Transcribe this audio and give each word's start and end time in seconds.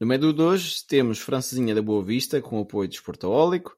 No 0.00 0.06
menu 0.06 0.32
de 0.32 0.40
hoje 0.40 0.76
temos 0.86 1.18
Francesinha 1.18 1.74
da 1.74 1.82
Boa 1.82 2.04
Vista, 2.04 2.40
com 2.40 2.60
apoio 2.60 2.88
de 2.88 2.94
Esportaólico, 2.94 3.76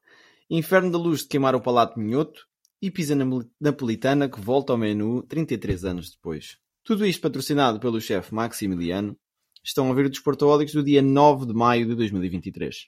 Inferno 0.51 0.91
da 0.91 0.97
Luz 0.99 1.21
de 1.21 1.29
Queimar 1.29 1.55
o 1.55 1.61
Palato 1.61 1.99
Minhoto 1.99 2.45
e 2.79 2.91
Pizza 2.91 3.15
Napolitana, 3.59 4.29
que 4.29 4.39
volta 4.39 4.71
ao 4.71 4.77
menu 4.77 5.23
33 5.23 5.83
anos 5.83 6.11
depois. 6.11 6.57
Tudo 6.83 7.07
isto 7.07 7.23
patrocinado 7.23 7.79
pelo 7.79 7.99
chefe 7.99 8.35
Maximiliano. 8.35 9.17
Estão 9.63 9.89
a 9.89 9.95
ver 9.95 10.05
os 10.05 10.11
Desportaólicos 10.11 10.75
do 10.75 10.83
dia 10.83 11.01
9 11.01 11.47
de 11.47 11.53
maio 11.55 11.87
de 11.87 11.95
2023. 11.95 12.85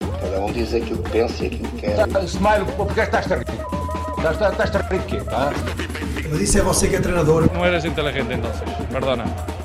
Cada 0.00 0.40
um 0.44 0.52
diz 0.52 0.72
aquilo 0.72 1.02
que 1.02 1.10
pensa 1.10 1.42
e 1.42 1.46
aquilo 1.48 1.68
que 1.70 1.80
quer. 1.80 2.06
Tá, 2.06 2.22
Smile, 2.22 2.76
porque 2.76 3.00
estás 3.00 3.32
a 3.32 3.38
rir? 3.38 3.44
Estás 4.18 4.76
a 4.76 4.88
rir 4.88 5.00
de 5.00 5.06
quê? 5.06 5.16
Ah? 5.32 5.50
Mas 6.30 6.40
isso 6.42 6.58
é 6.58 6.62
você 6.62 6.88
que 6.88 6.94
é 6.94 7.00
treinador. 7.00 7.52
No 7.52 7.64
eres 7.64 7.84
inteligente 7.84 8.34
entonces, 8.34 8.62
perdona. 8.92 9.57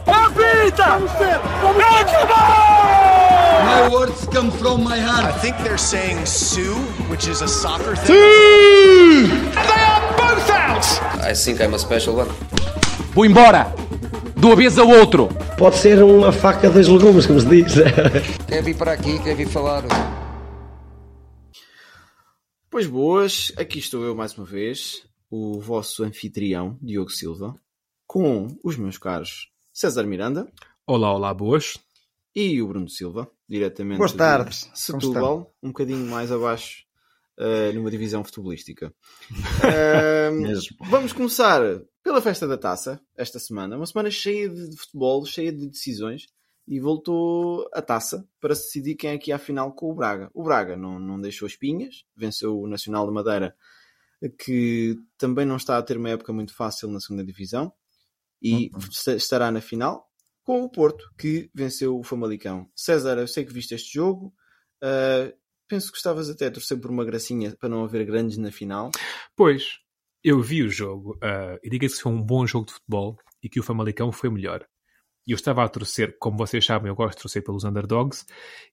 My 0.64 0.70
words 3.92 4.26
come 4.28 4.50
from 4.50 4.82
my 4.82 4.98
heart. 4.98 5.26
I 5.26 5.34
think 5.40 5.58
they're 5.58 5.78
saying 5.78 6.26
Sue, 6.26 6.76
which 7.10 7.28
is 7.28 7.42
a 7.42 7.50
soccer 7.50 7.98
thing. 7.98 8.16
They 8.16 9.28
are 9.60 10.16
both 10.16 10.50
out! 10.50 10.86
I 11.22 11.34
think 11.34 11.60
I'm 11.60 11.74
a 11.74 11.80
special 11.80 12.16
one. 12.16 12.30
Vou 13.14 13.26
embora! 13.26 13.76
De 14.38 14.46
uma 14.46 14.56
vez 14.56 14.80
ao 14.80 14.88
outro! 14.88 15.28
Pode 15.58 15.76
ser 15.76 16.02
uma 16.02 16.32
faca 16.32 16.70
dos 16.70 16.88
legumes, 16.88 17.26
como 17.26 17.42
se 17.42 17.48
diz. 17.48 17.74
Quer 18.48 18.64
vir 18.64 18.78
para 18.78 18.94
aqui, 18.94 19.22
quer 19.22 19.36
vir 19.36 19.50
falar. 19.50 19.84
Pois 22.70 22.88
boas, 22.88 23.52
aqui 23.58 23.80
estou 23.80 24.02
eu 24.06 24.16
mais 24.16 24.38
uma 24.38 24.46
vez, 24.46 25.04
o 25.30 25.60
vosso 25.60 26.04
anfitrião, 26.04 26.78
Diogo 26.82 27.12
Silva, 27.12 27.54
com 28.08 28.48
os 28.64 28.78
meus 28.78 28.98
caros 28.98 29.52
César 29.74 30.06
Miranda. 30.06 30.48
Olá, 30.86 31.12
olá, 31.12 31.34
boas. 31.34 31.80
E 32.36 32.62
o 32.62 32.68
Bruno 32.68 32.88
Silva, 32.88 33.28
diretamente 33.50 33.98
Boas 33.98 34.14
tardes. 34.14 34.70
de 34.72 34.80
Setúbal, 34.80 35.52
um 35.64 35.70
bocadinho 35.70 36.06
mais 36.06 36.32
abaixo 36.32 36.86
uh, 37.40 37.74
numa 37.74 37.90
divisão 37.90 38.24
futebolística. 38.24 38.94
Uh, 39.64 40.90
vamos 40.90 41.12
começar 41.12 41.62
pela 42.04 42.22
festa 42.22 42.48
da 42.48 42.58
taça, 42.58 43.02
esta 43.18 43.40
semana. 43.40 43.76
Uma 43.76 43.86
semana 43.86 44.12
cheia 44.12 44.48
de 44.48 44.78
futebol, 44.78 45.26
cheia 45.26 45.52
de 45.52 45.68
decisões. 45.68 46.28
E 46.68 46.80
voltou 46.80 47.68
a 47.74 47.82
taça 47.82 48.28
para 48.40 48.56
se 48.56 48.66
decidir 48.66 48.96
quem 48.96 49.10
é 49.12 49.18
que 49.18 49.32
ia 49.32 49.36
à 49.36 49.40
final 49.40 49.74
com 49.74 49.90
o 49.92 49.96
Braga. 49.96 50.30
O 50.34 50.44
Braga 50.44 50.78
não, 50.78 51.00
não 51.00 51.20
deixou 51.20 51.48
espinhas, 51.48 52.06
venceu 52.16 52.60
o 52.60 52.68
Nacional 52.68 53.08
de 53.08 53.14
Madeira, 53.14 53.56
que 54.40 54.98
também 55.18 55.46
não 55.46 55.58
está 55.58 55.78
a 55.78 55.84
ter 55.84 55.98
uma 55.98 56.10
época 56.10 56.32
muito 56.32 56.56
fácil 56.56 56.90
na 56.90 57.00
segunda 57.00 57.24
divisão, 57.24 57.74
e 58.44 58.70
uhum. 58.74 59.16
estará 59.16 59.50
na 59.50 59.62
final 59.62 60.06
com 60.44 60.62
o 60.64 60.70
Porto, 60.70 61.10
que 61.18 61.50
venceu 61.56 61.98
o 61.98 62.04
Famalicão. 62.04 62.70
César, 62.76 63.18
eu 63.18 63.28
sei 63.28 63.46
que 63.46 63.54
viste 63.54 63.74
este 63.74 63.94
jogo. 63.94 64.34
Uh, 64.84 65.34
penso 65.70 65.90
que 65.90 65.98
estavas 65.98 66.30
até 66.30 66.48
a 66.48 66.52
torcer 66.52 66.80
por 66.80 66.92
uma 66.92 67.06
gracinha 67.06 67.56
para 67.58 67.70
não 67.70 67.84
haver 67.84 68.06
grandes 68.06 68.38
na 68.38 68.52
final. 68.52 68.92
Pois, 69.36 69.80
eu 70.24 70.42
vi 70.42 70.62
o 70.62 70.70
jogo 70.70 71.16
uh, 71.16 71.58
e 71.64 71.70
diga-se 71.70 71.96
que 71.96 72.02
foi 72.04 72.12
um 72.12 72.22
bom 72.22 72.46
jogo 72.46 72.68
de 72.68 72.74
futebol 72.74 73.18
e 73.42 73.50
que 73.50 73.60
o 73.60 73.64
Famalicão 73.64 74.12
foi 74.12 74.30
melhor. 74.30 74.66
E 75.26 75.32
eu 75.32 75.36
estava 75.36 75.64
a 75.64 75.70
torcer, 75.70 76.18
como 76.20 76.38
vocês 76.38 76.66
sabem, 76.66 76.90
eu 76.90 76.96
gosto 76.96 77.16
de 77.18 77.22
torcer 77.22 77.44
pelos 77.44 77.64
underdogs, 77.64 78.26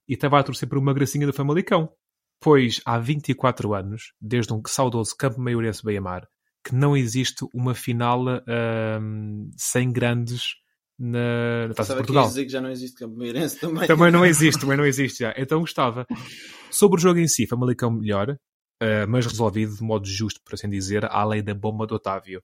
e 0.08 0.14
estava 0.14 0.40
a 0.40 0.42
torcer 0.42 0.68
por 0.68 0.78
uma 0.78 0.92
gracinha 0.92 1.26
do 1.26 1.32
Famalicão. 1.32 1.92
Pois 2.40 2.80
há 2.84 2.98
24 2.98 3.74
anos, 3.74 4.12
desde 4.20 4.52
um 4.52 4.60
saudoso 4.66 5.14
Campo 5.16 5.40
Maiorense 5.40 5.84
Beira-Mar, 5.84 6.26
que 6.64 6.74
não 6.74 6.96
existe 6.96 7.46
uma 7.54 7.74
final 7.74 8.24
uh, 8.26 9.50
sem 9.56 9.90
grandes 9.90 10.54
na, 10.98 11.68
na 11.68 11.74
Taça 11.74 11.94
de 11.94 11.98
Portugal. 11.98 12.26
dizer 12.26 12.44
que 12.44 12.52
já 12.52 12.60
não 12.60 12.70
existe 12.70 12.98
Campo 12.98 13.16
Meirense 13.16 13.58
também. 13.60 13.86
Também 13.86 14.10
não 14.10 14.24
existe, 14.24 14.60
também 14.60 14.76
não 14.76 14.84
existe 14.84 15.20
já. 15.20 15.34
Então 15.36 15.60
gostava. 15.60 16.06
Sobre 16.70 16.98
o 16.98 17.00
jogo 17.00 17.18
em 17.18 17.26
si, 17.26 17.46
Famalicão 17.46 17.90
melhor, 17.90 18.30
uh, 18.30 19.08
mas 19.08 19.26
resolvido 19.26 19.74
de 19.74 19.82
modo 19.82 20.06
justo, 20.06 20.40
por 20.44 20.54
assim 20.54 20.68
dizer, 20.68 21.06
à 21.06 21.24
lei 21.24 21.40
da 21.40 21.54
bomba 21.54 21.86
do 21.86 21.94
Otávio. 21.94 22.42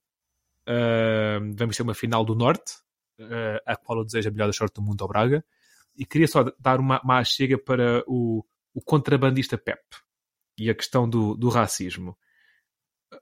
Uh, 0.67 1.55
vamos 1.55 1.77
ter 1.77 1.83
uma 1.83 1.95
final 1.95 2.25
do 2.25 2.35
Norte, 2.35 2.73
uh, 3.21 3.61
a 3.67 3.77
qual 3.77 3.99
eu 3.99 4.05
desejo 4.05 4.31
a 4.31 4.33
melhor 4.33 4.47
da 4.47 4.53
sorte 4.53 4.75
do 4.75 4.83
mundo 4.83 5.03
ao 5.03 5.09
Braga. 5.09 5.45
E 5.95 6.05
queria 6.05 6.27
só 6.27 6.51
dar 6.59 6.81
uma, 6.81 7.01
uma 7.03 7.23
chega 7.25 7.59
para 7.59 8.03
o, 8.07 8.45
o 8.75 8.81
contrabandista 8.81 9.57
Pep 9.57 9.81
e 10.59 10.71
a 10.71 10.75
questão 10.75 11.09
do, 11.09 11.35
do 11.35 11.49
racismo. 11.49 12.17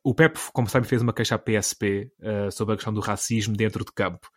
O 0.03 0.15
Pep, 0.15 0.39
como 0.53 0.69
sabe, 0.69 0.87
fez 0.87 1.03
uma 1.03 1.13
queixa 1.13 1.35
à 1.35 1.39
PSP 1.39 2.11
sobre 2.53 2.75
a 2.75 2.77
questão 2.77 2.93
do 2.93 3.01
racismo 3.01 3.57
dentro 3.57 3.85
de 3.85 3.93
campo. 3.93 4.29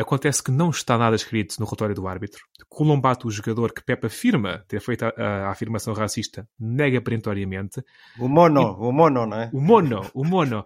Acontece 0.00 0.40
que 0.40 0.52
não 0.52 0.70
está 0.70 0.96
nada 0.96 1.16
escrito 1.16 1.56
no 1.58 1.66
relatório 1.66 1.92
do 1.92 2.06
árbitro. 2.06 2.44
Colombato, 2.68 3.26
o 3.26 3.30
jogador 3.32 3.72
que 3.72 3.82
Pepe 3.82 4.06
afirma 4.06 4.64
ter 4.68 4.80
feito 4.80 5.04
a, 5.04 5.08
a, 5.08 5.50
afirmação 5.50 5.92
racista, 5.92 6.48
nega 6.56 7.00
perentoriamente. 7.00 7.82
O 8.16 8.28
mono, 8.28 8.60
e, 8.60 8.64
o 8.64 8.92
mono, 8.92 9.26
não 9.26 9.36
é? 9.36 9.50
O 9.52 9.60
mono, 9.60 10.08
o 10.14 10.24
mono. 10.24 10.64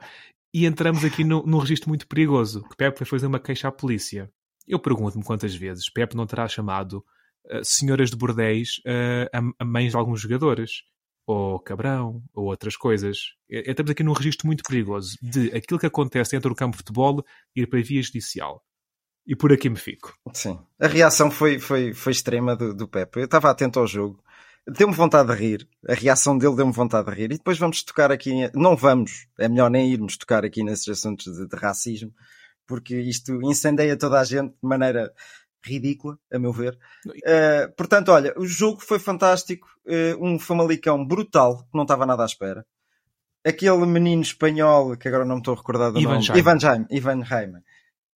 E 0.53 0.67
entramos 0.67 1.03
aqui 1.03 1.25
no, 1.25 1.43
num 1.47 1.57
registro 1.57 1.89
muito 1.89 2.07
perigoso, 2.07 2.63
que 2.69 2.77
Pepe 2.77 2.99
foi 2.99 3.07
fazer 3.07 3.27
uma 3.27 3.41
queixa 3.41 3.69
à 3.69 3.73
polícia. 3.73 4.31
Eu 4.69 4.79
pergunto-me 4.79 5.25
quantas 5.25 5.55
vezes 5.55 5.89
Pepe 5.89 6.15
não 6.15 6.27
terá 6.27 6.47
chamado 6.47 7.03
uh, 7.47 7.65
senhoras 7.65 8.11
de 8.11 8.17
bordéis 8.17 8.83
uh, 8.87 9.35
a, 9.59 9.63
a 9.63 9.65
mães 9.65 9.93
de 9.93 9.97
alguns 9.97 10.21
jogadores 10.21 10.83
ou 11.33 11.61
cabrão, 11.61 12.23
ou 12.35 12.47
outras 12.47 12.77
coisas. 12.77 13.35
Estamos 13.49 13.91
aqui 13.91 14.03
num 14.03 14.13
registro 14.13 14.47
muito 14.47 14.63
perigoso 14.63 15.17
de 15.23 15.49
aquilo 15.55 15.81
que 15.81 15.87
acontece 15.87 16.33
dentro 16.33 16.51
do 16.51 16.57
campo 16.57 16.73
de 16.73 16.79
futebol 16.79 17.25
ir 17.55 17.67
para 17.67 17.79
a 17.79 17.83
via 17.83 18.03
judicial 18.03 18.63
e 19.27 19.37
por 19.37 19.53
aqui 19.53 19.71
me 19.71 19.77
fico. 19.77 20.13
Sim. 20.33 20.59
A 20.81 20.87
reação 20.87 21.31
foi, 21.31 21.59
foi, 21.59 21.93
foi 21.95 22.13
extrema 22.13 22.57
do, 22.57 22.75
do 22.75 22.89
Pepe. 22.89 23.21
Eu 23.21 23.25
estava 23.25 23.51
atento 23.51 23.79
ao 23.79 23.87
jogo. 23.87 24.23
Deu-me 24.67 24.95
vontade 24.95 25.29
de 25.29 25.35
rir. 25.35 25.69
A 25.89 25.95
reação 25.95 26.37
dele 26.39 26.57
deu-me 26.57 26.73
vontade 26.73 27.11
de 27.11 27.17
rir. 27.17 27.25
E 27.33 27.39
depois 27.39 27.59
vamos 27.59 27.83
tocar 27.83 28.13
aqui. 28.13 28.51
Não 28.55 28.77
vamos. 28.77 29.27
É 29.39 29.49
melhor 29.49 29.71
nem 29.71 29.93
irmos 29.93 30.17
tocar 30.17 30.45
aqui 30.45 30.63
nesses 30.63 30.89
assuntos 30.89 31.33
de, 31.33 31.49
de 31.49 31.57
racismo, 31.57 32.13
porque 32.67 32.97
isto 32.97 33.41
incendeia 33.43 33.97
toda 33.97 34.21
a 34.21 34.25
gente 34.25 34.51
de 34.51 34.69
maneira 34.69 35.13
ridícula, 35.65 36.19
a 36.33 36.39
meu 36.39 36.53
ver. 36.53 36.79
Uh, 37.07 37.73
portanto, 37.77 38.11
olha, 38.11 38.35
o 38.37 38.47
jogo 38.47 38.81
foi 38.81 38.99
fantástico. 38.99 39.69
Uh, 39.87 40.25
um 40.25 40.39
Famalicão 40.39 41.05
brutal, 41.05 41.59
que 41.65 41.75
não 41.77 41.83
estava 41.83 42.07
nada 42.07 42.23
à 42.23 42.27
espera. 42.27 42.65
Aquele 43.45 43.85
menino 43.87 44.23
espanhol, 44.23 44.97
que 44.97 45.09
agora 45.09 45.25
não 45.25 45.37
me 45.37 45.41
estou 45.41 45.55
a 45.55 45.57
recordar 45.57 45.91
do 45.91 46.01
Ivan 46.01 46.21
nome. 46.21 46.39
Ivan 46.39 46.59
Jaime. 46.59 46.87
Ivan 46.91 47.25
Jaime 47.25 47.63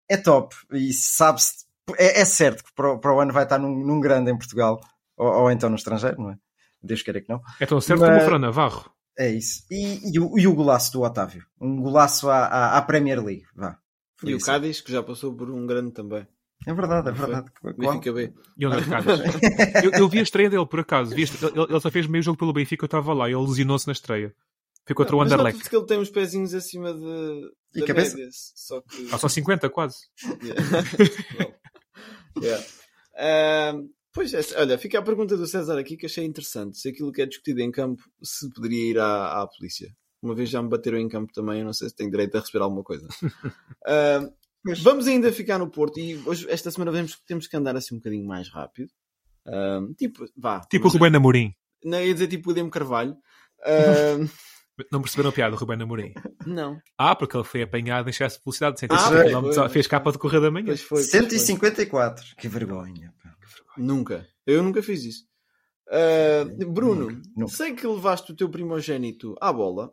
é 0.09 0.17
top 0.17 0.55
e 0.73 0.93
sabe-se, 0.93 1.67
é, 1.97 2.21
é, 2.21 2.25
certo 2.25 2.65
que 2.65 2.73
para 2.75 2.93
o, 2.93 2.99
para 2.99 3.15
o, 3.15 3.21
ano 3.21 3.33
vai 3.33 3.45
estar 3.45 3.59
num, 3.59 3.75
num 3.85 4.01
grande 4.01 4.31
em 4.31 4.39
Portugal 4.39 4.81
ou, 5.17 5.27
ou, 5.27 5.51
então 5.51 5.69
no 5.69 5.77
estrangeiro, 5.77 6.21
não 6.21 6.31
é? 6.31 6.39
Deus 6.83 7.03
queira 7.03 7.21
que 7.21 7.29
não. 7.29 7.41
É 7.59 7.67
tão 7.67 7.81
certo 7.81 8.01
Mas, 8.01 8.11
como 8.11 8.23
o 8.23 8.25
Fran 8.25 8.39
Navarro. 8.39 8.91
É 9.19 9.31
isso. 9.31 9.65
E, 9.71 10.13
e, 10.13 10.21
o, 10.21 10.39
e, 10.39 10.47
o, 10.47 10.55
golaço 10.55 10.93
do 10.93 11.03
Otávio. 11.03 11.45
Um 11.61 11.81
golaço 11.81 12.29
à, 12.29 12.47
à, 12.47 12.77
à 12.77 12.83
Premier 12.83 13.25
League. 13.25 13.47
Vá. 13.55 13.79
e 14.23 14.33
isso. 14.33 14.45
o 14.45 14.47
Cádiz, 14.47 14.81
que 14.81 14.93
já 14.93 15.03
passou 15.03 15.35
por 15.35 15.51
um 15.51 15.67
grande 15.67 15.91
também. 15.93 16.27
É 16.65 16.73
verdade, 16.73 17.09
é 17.09 17.13
verdade. 17.13 17.51
Benfica 17.77 18.13
B. 18.13 18.33
E 18.57 18.67
onde 18.67 18.79
é 18.79 18.85
Cádiz? 18.85 19.85
eu, 19.85 19.91
eu 19.93 20.09
vi 20.09 20.19
a 20.21 20.23
estreia 20.23 20.49
dele, 20.49 20.67
por 20.67 20.81
acaso. 20.81 21.15
Vi, 21.15 21.23
ele, 21.23 21.63
ele, 21.69 21.81
só 21.81 21.91
fez 21.91 22.07
meio 22.07 22.23
jogo 22.23 22.39
pelo 22.39 22.53
Benfica, 22.53 22.85
eu 22.85 22.87
estava 22.87 23.13
lá 23.13 23.29
e 23.29 23.33
ele 23.33 23.47
lesionou-se 23.47 23.87
na 23.87 23.93
estreia. 23.93 24.35
Foi 24.87 24.95
contra 24.95 25.17
o 25.17 25.21
Anderlecht. 25.21 25.69
que 25.69 25.77
ele 25.77 25.85
tem 25.85 25.99
uns 25.99 26.11
pezinhos 26.11 26.55
acima 26.55 26.95
de. 26.95 27.51
E 27.75 27.83
cabeça? 27.83 28.17
Média, 28.17 28.31
só 28.33 28.81
que. 28.81 29.09
Ah, 29.11 29.19
só 29.19 29.29
50 29.29 29.69
quase. 29.69 29.97
yeah. 30.43 31.55
yeah. 32.41 32.65
Uh, 33.75 33.91
pois 34.13 34.33
é, 34.33 34.41
olha, 34.61 34.79
fica 34.79 34.99
a 34.99 35.03
pergunta 35.03 35.37
do 35.37 35.47
César 35.47 35.77
aqui 35.77 35.97
que 35.97 36.07
achei 36.07 36.25
interessante. 36.25 36.79
Se 36.79 36.89
aquilo 36.89 37.13
que 37.13 37.21
é 37.21 37.27
discutido 37.27 37.61
em 37.61 37.71
campo 37.73 38.03
se 38.23 38.49
poderia 38.53 38.91
ir 38.91 38.99
à, 38.99 39.43
à 39.43 39.47
polícia. 39.49 39.93
Uma 40.23 40.35
vez 40.35 40.49
já 40.49 40.63
me 40.63 40.69
bateram 40.69 40.99
em 40.99 41.09
campo 41.09 41.33
também, 41.33 41.61
eu 41.61 41.65
não 41.65 41.73
sei 41.73 41.89
se 41.89 41.95
tenho 41.95 42.11
direito 42.11 42.37
a 42.37 42.41
receber 42.41 42.63
alguma 42.63 42.83
coisa. 42.83 43.07
Uh, 43.25 44.33
vamos 44.83 45.07
ainda 45.07 45.33
ficar 45.33 45.59
no 45.59 45.71
Porto 45.71 45.99
e 45.99 46.17
hoje, 46.27 46.47
esta 46.51 46.71
semana 46.71 46.91
vemos, 46.91 47.19
temos 47.27 47.47
que 47.47 47.57
andar 47.57 47.77
assim 47.77 47.95
um 47.95 47.99
bocadinho 47.99 48.27
mais 48.27 48.49
rápido. 48.49 48.91
Uh, 49.47 49.95
tipo, 49.95 50.27
vá. 50.37 50.61
Tipo 50.71 50.89
o 50.89 50.91
Rubén 50.91 51.15
Amorim. 51.15 51.55
Não, 51.85 52.01
ia 52.01 52.13
dizer 52.13 52.29
tipo 52.29 52.51
o 52.51 52.55
Demo 52.55 52.71
Carvalho. 52.71 53.17
Uh, 53.61 54.29
Não 54.93 55.01
perceberam 55.01 55.31
a 55.31 55.33
piada, 55.33 55.55
o 55.55 55.59
Rubén 55.59 55.83
Amorim? 55.83 56.13
Não. 56.47 56.81
Ah, 56.99 57.15
porque 57.15 57.37
ele 57.37 57.45
foi 57.45 57.63
apanhado 57.63 58.09
em 58.09 58.11
excesso 58.11 58.39
de 58.39 58.45
velocidade, 58.45 58.81
150 58.81 59.65
ah, 59.65 59.69
fez 59.69 59.87
capa 59.87 60.13
de 60.13 60.19
correr 60.19 60.41
da 60.41 60.51
manhã. 60.51 60.67
Pois 60.67 60.83
foi, 60.83 60.99
pois 60.99 61.11
154, 61.11 62.27
foi. 62.27 62.37
que 62.37 62.49
vergonha. 62.49 63.15
Nunca. 63.77 64.27
Eu 64.47 64.63
nunca 64.63 64.83
fiz 64.83 65.05
isso. 65.05 65.25
Uh, 65.89 66.71
Bruno, 66.71 67.11
nunca, 67.11 67.29
nunca. 67.37 67.53
sei 67.53 67.75
que 67.75 67.87
levaste 67.87 68.33
o 68.33 68.37
teu 68.37 68.49
primogênito 68.49 69.35
à 69.41 69.53
bola. 69.53 69.93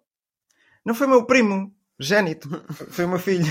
Não 0.86 0.96
foi 0.96 1.08
meu 1.08 1.26
primo, 1.26 1.74
gênito, 2.04 2.50
foi 2.90 3.06
o 3.06 3.10
meu 3.10 3.20
filho. 3.20 3.46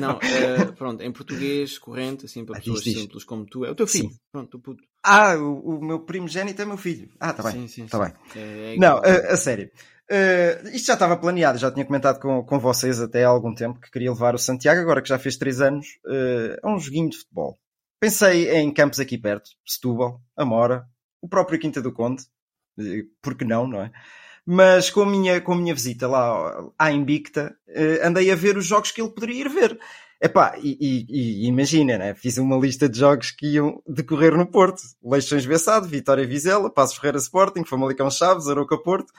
Não, 0.00 0.16
uh, 0.16 0.72
pronto, 0.74 1.02
em 1.02 1.12
português 1.12 1.78
corrente, 1.78 2.26
assim, 2.26 2.44
para 2.44 2.56
ah, 2.56 2.60
pessoas 2.60 2.82
diz, 2.82 2.98
simples 2.98 3.24
como 3.24 3.46
tu, 3.46 3.64
é 3.64 3.70
o 3.70 3.74
teu 3.74 3.86
filho. 3.86 4.10
Sim. 4.10 4.18
Pronto, 4.30 4.56
o 4.56 4.60
puto. 4.60 4.84
Ah, 5.02 5.36
o, 5.36 5.78
o 5.78 5.84
meu 5.84 6.00
primogênito 6.00 6.60
é 6.60 6.64
meu 6.64 6.76
filho. 6.76 7.10
Ah, 7.18 7.32
tá 7.32 7.42
bem. 7.42 7.52
Sim, 7.52 7.68
sim, 7.68 7.86
tá 7.86 7.98
sim. 7.98 8.04
bem. 8.04 8.42
É, 8.42 8.74
é 8.74 8.76
não, 8.76 8.98
a, 8.98 9.32
a 9.32 9.36
sério. 9.36 9.70
Uh, 10.10 10.68
isto 10.68 10.86
já 10.86 10.94
estava 10.94 11.18
planeado, 11.18 11.58
já 11.58 11.70
tinha 11.70 11.84
comentado 11.84 12.18
com, 12.18 12.42
com 12.42 12.58
vocês 12.58 12.98
até 12.98 13.24
há 13.24 13.28
algum 13.28 13.54
tempo 13.54 13.78
que 13.78 13.90
queria 13.90 14.10
levar 14.10 14.34
o 14.34 14.38
Santiago, 14.38 14.80
agora 14.80 15.02
que 15.02 15.08
já 15.08 15.18
fez 15.18 15.36
3 15.36 15.60
anos, 15.60 15.86
uh, 16.06 16.66
a 16.66 16.74
um 16.74 16.78
joguinho 16.78 17.10
de 17.10 17.18
futebol. 17.18 17.58
pensei 18.00 18.50
em 18.56 18.72
campos 18.72 19.00
aqui 19.00 19.18
perto, 19.18 19.50
Setúbal, 19.66 20.22
Amora, 20.34 20.86
o 21.20 21.28
próprio 21.28 21.58
Quinta 21.58 21.82
do 21.82 21.92
Conde, 21.92 22.22
eh, 22.78 23.04
porque 23.20 23.44
não, 23.44 23.66
não 23.66 23.82
é? 23.82 23.92
Mas 24.50 24.88
com 24.88 25.02
a 25.02 25.06
minha, 25.06 25.42
com 25.42 25.52
a 25.52 25.56
minha 25.56 25.74
visita 25.74 26.08
lá 26.08 26.70
à 26.78 26.90
Invicta, 26.90 27.54
eh, 27.68 28.00
andei 28.02 28.30
a 28.30 28.34
ver 28.34 28.56
os 28.56 28.64
jogos 28.64 28.90
que 28.90 29.02
ele 29.02 29.10
poderia 29.10 29.42
ir 29.42 29.48
ver. 29.50 29.78
Epá, 30.18 30.56
e, 30.56 30.74
e, 30.80 31.42
e 31.44 31.46
imagina, 31.46 31.98
né? 31.98 32.14
fiz 32.14 32.38
uma 32.38 32.56
lista 32.56 32.88
de 32.88 32.98
jogos 32.98 33.30
que 33.30 33.46
iam 33.46 33.82
decorrer 33.86 34.34
no 34.38 34.46
Porto. 34.46 34.80
Leixões 35.04 35.44
Bessado, 35.44 35.86
Vitória 35.86 36.26
Vizela, 36.26 36.72
Passos 36.72 36.96
Ferreira 36.96 37.18
Sporting, 37.18 37.62
Famalicão 37.62 38.10
Chaves, 38.10 38.48
Aroca 38.48 38.78
Porto 38.78 39.12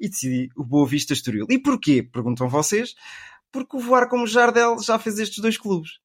e 0.00 0.08
decidi 0.08 0.48
o 0.56 0.64
Boa 0.64 0.84
Vista 0.84 1.12
Estoril. 1.12 1.46
E 1.48 1.60
porquê? 1.60 2.02
Perguntam 2.02 2.48
vocês. 2.48 2.96
Porque 3.52 3.76
o 3.76 3.80
Voar 3.80 4.08
como 4.08 4.26
Jardel 4.26 4.78
já 4.80 4.98
fez 4.98 5.20
estes 5.20 5.38
dois 5.38 5.56
clubes. 5.56 6.00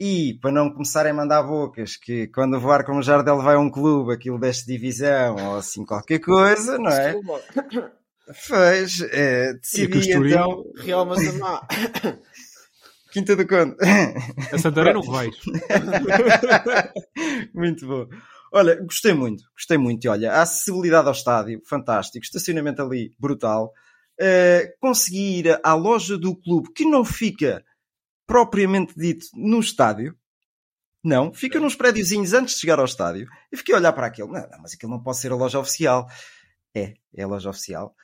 E 0.00 0.38
para 0.40 0.50
não 0.50 0.70
começarem 0.70 1.12
a 1.12 1.14
mandar 1.14 1.42
bocas 1.42 1.94
que 1.94 2.28
quando 2.28 2.56
o 2.56 2.60
Voar 2.60 2.86
como 2.86 3.02
Jardel 3.02 3.42
vai 3.42 3.56
a 3.56 3.58
um 3.58 3.70
clube 3.70 4.14
aquilo 4.14 4.38
deste 4.38 4.64
divisão 4.66 5.36
ou 5.36 5.56
assim 5.56 5.84
qualquer 5.84 6.20
coisa, 6.20 6.78
não 6.78 6.90
é? 6.90 7.14
Fez, 8.34 9.00
é, 9.10 9.54
decidi 9.54 10.12
então. 10.12 10.64
Real 10.76 11.06
Mazamá. 11.06 11.66
Quinta 13.12 13.34
do 13.34 13.46
Conde. 13.46 13.74
A 14.52 14.58
Santarém 14.58 14.92
não 14.94 15.02
vais. 15.02 15.34
muito 17.54 17.86
bom. 17.86 18.06
Olha, 18.52 18.80
gostei 18.82 19.12
muito, 19.12 19.44
gostei 19.54 19.78
muito. 19.78 20.04
E 20.04 20.08
olha, 20.08 20.32
a 20.32 20.42
acessibilidade 20.42 21.06
ao 21.06 21.12
estádio, 21.12 21.60
fantástico. 21.66 22.24
Estacionamento 22.24 22.82
ali, 22.82 23.14
brutal. 23.18 23.72
Uh, 24.20 24.68
consegui 24.80 25.38
ir 25.38 25.60
à 25.62 25.74
loja 25.74 26.18
do 26.18 26.34
clube, 26.34 26.72
que 26.72 26.84
não 26.84 27.04
fica 27.04 27.64
propriamente 28.26 28.94
dito 28.96 29.26
no 29.34 29.60
estádio. 29.60 30.16
Não, 31.02 31.32
fica 31.32 31.60
nos 31.60 31.74
prédiozinhos 31.74 32.32
antes 32.32 32.54
de 32.54 32.60
chegar 32.60 32.78
ao 32.78 32.84
estádio. 32.84 33.28
E 33.52 33.56
fiquei 33.56 33.74
a 33.74 33.78
olhar 33.78 33.92
para 33.92 34.06
aquilo. 34.06 34.32
Não, 34.32 34.48
não, 34.48 34.60
mas 34.60 34.74
aquilo 34.74 34.92
não 34.92 35.02
pode 35.02 35.18
ser 35.18 35.30
a 35.30 35.36
loja 35.36 35.58
oficial. 35.58 36.06
É, 36.74 36.94
é 37.14 37.22
a 37.22 37.26
loja 37.26 37.48
oficial. 37.48 37.94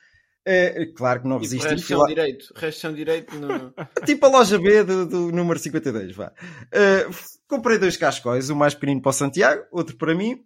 É, 0.47 0.85
claro 0.95 1.21
que 1.23 1.27
não 1.27 1.39
resisti. 1.39 1.67
Resto 1.67 1.97
lá... 1.97 2.05
direito. 2.05 2.53
Resto 2.55 2.93
direito 2.93 3.35
no... 3.35 3.73
tipo 4.05 4.27
a 4.27 4.29
loja 4.29 4.59
B 4.59 4.83
do, 4.83 5.05
do 5.07 5.31
número 5.31 5.57
52, 5.57 6.15
vá. 6.15 6.31
Uh, 6.67 7.15
comprei 7.47 7.79
dois 7.79 7.97
cascóis, 7.97 8.51
um 8.51 8.55
mais 8.55 8.75
pequenino 8.75 9.01
para 9.01 9.09
o 9.09 9.13
Santiago, 9.13 9.65
outro 9.71 9.97
para 9.97 10.13
mim. 10.13 10.45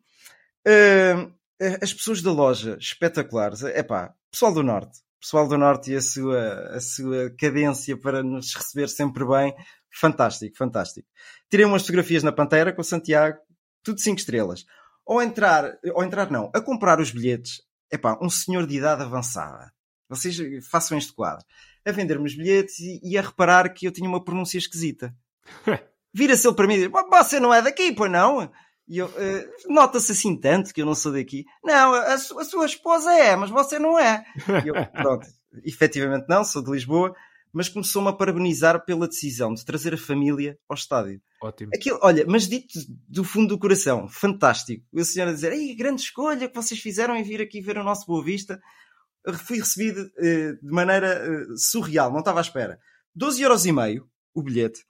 Uh, 0.66 1.34
as 1.82 1.94
pessoas 1.94 2.22
da 2.22 2.32
loja, 2.32 2.78
espetaculares. 2.80 3.62
É 3.64 3.84
pá, 3.84 4.14
pessoal 4.32 4.54
do 4.54 4.64
Norte. 4.64 5.00
Pessoal 5.20 5.50
do 5.50 5.58
Norte 5.58 5.92
e 5.92 5.98
a 5.98 6.02
sua, 6.02 6.78
a 6.78 6.80
sua 6.80 7.30
cadência 7.38 7.98
para 7.98 8.24
nos 8.24 8.56
receber 8.56 8.88
sempre 8.88 9.26
bem. 9.26 9.54
Fantástico, 9.92 10.56
fantástico. 10.56 11.10
Tirei 11.50 11.66
umas 11.66 11.82
fotografias 11.82 12.24
na 12.24 12.32
Pantera 12.32 12.72
com 12.72 12.80
o 12.80 12.86
Santiago, 12.86 13.38
tudo 13.84 14.00
5 14.00 14.18
estrelas. 14.18 14.64
Ao 15.06 15.22
entrar, 15.22 15.78
ao 15.94 16.06
entrar 16.06 16.32
não, 16.32 16.50
a 16.54 16.62
comprar 16.62 17.02
os 17.02 17.12
bilhetes, 17.12 17.62
é 17.92 17.98
pá, 17.98 18.18
um 18.22 18.30
senhor 18.30 18.66
de 18.66 18.78
idade 18.78 19.02
avançada 19.02 19.74
vocês 20.10 20.38
façam 20.68 20.98
este 20.98 21.14
quadro. 21.14 21.46
A 21.86 21.92
vender-me 21.92 22.26
os 22.26 22.36
bilhetes 22.36 22.80
e, 22.80 23.00
e, 23.04 23.18
a 23.18 23.22
reparar 23.22 23.70
que 23.70 23.88
eu 23.88 23.92
tinha 23.92 24.10
uma 24.10 24.24
pronúncia 24.24 24.58
esquisita. 24.58 25.16
Vira-se 26.14 26.48
ele 26.48 26.56
para 26.56 26.68
mim 26.68 26.74
e 26.74 26.78
diz: 26.80 26.90
Você 26.90 27.40
não 27.40 27.54
é 27.54 27.62
daqui, 27.62 27.94
pois 27.94 28.12
não? 28.12 28.52
E 28.88 28.98
eu, 28.98 29.06
uh, 29.06 29.72
nota-se 29.72 30.12
assim 30.12 30.36
tanto 30.36 30.74
que 30.74 30.82
eu 30.82 30.86
não 30.86 30.96
sou 30.96 31.14
daqui. 31.14 31.46
Não, 31.64 31.94
a, 31.94 32.14
a, 32.14 32.18
sua 32.18 32.66
esposa 32.66 33.14
é, 33.14 33.36
mas 33.36 33.52
você 33.52 33.78
não 33.78 34.00
é. 34.00 34.26
E 34.66 34.68
eu, 34.68 34.74
pronto, 34.92 35.28
efetivamente 35.64 36.26
não, 36.28 36.44
sou 36.44 36.64
de 36.64 36.72
Lisboa, 36.72 37.14
mas 37.54 37.70
começou-me 37.70 38.10
a 38.10 38.14
parabenizar 38.14 38.84
pela 38.84 39.08
decisão 39.08 39.54
de 39.54 39.64
trazer 39.64 39.94
a 39.94 39.98
família 39.98 40.58
ao 40.68 40.74
estádio. 40.74 41.22
Ótimo. 41.40 41.70
Aquilo, 41.74 42.00
olha, 42.02 42.26
mas 42.28 42.48
dito 42.48 42.80
do 43.08 43.24
fundo 43.24 43.50
do 43.50 43.60
coração, 43.60 44.08
fantástico. 44.08 44.84
O 44.92 45.06
senhor 45.06 45.30
a 45.30 45.34
dizer, 45.34 45.54
Ei, 45.54 45.76
grande 45.76 46.02
escolha 46.02 46.50
que 46.50 46.56
vocês 46.56 46.80
fizeram 46.80 47.16
em 47.16 47.22
vir 47.22 47.42
aqui 47.42 47.62
ver 47.62 47.78
o 47.78 47.84
nosso 47.84 48.08
Boa 48.08 48.24
Vista 48.24 48.60
fui 49.38 49.60
recebido 49.60 50.02
uh, 50.02 50.66
de 50.66 50.72
maneira 50.72 51.22
uh, 51.52 51.58
surreal, 51.58 52.12
não 52.12 52.20
estava 52.20 52.40
à 52.40 52.42
espera. 52.42 52.80
12 53.16 53.42
euros 53.42 53.66
e 53.66 53.72
meio 53.72 54.10
o 54.34 54.42
bilhete. 54.42 54.86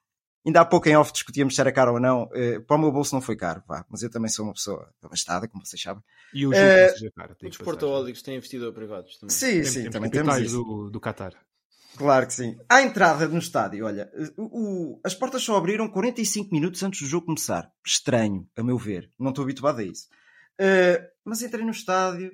Ainda 0.45 0.61
há 0.61 0.65
pouco 0.65 0.87
em 0.87 0.95
off 0.95 1.11
discutíamos 1.11 1.53
se 1.53 1.61
era 1.61 1.71
caro 1.71 1.93
ou 1.93 1.99
não. 1.99 2.23
Uh, 2.23 2.61
para 2.65 2.77
o 2.77 2.79
meu 2.79 2.91
bolso 2.91 3.13
não 3.13 3.21
foi 3.21 3.35
caro, 3.35 3.61
pá, 3.67 3.85
mas 3.89 4.01
eu 4.01 4.09
também 4.09 4.29
sou 4.29 4.45
uma 4.45 4.53
pessoa 4.53 4.89
abastada, 5.01 5.47
como 5.47 5.65
vocês 5.65 5.81
sabem. 5.81 6.01
E 6.33 6.45
o 6.45 6.51
uh, 6.51 6.53
caro. 7.15 7.35
Os 7.43 7.57
portaólicos 7.57 8.21
têm 8.21 8.37
investidor 8.37 8.73
privados 8.73 9.17
também. 9.17 9.35
Sim, 9.35 9.61
tem, 9.61 9.65
sim, 9.65 9.89
também 9.89 10.09
temos 10.09 10.37
isso. 10.37 10.63
Do, 10.63 10.89
do 10.89 10.99
Qatar. 10.99 11.33
Claro 11.97 12.27
que 12.27 12.33
sim. 12.33 12.57
À 12.69 12.81
entrada 12.81 13.27
no 13.27 13.39
estádio, 13.39 13.85
olha, 13.85 14.09
o, 14.37 14.43
o, 14.93 15.01
as 15.03 15.13
portas 15.13 15.43
só 15.43 15.57
abriram 15.57 15.89
45 15.89 16.53
minutos 16.53 16.81
antes 16.83 17.01
do 17.01 17.07
jogo 17.07 17.25
começar. 17.25 17.69
Estranho, 17.85 18.47
a 18.55 18.63
meu 18.63 18.77
ver. 18.77 19.11
Não 19.19 19.31
estou 19.31 19.43
habituado 19.43 19.79
a 19.79 19.83
isso. 19.83 20.07
Uh, 20.59 21.03
mas 21.25 21.41
entrei 21.41 21.65
no 21.65 21.71
estádio, 21.71 22.31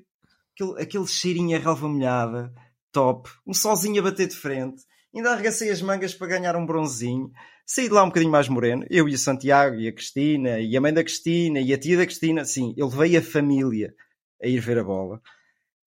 aquele, 0.56 0.82
aquele 0.82 1.08
cheirinho 1.08 1.58
a 1.58 1.60
relva 1.60 1.88
molhada, 1.88 2.54
top, 2.92 3.30
um 3.46 3.54
solzinho 3.54 4.00
a 4.00 4.04
bater 4.04 4.28
de 4.28 4.36
frente, 4.36 4.84
ainda 5.14 5.32
arregacei 5.32 5.70
as 5.70 5.82
mangas 5.82 6.14
para 6.14 6.28
ganhar 6.28 6.56
um 6.56 6.66
bronzinho, 6.66 7.30
saí 7.66 7.88
de 7.88 7.94
lá 7.94 8.04
um 8.04 8.08
bocadinho 8.08 8.32
mais 8.32 8.48
moreno, 8.48 8.86
eu 8.90 9.08
e 9.10 9.14
o 9.14 9.18
Santiago, 9.18 9.76
e 9.76 9.88
a 9.88 9.94
Cristina, 9.94 10.60
e 10.60 10.76
a 10.76 10.82
mãe 10.82 10.94
da 10.94 11.04
Cristina, 11.04 11.60
e 11.60 11.74
a 11.74 11.78
tia 11.78 11.98
da 11.98 12.06
Cristina, 12.06 12.46
sim, 12.46 12.74
eu 12.78 12.88
levei 12.88 13.18
a 13.18 13.22
família 13.22 13.94
a 14.42 14.48
ir 14.48 14.60
ver 14.60 14.80
a 14.80 14.84
bola. 14.84 15.22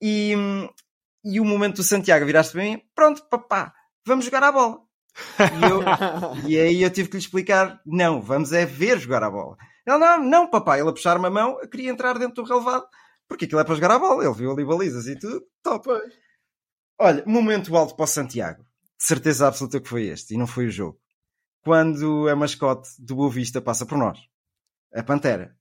E, 0.02 0.34
e 1.24 1.40
o 1.40 1.44
momento 1.44 1.76
do 1.76 1.82
Santiago 1.82 2.26
viraste 2.26 2.56
bem, 2.56 2.82
pronto, 2.94 3.26
papá, 3.28 3.72
vamos 4.06 4.26
jogar 4.26 4.42
a 4.42 4.52
bola. 4.52 4.80
E, 5.38 5.70
eu, 5.70 5.82
e 6.48 6.58
aí 6.58 6.82
eu 6.82 6.90
tive 6.90 7.08
que 7.08 7.16
lhe 7.16 7.22
explicar, 7.22 7.80
não, 7.86 8.20
vamos 8.20 8.52
é 8.52 8.66
ver 8.66 8.98
jogar 8.98 9.22
a 9.22 9.30
bola. 9.30 9.56
Não, 9.86 9.98
não, 9.98 10.22
não, 10.22 10.50
papá, 10.50 10.78
ele 10.78 10.88
a 10.88 10.92
puxar-me 10.92 11.26
a 11.26 11.30
mão, 11.30 11.58
queria 11.70 11.90
entrar 11.90 12.18
dentro 12.18 12.42
do 12.42 12.48
relevado 12.48 12.86
porque 13.28 13.44
aquilo 13.44 13.60
é 13.60 13.64
para 13.64 13.74
jogar 13.74 13.90
a 13.90 13.98
bola. 13.98 14.24
Ele 14.24 14.34
viu 14.34 14.50
ali 14.50 14.64
balizas 14.64 15.06
e 15.06 15.16
tudo. 15.16 15.44
Top. 15.62 15.88
Olha, 16.98 17.22
momento 17.26 17.76
alto 17.76 17.94
para 17.94 18.04
o 18.04 18.06
Santiago. 18.06 18.64
De 18.98 19.04
certeza 19.04 19.46
absoluta 19.46 19.80
que 19.80 19.88
foi 19.88 20.06
este. 20.06 20.34
E 20.34 20.38
não 20.38 20.46
foi 20.46 20.66
o 20.66 20.70
jogo. 20.70 20.98
Quando 21.62 22.28
a 22.28 22.34
mascote 22.34 22.88
do 22.98 23.14
Boa 23.14 23.30
Vista 23.30 23.60
passa 23.60 23.84
por 23.84 23.98
nós. 23.98 24.18
A 24.92 25.02
Pantera. 25.02 25.54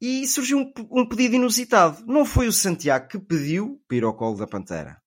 E 0.00 0.26
surgiu 0.28 0.58
um, 0.58 0.72
um 0.90 1.08
pedido 1.08 1.34
inusitado. 1.34 2.04
Não 2.06 2.24
foi 2.24 2.46
o 2.46 2.52
Santiago 2.52 3.08
que 3.08 3.18
pediu 3.18 3.82
para 3.88 3.96
ir 3.96 4.04
ao 4.04 4.14
colo 4.14 4.36
da 4.36 4.46
Pantera. 4.46 5.00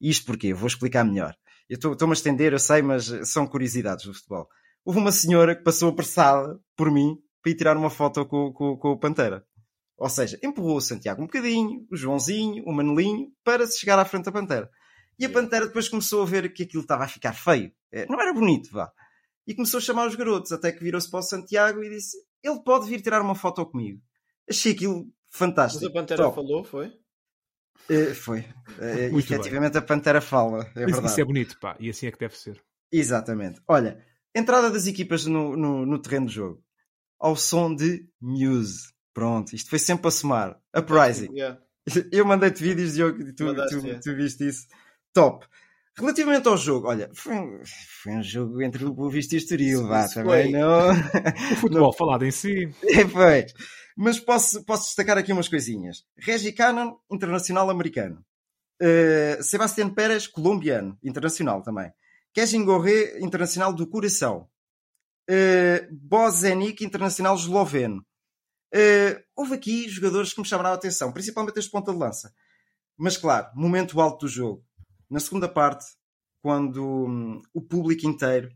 Isto 0.00 0.26
porquê? 0.26 0.52
Vou 0.52 0.66
explicar 0.66 1.04
melhor. 1.04 1.34
Eu 1.68 1.76
estou-me 1.76 2.12
a 2.12 2.14
estender, 2.14 2.52
eu 2.52 2.58
sei, 2.58 2.82
mas 2.82 3.06
são 3.24 3.46
curiosidades 3.46 4.04
do 4.04 4.12
futebol. 4.12 4.46
Houve 4.84 4.98
uma 4.98 5.12
senhora 5.12 5.56
que 5.56 5.62
passou 5.62 5.88
apressada 5.88 6.60
por 6.76 6.90
mim 6.90 7.16
para 7.40 7.52
ir 7.52 7.54
tirar 7.54 7.76
uma 7.76 7.88
foto 7.88 8.26
com, 8.26 8.52
com, 8.52 8.76
com 8.76 8.90
o 8.90 8.98
Pantera. 8.98 9.46
Ou 9.96 10.08
seja, 10.08 10.38
empurrou 10.42 10.76
o 10.76 10.80
Santiago 10.80 11.22
um 11.22 11.26
bocadinho, 11.26 11.86
o 11.90 11.96
Joãozinho, 11.96 12.64
o 12.64 12.72
Manelinho, 12.72 13.32
para 13.44 13.66
se 13.66 13.78
chegar 13.78 13.98
à 13.98 14.04
frente 14.04 14.24
da 14.24 14.32
Pantera. 14.32 14.68
E 15.18 15.24
a 15.24 15.30
Pantera 15.30 15.66
depois 15.66 15.88
começou 15.88 16.22
a 16.22 16.26
ver 16.26 16.52
que 16.52 16.64
aquilo 16.64 16.82
estava 16.82 17.04
a 17.04 17.08
ficar 17.08 17.32
feio. 17.32 17.72
É, 17.92 18.06
não 18.06 18.20
era 18.20 18.32
bonito, 18.32 18.70
vá. 18.72 18.90
E 19.46 19.54
começou 19.54 19.78
a 19.78 19.80
chamar 19.80 20.08
os 20.08 20.16
garotos, 20.16 20.50
até 20.52 20.72
que 20.72 20.82
virou-se 20.82 21.08
para 21.10 21.20
o 21.20 21.22
Santiago 21.22 21.82
e 21.84 21.90
disse: 21.90 22.16
Ele 22.42 22.60
pode 22.64 22.88
vir 22.88 23.00
tirar 23.00 23.22
uma 23.22 23.34
foto 23.34 23.64
comigo. 23.66 24.00
Achei 24.48 24.72
aquilo 24.72 25.06
fantástico. 25.30 25.84
Mas 25.84 25.90
a 25.90 25.94
Pantera 25.94 26.22
Top. 26.24 26.34
falou, 26.34 26.64
foi? 26.64 26.88
Uh, 27.88 28.14
foi. 28.14 28.44
Uh, 28.74 29.16
efetivamente 29.20 29.74
bem. 29.74 29.78
a 29.78 29.82
Pantera 29.82 30.20
fala. 30.20 30.64
É 30.64 30.68
isso, 30.68 30.74
verdade. 30.86 31.06
isso 31.06 31.20
é 31.20 31.24
bonito, 31.24 31.60
pá. 31.60 31.76
E 31.78 31.88
assim 31.88 32.08
é 32.08 32.10
que 32.10 32.18
deve 32.18 32.36
ser. 32.36 32.60
Exatamente. 32.90 33.60
Olha, 33.68 34.04
entrada 34.34 34.68
das 34.68 34.88
equipas 34.88 35.26
no, 35.26 35.56
no, 35.56 35.86
no 35.86 36.02
terreno 36.02 36.26
de 36.26 36.34
jogo. 36.34 36.60
Ao 37.20 37.36
som 37.36 37.72
de 37.72 38.08
Muse. 38.20 38.93
Pronto, 39.14 39.54
isto 39.54 39.70
foi 39.70 39.78
sempre 39.78 40.08
a 40.08 40.10
somar. 40.10 40.60
Uprising. 40.76 41.32
Yeah. 41.32 41.60
Eu 42.12 42.26
mandei-te 42.26 42.62
vídeos, 42.62 42.94
Diogo, 42.94 43.22
e 43.22 43.32
tu, 43.32 43.54
tu, 43.54 43.68
tu, 43.68 44.00
tu, 44.00 44.16
viste 44.16 44.46
isso. 44.48 44.66
Top. 45.12 45.46
Relativamente 45.96 46.48
ao 46.48 46.56
jogo, 46.56 46.88
olha, 46.88 47.08
foi 47.14 47.34
um, 47.34 47.62
foi 48.02 48.12
um 48.14 48.22
jogo 48.22 48.60
entre 48.60 48.84
o 48.84 48.92
Boa 48.92 49.08
Vista 49.08 49.36
e 49.36 49.38
o 49.38 49.38
Estoril, 49.38 49.86
vá, 49.86 50.08
também 50.08 50.50
não... 50.50 50.90
O 51.52 51.56
futebol 51.56 51.86
não... 51.86 51.92
falado 51.92 52.24
em 52.24 52.32
si. 52.32 52.68
É, 52.82 53.06
foi. 53.06 53.46
Mas 53.96 54.18
posso, 54.18 54.64
posso 54.64 54.86
destacar 54.86 55.16
aqui 55.16 55.32
umas 55.32 55.48
coisinhas. 55.48 56.04
Reggie 56.18 56.50
Cannon, 56.50 56.96
internacional 57.08 57.70
americano. 57.70 58.24
Uh, 58.82 59.40
Sebastián 59.40 59.90
Pérez, 59.90 60.26
colombiano, 60.26 60.98
internacional 61.00 61.62
também. 61.62 61.92
Kevin 62.32 62.64
Gorré, 62.64 63.20
internacional 63.20 63.72
do 63.72 63.86
Coração. 63.86 64.48
Uh, 65.30 65.86
Bozenic, 65.92 66.84
internacional 66.84 67.36
esloveno. 67.36 68.04
Uh, 68.74 69.22
houve 69.36 69.54
aqui 69.54 69.88
jogadores 69.88 70.32
que 70.32 70.40
me 70.40 70.46
chamaram 70.46 70.70
a 70.70 70.74
atenção, 70.74 71.12
principalmente 71.12 71.58
este 71.58 71.70
ponta 71.70 71.92
de 71.92 71.98
lança. 71.98 72.34
Mas 72.96 73.16
claro, 73.16 73.48
momento 73.54 74.00
alto 74.00 74.26
do 74.26 74.28
jogo. 74.28 74.64
Na 75.08 75.20
segunda 75.20 75.48
parte, 75.48 75.84
quando 76.42 76.84
hum, 76.84 77.40
o 77.52 77.62
público 77.62 78.04
inteiro, 78.04 78.48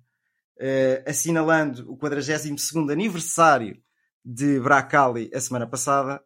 uh, 0.57 1.09
assinalando 1.09 1.91
o 1.91 1.97
42 1.97 2.75
aniversário 2.91 3.81
de 4.25 4.59
Bracali 4.59 5.31
a 5.33 5.41
semana 5.41 5.69
passada, 5.69 6.21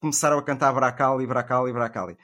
começaram 0.00 0.38
a 0.38 0.42
cantar 0.42 0.72
Bracali, 0.72 1.26
Bracali, 1.26 1.72
Bracali. 1.72 2.16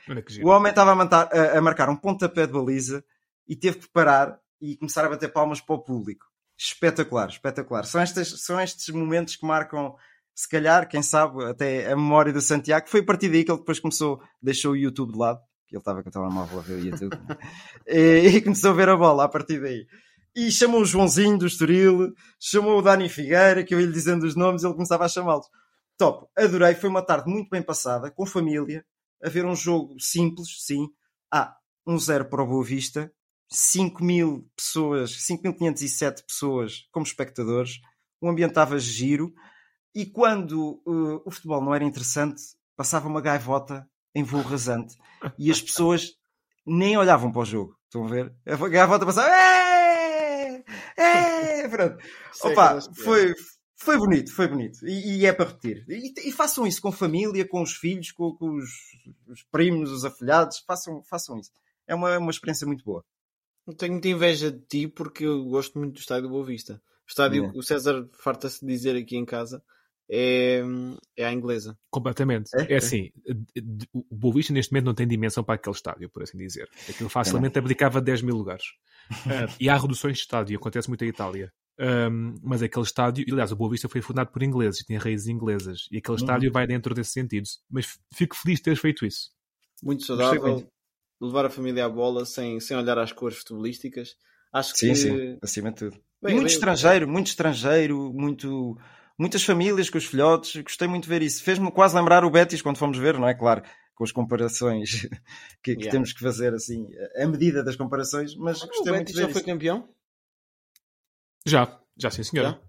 O 0.43 0.49
homem 0.49 0.71
estava 0.71 0.93
a, 0.93 0.95
mantar, 0.95 1.29
a, 1.33 1.59
a 1.59 1.61
marcar 1.61 1.89
um 1.89 1.97
pontapé 1.97 2.47
de 2.47 2.53
baliza 2.53 3.05
e 3.47 3.57
teve 3.57 3.79
que 3.79 3.89
parar 3.89 4.39
e 4.61 4.77
começar 4.77 5.05
a 5.05 5.09
bater 5.09 5.33
palmas 5.33 5.61
para 5.61 5.75
o 5.75 5.83
público. 5.83 6.27
Espetacular, 6.57 7.29
espetacular. 7.29 7.85
São, 7.85 8.01
estas, 8.01 8.43
são 8.43 8.61
estes 8.61 8.89
momentos 8.89 9.37
que 9.37 9.47
marcam 9.47 9.97
se 10.39 10.49
calhar, 10.49 10.89
quem 10.89 11.03
sabe, 11.03 11.45
até 11.47 11.91
a 11.91 11.97
memória 11.97 12.33
do 12.33 12.41
Santiago, 12.41 12.89
foi 12.89 13.01
a 13.01 13.05
partir 13.05 13.29
daí 13.29 13.43
que 13.43 13.51
ele 13.51 13.59
depois 13.59 13.81
começou, 13.81 14.23
deixou 14.41 14.71
o 14.71 14.77
YouTube 14.77 15.11
de 15.11 15.19
lado, 15.19 15.41
que 15.67 15.75
ele 15.75 15.81
estava 15.81 16.01
com 16.01 16.11
o 16.11 16.13
telemóvel 16.13 16.61
a 16.61 16.63
ver 16.63 16.75
o 16.75 16.87
YouTube, 16.87 17.19
e, 17.89 17.99
e 18.39 18.41
começou 18.41 18.71
a 18.71 18.75
ver 18.75 18.89
a 18.89 18.97
bola 18.97 19.25
a 19.25 19.29
partir 19.29 19.61
daí. 19.61 19.85
E 20.37 20.53
chamou 20.53 20.83
o 20.83 20.85
Joãozinho 20.85 21.37
do 21.37 21.45
Estoril, 21.45 22.13
chamou 22.39 22.79
o 22.79 22.83
Dani 22.83 23.09
Figueira, 23.09 23.65
que 23.65 23.75
eu 23.75 23.81
ia 23.81 23.87
lhe 23.87 23.93
dizendo 23.93 24.25
os 24.25 24.37
nomes, 24.37 24.63
ele 24.63 24.75
começava 24.75 25.07
a 25.07 25.09
chamá-los. 25.09 25.49
Top, 25.97 26.29
adorei, 26.39 26.77
foi 26.77 26.89
uma 26.89 27.03
tarde 27.03 27.29
muito 27.29 27.51
bem 27.51 27.61
passada, 27.61 28.09
com 28.09 28.25
família, 28.25 28.85
a 29.21 29.29
ver 29.29 29.45
um 29.45 29.57
jogo 29.57 29.97
simples, 29.99 30.65
sim. 30.65 30.87
Ah, 31.35 31.53
um 31.85 31.99
zero 31.99 32.25
para 32.27 32.45
o 32.45 32.47
Boa 32.47 32.65
Vista, 32.65 33.13
5 33.51 34.05
mil 34.05 34.49
pessoas, 34.55 35.11
5.507 35.29 36.23
pessoas 36.25 36.87
como 36.93 37.05
espectadores, 37.05 37.81
o 38.21 38.29
ambiente 38.31 38.51
estava 38.51 38.79
giro, 38.79 39.35
e 39.95 40.07
quando 40.07 40.83
uh, 40.87 41.23
o 41.25 41.31
futebol 41.31 41.63
não 41.63 41.75
era 41.75 41.85
interessante, 41.85 42.43
passava 42.77 43.09
uma 43.09 43.21
gaivota 43.21 43.89
em 44.15 44.23
voo 44.23 44.43
rasante, 44.43 44.97
e 45.39 45.51
as 45.51 45.61
pessoas 45.61 46.13
nem 46.67 46.97
olhavam 46.97 47.33
para 47.33 47.43
o 47.43 47.45
jogo, 47.45 47.77
estão 47.85 48.05
a 48.05 48.09
ver? 48.09 48.35
A 48.47 48.69
gaivota 48.69 49.07
passava, 49.07 49.29
é, 49.29 50.65
é, 50.97 51.69
pronto. 51.69 51.97
Opa, 52.43 52.81
foi, 52.97 53.35
foi 53.77 53.97
bonito, 53.97 54.33
foi 54.33 54.49
bonito. 54.49 54.87
E, 54.87 55.19
e 55.19 55.27
é 55.27 55.33
para 55.33 55.47
repetir. 55.47 55.85
E, 55.89 56.29
e, 56.29 56.33
façam 56.33 56.67
isso 56.67 56.83
com 56.83 56.91
família, 56.91 57.47
com 57.47 57.63
os 57.63 57.73
filhos, 57.75 58.11
com, 58.11 58.33
com 58.35 58.57
os, 58.57 58.71
os, 59.29 59.43
primos, 59.45 59.91
os 59.91 60.05
afilhados. 60.05 60.59
Façam, 60.67 61.03
façam 61.05 61.39
isso. 61.39 61.51
É 61.87 61.95
uma, 61.95 62.19
uma 62.19 62.31
experiência 62.31 62.67
muito 62.67 62.85
boa. 62.85 63.05
Eu 63.67 63.75
tenho 63.75 63.93
muita 63.93 64.09
inveja 64.09 64.51
de 64.51 64.61
ti 64.61 64.89
porque 64.89 65.25
eu 65.25 65.45
gosto 65.45 65.79
muito 65.79 65.95
do 65.95 66.01
estádio 66.01 66.25
do 66.25 66.31
Boa 66.31 66.45
Vista. 66.45 66.83
O 67.07 67.09
estádio, 67.09 67.45
é. 67.47 67.53
o 67.55 67.63
César 67.63 68.09
farta-se 68.13 68.65
dizer 68.67 68.97
aqui 68.97 69.17
em 69.17 69.25
casa, 69.25 69.63
é, 70.11 70.63
é 71.17 71.27
a 71.27 71.33
inglesa. 71.33 71.79
Completamente. 71.91 72.51
É, 72.57 72.75
é 72.75 72.77
assim, 72.77 73.11
o 73.93 74.17
Boa 74.17 74.35
Vista 74.35 74.53
neste 74.53 74.73
momento 74.73 74.87
não 74.87 74.95
tem 74.95 75.07
dimensão 75.07 75.45
para 75.45 75.57
aquele 75.57 75.75
estádio, 75.75 76.09
por 76.09 76.23
assim 76.23 76.39
dizer. 76.39 76.69
Aquilo 76.89 77.09
facilmente 77.09 77.59
abdicava 77.59 78.01
10 78.01 78.23
mil 78.23 78.37
lugares. 78.37 78.65
uh, 79.11 79.53
e 79.61 79.69
há 79.69 79.77
reduções 79.77 80.17
de 80.17 80.23
estádio, 80.23 80.57
acontece 80.57 80.89
muito 80.89 81.05
em 81.05 81.09
Itália. 81.09 81.53
Um, 81.81 82.35
mas 82.43 82.61
aquele 82.61 82.85
estádio, 82.85 83.25
aliás, 83.31 83.53
o 83.53 83.57
Boa 83.57 83.71
Vista 83.71 83.89
foi 83.89 84.01
fundado 84.01 84.31
por 84.33 84.43
ingleses, 84.43 84.81
tinha 84.81 84.99
raízes 84.99 85.29
inglesas, 85.29 85.87
e 85.93 85.99
aquele 85.99 86.17
estádio 86.17 86.49
uhum. 86.49 86.53
vai 86.53 86.67
dentro 86.67 86.95
desse 86.95 87.13
sentido. 87.13 87.47
Mas 87.71 87.99
fico 88.13 88.37
feliz 88.37 88.59
de 88.59 88.65
teres 88.65 88.81
feito 88.81 89.07
isso. 89.07 89.31
Muito 89.83 90.05
saudável, 90.05 90.67
levar 91.21 91.47
a 91.47 91.51
família 91.51 91.85
à 91.85 91.89
bola 91.89 92.25
sem, 92.25 92.59
sem 92.59 92.77
olhar 92.77 92.99
às 92.99 93.13
cores 93.13 93.39
futebolísticas. 93.39 94.17
Acho 94.53 94.77
sim, 94.77 94.89
que. 94.89 94.95
Sim, 94.97 95.39
acima 95.43 95.71
de 95.71 95.77
tudo. 95.77 96.01
Bem, 96.21 96.35
muito 96.35 96.47
bem, 96.47 96.55
estrangeiro, 96.55 97.07
bem. 97.07 97.13
muito 97.13 97.27
estrangeiro, 97.29 98.13
muito, 98.13 98.77
muitas 99.19 99.43
famílias 99.43 99.91
com 99.91 99.99
os 99.99 100.07
filhotes. 100.07 100.63
Gostei 100.63 100.87
muito 100.87 101.05
de 101.05 101.09
ver 101.11 101.23
isso. 101.23 101.43
Fez-me 101.43 101.71
quase 101.73 101.97
lembrar 101.97 102.25
o 102.25 102.31
Betis 102.31 102.63
quando 102.63 102.79
fomos 102.79 102.97
ver, 102.97 103.19
não 103.19 103.29
é? 103.29 103.35
Claro, 103.35 103.63
com 103.95 104.05
as 104.05 104.13
comparações 104.13 105.03
que, 105.63 105.75
que 105.75 105.83
yeah. 105.83 105.91
temos 105.91 106.13
que 106.13 106.21
fazer 106.21 106.55
assim, 106.55 106.87
a 107.17 107.27
medida 107.27 107.65
das 107.65 107.75
comparações, 107.75 108.37
mas 108.37 108.63
gostei 108.63 108.93
o 108.93 108.95
muito 108.95 109.09
de 109.09 109.15
ver 109.15 109.27
já 109.27 109.29
foi 109.29 109.43
campeão? 109.43 109.89
Já, 111.45 111.81
já 111.97 112.11
sim, 112.11 112.23
senhora. 112.23 112.61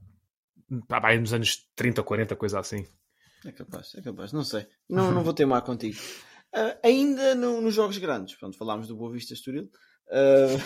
Já? 0.70 1.00
Vai 1.00 1.20
nos 1.20 1.34
anos 1.34 1.70
30 1.76 2.02
ou 2.02 2.06
40, 2.06 2.36
coisa 2.36 2.60
assim. 2.60 2.86
É 3.46 3.52
capaz, 3.52 3.94
é 3.96 4.02
capaz, 4.02 4.34
não 4.34 4.44
sei. 4.44 4.68
Não, 4.90 5.12
não 5.12 5.24
vou 5.24 5.34
ter 5.34 5.46
má 5.46 5.62
contigo. 5.62 5.98
Uh, 6.54 6.78
ainda 6.84 7.36
no, 7.36 7.62
nos 7.62 7.74
jogos 7.74 7.98
grandes, 7.98 8.36
pronto, 8.36 8.58
falámos 8.58 8.88
do 8.88 8.96
Boa 8.96 9.12
Vista 9.12 9.34
Estoril. 9.34 9.70
Uh, 10.08 10.58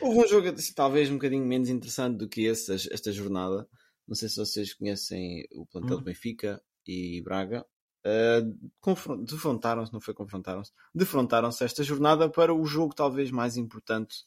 houve 0.02 0.18
um 0.18 0.28
jogo 0.28 0.48
assim, 0.48 0.74
talvez 0.74 1.08
um 1.08 1.14
bocadinho 1.14 1.44
menos 1.44 1.68
interessante 1.68 2.18
do 2.18 2.28
que 2.28 2.42
esse, 2.42 2.72
esta 2.92 3.12
jornada. 3.12 3.66
Não 4.10 4.16
sei 4.16 4.28
se 4.28 4.36
vocês 4.36 4.74
conhecem 4.74 5.46
o 5.52 5.64
plantel 5.64 5.94
hum. 5.96 6.00
do 6.00 6.04
Benfica 6.04 6.60
e 6.84 7.22
Braga. 7.22 7.64
Uh, 8.04 9.22
defrontaram-se, 9.24 9.92
não 9.92 10.00
foi 10.00 10.14
confrontaram-se, 10.14 10.72
defrontaram-se 10.92 11.62
esta 11.62 11.84
jornada 11.84 12.28
para 12.28 12.52
o 12.52 12.64
jogo 12.64 12.94
talvez 12.94 13.30
mais 13.30 13.58
importante 13.58 14.24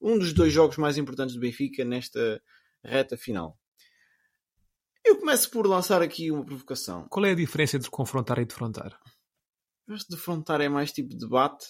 um 0.00 0.18
dos 0.18 0.32
dois 0.32 0.52
jogos 0.52 0.78
mais 0.78 0.96
importantes 0.96 1.34
do 1.34 1.40
Benfica 1.40 1.84
nesta 1.84 2.42
reta 2.82 3.16
final. 3.16 3.58
Eu 5.04 5.18
começo 5.18 5.50
por 5.50 5.66
lançar 5.66 6.02
aqui 6.02 6.30
uma 6.30 6.44
provocação. 6.44 7.06
Qual 7.08 7.24
é 7.26 7.32
a 7.32 7.34
diferença 7.34 7.76
entre 7.76 7.90
confrontar 7.90 8.38
e 8.38 8.44
defrontar? 8.44 8.98
Que 9.86 9.94
defrontar 10.08 10.60
é 10.60 10.68
mais 10.68 10.90
tipo 10.90 11.10
de 11.10 11.18
debate, 11.18 11.66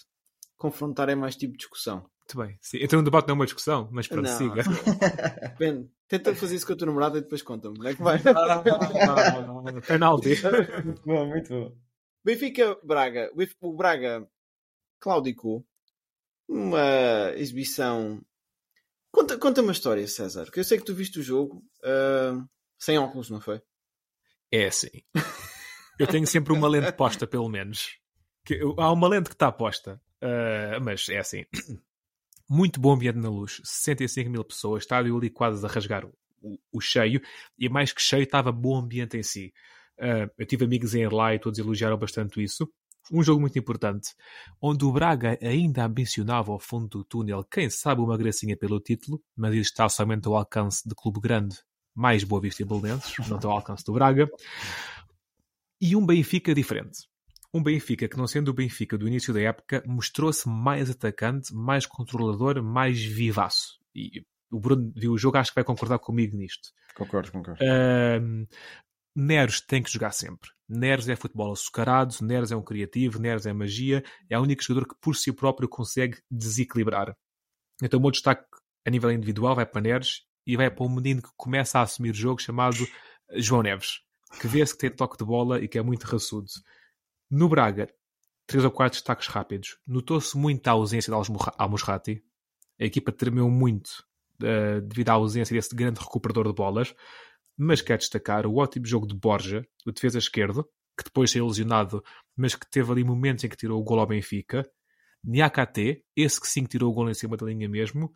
confrontar 0.56 1.08
é 1.08 1.14
mais 1.14 1.36
tipo 1.36 1.56
discussão. 1.56 2.08
Muito 2.20 2.38
bem. 2.38 2.58
Sim. 2.60 2.78
Então 2.80 3.00
um 3.00 3.04
debate 3.04 3.26
não 3.26 3.34
é 3.34 3.38
uma 3.38 3.44
discussão, 3.44 3.88
mas 3.90 4.06
pronto, 4.06 4.28
não. 4.28 4.38
siga. 4.38 4.62
Depende. 5.58 5.90
Tenta 6.10 6.34
fazer 6.34 6.56
isso 6.56 6.66
com 6.66 6.72
a 6.72 6.76
tua 6.76 6.88
namorada 6.88 7.18
e 7.18 7.20
depois 7.20 7.40
conta-me. 7.40 7.76
Como 7.76 7.88
é 7.88 7.94
que 7.94 8.02
vai? 8.02 8.18
Penalti. 9.86 10.30
muito 10.84 11.02
bom, 11.06 11.26
muito 11.26 11.48
bom. 11.48 11.76
Benfica, 12.24 12.76
Braga. 12.82 13.30
O 13.60 13.72
Braga 13.72 14.28
claudicou 14.98 15.64
uma 16.48 17.32
exibição. 17.36 18.20
Conta, 19.12 19.38
conta 19.38 19.62
uma 19.62 19.70
história, 19.70 20.04
César, 20.08 20.50
que 20.50 20.58
eu 20.58 20.64
sei 20.64 20.78
que 20.78 20.84
tu 20.84 20.96
viste 20.96 21.20
o 21.20 21.22
jogo 21.22 21.62
uh, 21.84 22.44
sem 22.76 22.98
óculos, 22.98 23.30
não 23.30 23.40
foi? 23.40 23.62
É 24.50 24.66
assim. 24.66 24.90
Eu 25.96 26.08
tenho 26.08 26.26
sempre 26.26 26.52
uma 26.52 26.66
lente 26.66 26.90
posta, 26.90 27.24
pelo 27.24 27.48
menos. 27.48 28.00
Que, 28.44 28.58
há 28.78 28.92
uma 28.92 29.06
lente 29.06 29.28
que 29.28 29.36
está 29.36 29.52
posta, 29.52 30.02
uh, 30.20 30.80
mas 30.82 31.08
é 31.08 31.18
assim. 31.18 31.44
Muito 32.50 32.80
bom 32.80 32.92
ambiente 32.94 33.18
na 33.18 33.28
luz, 33.28 33.60
65 33.62 34.28
mil 34.28 34.44
pessoas, 34.44 34.82
estádio 34.82 35.16
ali 35.16 35.30
quase 35.30 35.64
a 35.64 35.68
rasgar 35.68 36.04
o, 36.04 36.58
o, 36.72 36.80
cheio, 36.80 37.22
e 37.56 37.68
mais 37.68 37.92
que 37.92 38.02
cheio, 38.02 38.24
estava 38.24 38.50
bom 38.50 38.76
ambiente 38.76 39.16
em 39.16 39.22
si. 39.22 39.54
Uh, 39.98 40.28
eu 40.36 40.46
tive 40.46 40.64
amigos 40.64 40.94
em 40.94 41.06
lá 41.08 41.34
e 41.34 41.38
todos 41.38 41.58
elogiaram 41.58 41.96
bastante 41.96 42.42
isso 42.42 42.68
um 43.10 43.22
jogo 43.22 43.40
muito 43.40 43.58
importante, 43.58 44.14
onde 44.60 44.84
o 44.84 44.92
Braga 44.92 45.38
ainda 45.42 45.84
ambicionava 45.84 46.52
ao 46.52 46.58
fundo 46.58 46.88
do 46.88 47.04
túnel, 47.04 47.44
quem 47.44 47.68
sabe 47.68 48.00
uma 48.00 48.16
gracinha 48.16 48.56
pelo 48.56 48.80
título, 48.80 49.22
mas 49.36 49.54
isso 49.54 49.70
está 49.70 49.88
somente 49.88 50.26
ao 50.26 50.36
alcance 50.36 50.88
de 50.88 50.94
clube 50.94 51.20
grande, 51.20 51.56
mais 51.94 52.22
Boa 52.24 52.40
Vista 52.40 52.62
e 52.62 52.64
Belenenses, 52.64 53.16
não 53.28 53.36
está 53.36 53.48
ao 53.48 53.54
alcance 53.54 53.84
do 53.84 53.92
Braga. 53.92 54.30
E 55.80 55.96
um 55.96 56.04
Benfica 56.04 56.54
diferente. 56.54 57.08
Um 57.52 57.62
Benfica 57.62 58.08
que, 58.08 58.16
não 58.16 58.26
sendo 58.26 58.48
o 58.48 58.54
Benfica 58.54 58.96
do 58.96 59.08
início 59.08 59.34
da 59.34 59.40
época, 59.40 59.82
mostrou-se 59.86 60.48
mais 60.48 60.88
atacante, 60.88 61.52
mais 61.54 61.84
controlador, 61.84 62.62
mais 62.62 63.02
vivaço. 63.02 63.80
E 63.94 64.24
o 64.50 64.60
Bruno 64.60 64.92
viu 64.94 65.12
o 65.12 65.18
jogo, 65.18 65.36
acho 65.36 65.50
que 65.50 65.56
vai 65.56 65.64
concordar 65.64 65.98
comigo 65.98 66.36
nisto. 66.36 66.70
Concordo, 66.94 67.32
concordo. 67.32 67.60
Uh, 67.62 68.46
Neres 69.14 69.60
tem 69.60 69.82
que 69.82 69.90
jogar 69.90 70.12
sempre. 70.12 70.50
Neres 70.68 71.08
é 71.08 71.16
futebol 71.16 71.52
açucarado, 71.52 72.14
Neres 72.22 72.52
é 72.52 72.56
um 72.56 72.62
criativo, 72.62 73.18
Neres 73.18 73.46
é 73.46 73.52
magia, 73.52 74.04
é 74.28 74.38
o 74.38 74.42
único 74.42 74.62
jogador 74.62 74.88
que 74.88 75.00
por 75.00 75.16
si 75.16 75.32
próprio 75.32 75.68
consegue 75.68 76.18
desequilibrar. 76.30 77.16
Então 77.82 77.98
o 77.98 78.02
meu 78.02 78.10
destaque 78.10 78.44
a 78.86 78.90
nível 78.90 79.10
individual 79.10 79.54
vai 79.54 79.66
para 79.66 79.80
Neres 79.80 80.22
e 80.46 80.56
vai 80.56 80.70
para 80.70 80.84
um 80.84 80.94
menino 80.94 81.22
que 81.22 81.30
começa 81.36 81.78
a 81.78 81.82
assumir 81.82 82.10
o 82.10 82.14
jogo 82.14 82.40
chamado 82.40 82.86
João 83.34 83.62
Neves, 83.62 84.00
que 84.40 84.46
vê-se 84.46 84.72
que 84.72 84.80
tem 84.80 84.90
toque 84.90 85.18
de 85.18 85.24
bola 85.24 85.60
e 85.60 85.68
que 85.68 85.78
é 85.78 85.82
muito 85.82 86.04
raçudo. 86.04 86.48
No 87.30 87.48
Braga, 87.48 87.88
três 88.46 88.64
ou 88.64 88.70
quatro 88.70 88.98
destaques 88.98 89.28
rápidos. 89.28 89.78
Notou-se 89.86 90.36
muito 90.36 90.66
a 90.68 90.72
ausência 90.72 91.12
de 91.12 91.32
Almusrati. 91.58 92.22
A 92.78 92.84
equipa 92.84 93.12
tremeu 93.12 93.48
muito 93.48 94.04
uh, 94.42 94.80
devido 94.80 95.10
à 95.10 95.12
ausência 95.12 95.54
desse 95.54 95.74
grande 95.74 96.00
recuperador 96.00 96.46
de 96.48 96.54
bolas 96.54 96.94
mas 97.62 97.82
quer 97.82 97.98
destacar 97.98 98.46
o 98.46 98.56
ótimo 98.56 98.86
jogo 98.86 99.06
de 99.06 99.14
Borja, 99.14 99.66
o 99.86 99.92
defesa 99.92 100.16
esquerdo, 100.16 100.66
que 100.96 101.04
depois 101.04 101.30
saiu 101.30 101.46
lesionado, 101.46 102.02
mas 102.34 102.54
que 102.54 102.68
teve 102.68 102.90
ali 102.90 103.04
momentos 103.04 103.44
em 103.44 103.50
que 103.50 103.56
tirou 103.56 103.78
o 103.78 103.84
gol 103.84 104.00
ao 104.00 104.06
Benfica. 104.06 104.66
Niakate, 105.22 106.02
esse 106.16 106.40
que 106.40 106.48
sim 106.48 106.64
tirou 106.64 106.90
o 106.90 106.94
gol 106.94 107.10
em 107.10 107.14
cima 107.14 107.36
da 107.36 107.44
linha 107.44 107.68
mesmo. 107.68 108.14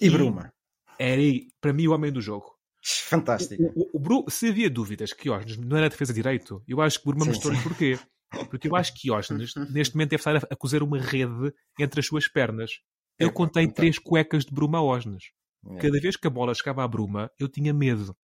E, 0.00 0.06
e 0.06 0.10
Bruma. 0.10 0.50
Era, 0.98 1.20
para 1.60 1.74
mim, 1.74 1.86
o 1.86 1.92
homem 1.92 2.10
do 2.10 2.22
jogo. 2.22 2.56
Fantástico. 2.82 3.62
O, 3.76 3.98
o, 3.98 4.24
o, 4.26 4.30
se 4.30 4.48
havia 4.48 4.70
dúvidas 4.70 5.12
que 5.12 5.28
Osnes 5.28 5.58
não 5.58 5.76
era 5.76 5.90
defesa 5.90 6.14
direito, 6.14 6.62
eu 6.66 6.80
acho 6.80 6.98
que 6.98 7.04
Bruma 7.04 7.26
mostrou-lhe 7.26 7.62
porquê. 7.62 7.98
Porque 8.50 8.68
eu 8.68 8.76
acho 8.76 8.94
que 8.94 9.10
Osnes, 9.10 9.54
neste 9.70 9.94
momento, 9.94 10.10
deve 10.10 10.20
estar 10.20 10.36
a 10.36 10.56
cozer 10.56 10.82
uma 10.82 10.98
rede 10.98 11.52
entre 11.78 12.00
as 12.00 12.06
suas 12.06 12.28
pernas. 12.28 12.80
Eu 13.18 13.28
é, 13.28 13.32
contei 13.32 13.66
três 13.66 13.98
cuecas 13.98 14.44
de 14.44 14.52
Bruma 14.52 14.78
a 14.78 14.82
Osnes. 14.82 15.30
É. 15.70 15.76
Cada 15.76 16.00
vez 16.00 16.16
que 16.16 16.26
a 16.26 16.30
bola 16.30 16.54
chegava 16.54 16.84
à 16.84 16.88
Bruma, 16.88 17.30
eu 17.38 17.48
tinha 17.48 17.72
medo. 17.72 18.16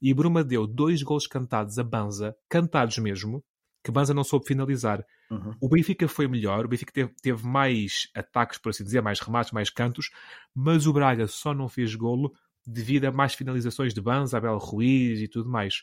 E 0.00 0.12
Bruma 0.12 0.44
deu 0.44 0.66
dois 0.66 1.02
gols 1.02 1.26
cantados 1.26 1.78
a 1.78 1.84
Banza, 1.84 2.36
cantados 2.48 2.98
mesmo, 2.98 3.42
que 3.82 3.90
Banza 3.90 4.12
não 4.12 4.24
soube 4.24 4.46
finalizar. 4.46 5.04
Uhum. 5.30 5.54
O 5.60 5.68
Benfica 5.68 6.08
foi 6.08 6.26
melhor, 6.26 6.64
o 6.64 6.68
Benfica 6.68 6.92
teve, 6.92 7.14
teve, 7.22 7.46
mais 7.46 8.08
ataques, 8.14 8.58
por 8.58 8.70
assim 8.70 8.84
dizer, 8.84 9.00
mais 9.00 9.20
remates, 9.20 9.52
mais 9.52 9.70
cantos, 9.70 10.10
mas 10.54 10.86
o 10.86 10.92
Braga 10.92 11.26
só 11.26 11.54
não 11.54 11.68
fez 11.68 11.94
golo 11.94 12.32
devido 12.66 13.04
a 13.04 13.12
mais 13.12 13.34
finalizações 13.34 13.94
de 13.94 14.00
Banza, 14.00 14.38
Abel 14.38 14.58
Ruiz 14.58 15.20
e 15.20 15.28
tudo 15.28 15.48
mais. 15.48 15.82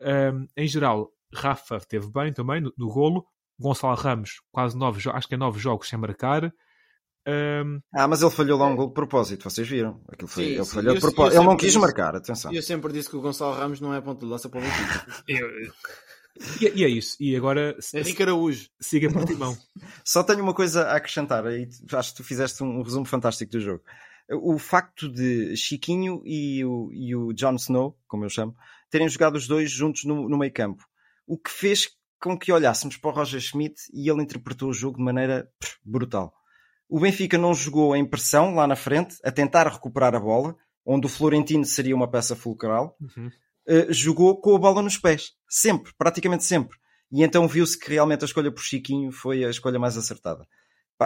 Um, 0.00 0.46
em 0.56 0.66
geral, 0.66 1.12
Rafa 1.34 1.78
teve 1.80 2.10
bem 2.10 2.32
também 2.32 2.60
no, 2.60 2.72
no 2.76 2.88
golo, 2.88 3.26
Gonçalo 3.58 3.94
Ramos, 3.96 4.40
quase 4.50 4.76
nove 4.76 5.08
acho 5.10 5.28
que 5.28 5.34
é 5.34 5.38
nove 5.38 5.58
jogos 5.60 5.88
sem 5.88 5.98
marcar. 5.98 6.52
Um... 7.26 7.80
Ah, 7.94 8.06
mas 8.06 8.20
ele 8.20 8.30
falhou 8.30 8.58
lá 8.58 8.66
um 8.66 8.76
gol 8.76 8.88
de 8.88 8.94
propósito, 8.94 9.48
vocês 9.48 9.66
viram? 9.66 10.02
Aquilo 10.08 10.28
foi, 10.28 10.44
Sim, 10.44 10.50
ele 10.56 10.64
sim. 10.64 10.74
falhou 10.74 10.92
de 10.94 10.98
Eu- 10.98 11.00
propósito. 11.00 11.34
eu 11.36 11.40
Ele 11.42 11.48
não 11.48 11.56
quis 11.56 11.66
disse- 11.68 11.78
marcar, 11.78 12.14
atenção. 12.14 12.52
E 12.52 12.56
eu 12.56 12.62
sempre 12.62 12.92
disse 12.92 13.08
que 13.08 13.16
o 13.16 13.20
Gonçalo 13.22 13.54
Ramos 13.54 13.80
não 13.80 13.94
é 13.94 14.00
ponta 14.00 14.20
de 14.20 14.30
lança 14.30 14.48
para 14.48 14.60
o 14.60 14.62
Benfica. 14.62 15.06
Eu- 15.28 15.72
E, 16.60 16.80
e 16.80 16.84
é 16.84 16.88
isso. 16.88 17.16
E 17.20 17.34
agora 17.36 17.76
Henrique 17.94 18.22
Araújo. 18.22 18.68
siga 18.80 19.10
por 19.10 19.24
timão. 19.24 19.56
Só 20.04 20.22
tenho 20.24 20.42
uma 20.42 20.52
coisa 20.52 20.82
a 20.82 20.96
acrescentar, 20.96 21.46
aí 21.46 21.68
acho 21.92 22.10
que 22.10 22.16
tu 22.16 22.24
fizeste 22.24 22.62
um 22.62 22.82
resumo 22.82 23.06
fantástico 23.06 23.52
do 23.52 23.60
jogo. 23.60 23.82
O 24.42 24.58
facto 24.58 25.08
de 25.08 25.56
Chiquinho 25.56 26.22
e 26.24 26.64
o, 26.64 26.90
e 26.92 27.14
o 27.14 27.32
Jon 27.32 27.54
Snow, 27.54 27.96
como 28.08 28.24
eu 28.24 28.28
chamo, 28.30 28.54
terem 28.90 29.08
jogado 29.08 29.36
os 29.36 29.46
dois 29.46 29.70
juntos 29.70 30.04
no, 30.04 30.28
no 30.28 30.36
meio 30.36 30.52
campo. 30.52 30.84
O 31.26 31.38
que 31.38 31.50
fez 31.50 31.88
com 32.20 32.38
que 32.38 32.50
olhássemos 32.50 32.96
para 32.96 33.10
o 33.10 33.12
Roger 33.12 33.40
Schmidt 33.40 33.74
e 33.92 34.08
ele 34.08 34.22
interpretou 34.22 34.70
o 34.70 34.74
jogo 34.74 34.96
de 34.96 35.04
maneira 35.04 35.46
brutal. 35.84 36.32
O 36.88 36.98
Benfica 36.98 37.36
não 37.36 37.52
jogou 37.52 37.94
em 37.94 38.04
pressão 38.04 38.54
lá 38.54 38.66
na 38.66 38.76
frente, 38.76 39.16
a 39.22 39.30
tentar 39.30 39.68
recuperar 39.68 40.14
a 40.14 40.20
bola, 40.20 40.56
onde 40.86 41.06
o 41.06 41.08
Florentino 41.08 41.64
seria 41.64 41.94
uma 41.94 42.10
peça 42.10 42.34
fulcral. 42.34 42.96
Uhum. 43.00 43.30
Uh, 43.68 43.92
jogou 43.92 44.40
com 44.40 44.54
a 44.54 44.58
bola 44.58 44.80
nos 44.80 44.96
pés. 44.96 45.32
Sempre, 45.48 45.92
praticamente 45.98 46.44
sempre. 46.44 46.78
E 47.12 47.22
então 47.22 47.46
viu-se 47.46 47.78
que 47.78 47.90
realmente 47.90 48.22
a 48.22 48.26
escolha 48.26 48.50
por 48.50 48.62
Chiquinho 48.62 49.12
foi 49.12 49.44
a 49.44 49.50
escolha 49.50 49.78
mais 49.78 49.96
acertada. 49.96 50.46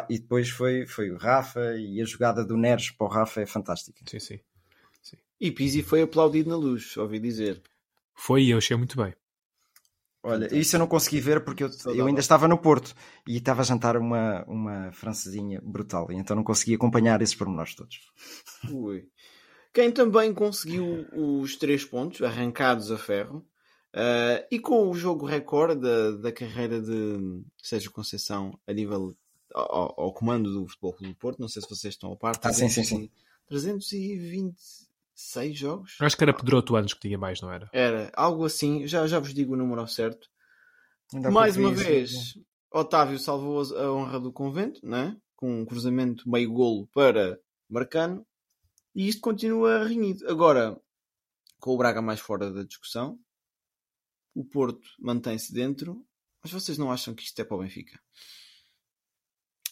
E 0.09 0.19
depois 0.19 0.49
foi, 0.51 0.87
foi 0.87 1.11
o 1.11 1.17
Rafa 1.17 1.77
e 1.77 2.01
a 2.01 2.05
jogada 2.05 2.45
do 2.45 2.57
Neres 2.57 2.91
para 2.91 3.07
o 3.07 3.11
Rafa 3.11 3.41
é 3.41 3.47
fantástica. 3.47 3.99
Sim, 4.07 4.21
sim. 4.21 4.39
E 5.41 5.51
Pizzi 5.53 5.83
foi 5.83 6.03
aplaudido 6.03 6.51
na 6.51 6.57
luz, 6.57 6.97
ouvi 6.97 7.19
dizer. 7.21 7.63
Foi 8.15 8.43
e 8.43 8.51
eu 8.51 8.59
achei 8.59 8.77
muito 8.77 8.97
bem. 8.97 9.15
Olha, 10.23 10.53
isso 10.55 10.75
eu 10.75 10.81
não 10.81 10.87
consegui 10.87 11.21
ver 11.21 11.45
porque 11.45 11.63
eu, 11.65 11.71
eu 11.95 12.07
ainda 12.07 12.21
estava 12.21 12.49
no 12.49 12.59
Porto 12.59 12.95
e 13.27 13.37
estava 13.37 13.63
a 13.63 13.65
jantar 13.65 13.97
uma, 13.97 14.45
uma 14.47 14.93
francesinha 14.93 15.61
brutal 15.63 16.11
e 16.11 16.17
então 16.17 16.35
não 16.35 16.43
consegui 16.43 16.75
acompanhar 16.75 17.23
esses 17.23 17.35
pormenores 17.35 17.75
todos. 17.75 18.01
Ui. 18.71 19.09
Quem 19.73 19.93
também 19.93 20.35
conseguiu 20.35 21.07
os 21.13 21.57
três 21.57 21.85
pontos, 21.85 22.21
arrancados 22.23 22.91
a 22.91 22.99
ferro, 22.99 23.47
eh, 23.93 24.47
e 24.51 24.59
com 24.59 24.91
o 24.91 24.95
jogo 24.95 25.25
recorde 25.25 25.81
da, 25.81 26.11
da 26.13 26.33
carreira 26.33 26.81
de 26.81 27.43
Sérgio 27.63 27.93
Conceição 27.93 28.59
a 28.67 28.73
nível 28.73 29.17
ao, 29.55 30.01
ao 30.01 30.13
comando 30.13 30.53
do 30.53 30.67
Futebol 30.67 30.93
Clube 30.93 31.13
do 31.13 31.19
Porto, 31.19 31.39
não 31.39 31.49
sei 31.49 31.63
se 31.63 31.69
vocês 31.69 31.95
estão 31.95 32.13
a 32.13 32.17
par, 32.17 32.39
Ah, 32.43 32.53
sim, 32.53 32.69
sim, 32.69 32.83
sim. 32.83 33.11
326 35.19 35.59
jogos? 35.59 35.97
Eu 36.01 36.07
acho 36.07 36.17
que 36.17 36.25
era 36.25 36.35
Pedroto 36.35 36.77
anos 36.77 36.95
que 36.95 37.01
tinha 37.01 37.19
mais, 37.19 37.41
não 37.41 37.53
era? 37.53 37.69
Era 37.73 38.11
algo 38.15 38.45
assim, 38.45 38.87
já, 38.87 39.07
já 39.07 39.19
vos 39.19 39.35
digo 39.35 39.55
o 39.55 39.57
número 39.57 39.81
ao 39.81 39.89
certo. 39.89 40.29
Ainda 41.13 41.31
Mais 41.31 41.57
uma 41.57 41.71
vi 41.71 41.85
vez, 41.85 42.11
isso. 42.11 42.45
Otávio 42.71 43.19
salvou 43.19 43.63
a 43.77 43.93
honra 43.93 44.21
do 44.21 44.33
convento, 44.33 44.81
né? 44.87 45.17
com 45.39 45.61
um 45.61 45.65
cruzamento 45.65 46.29
meio 46.29 46.53
golo 46.53 46.89
para 46.89 47.41
Marcano, 47.71 48.27
e 48.93 49.07
isto 49.07 49.21
continua 49.21 49.87
renhido. 49.87 50.29
Agora, 50.29 50.77
com 51.61 51.71
o 51.71 51.79
Braga 51.79 52.03
mais 52.03 52.19
fora 52.19 52.53
da 52.53 52.65
discussão, 52.65 53.21
o 54.35 54.45
Porto 54.45 54.89
mantém-se 54.99 55.53
dentro, 55.53 56.05
mas 56.43 56.53
vocês 56.53 56.77
não 56.77 56.91
acham 56.91 57.15
que 57.15 57.23
isto 57.23 57.39
é 57.41 57.45
para 57.45 57.57
o 57.57 57.61
Benfica? 57.61 58.01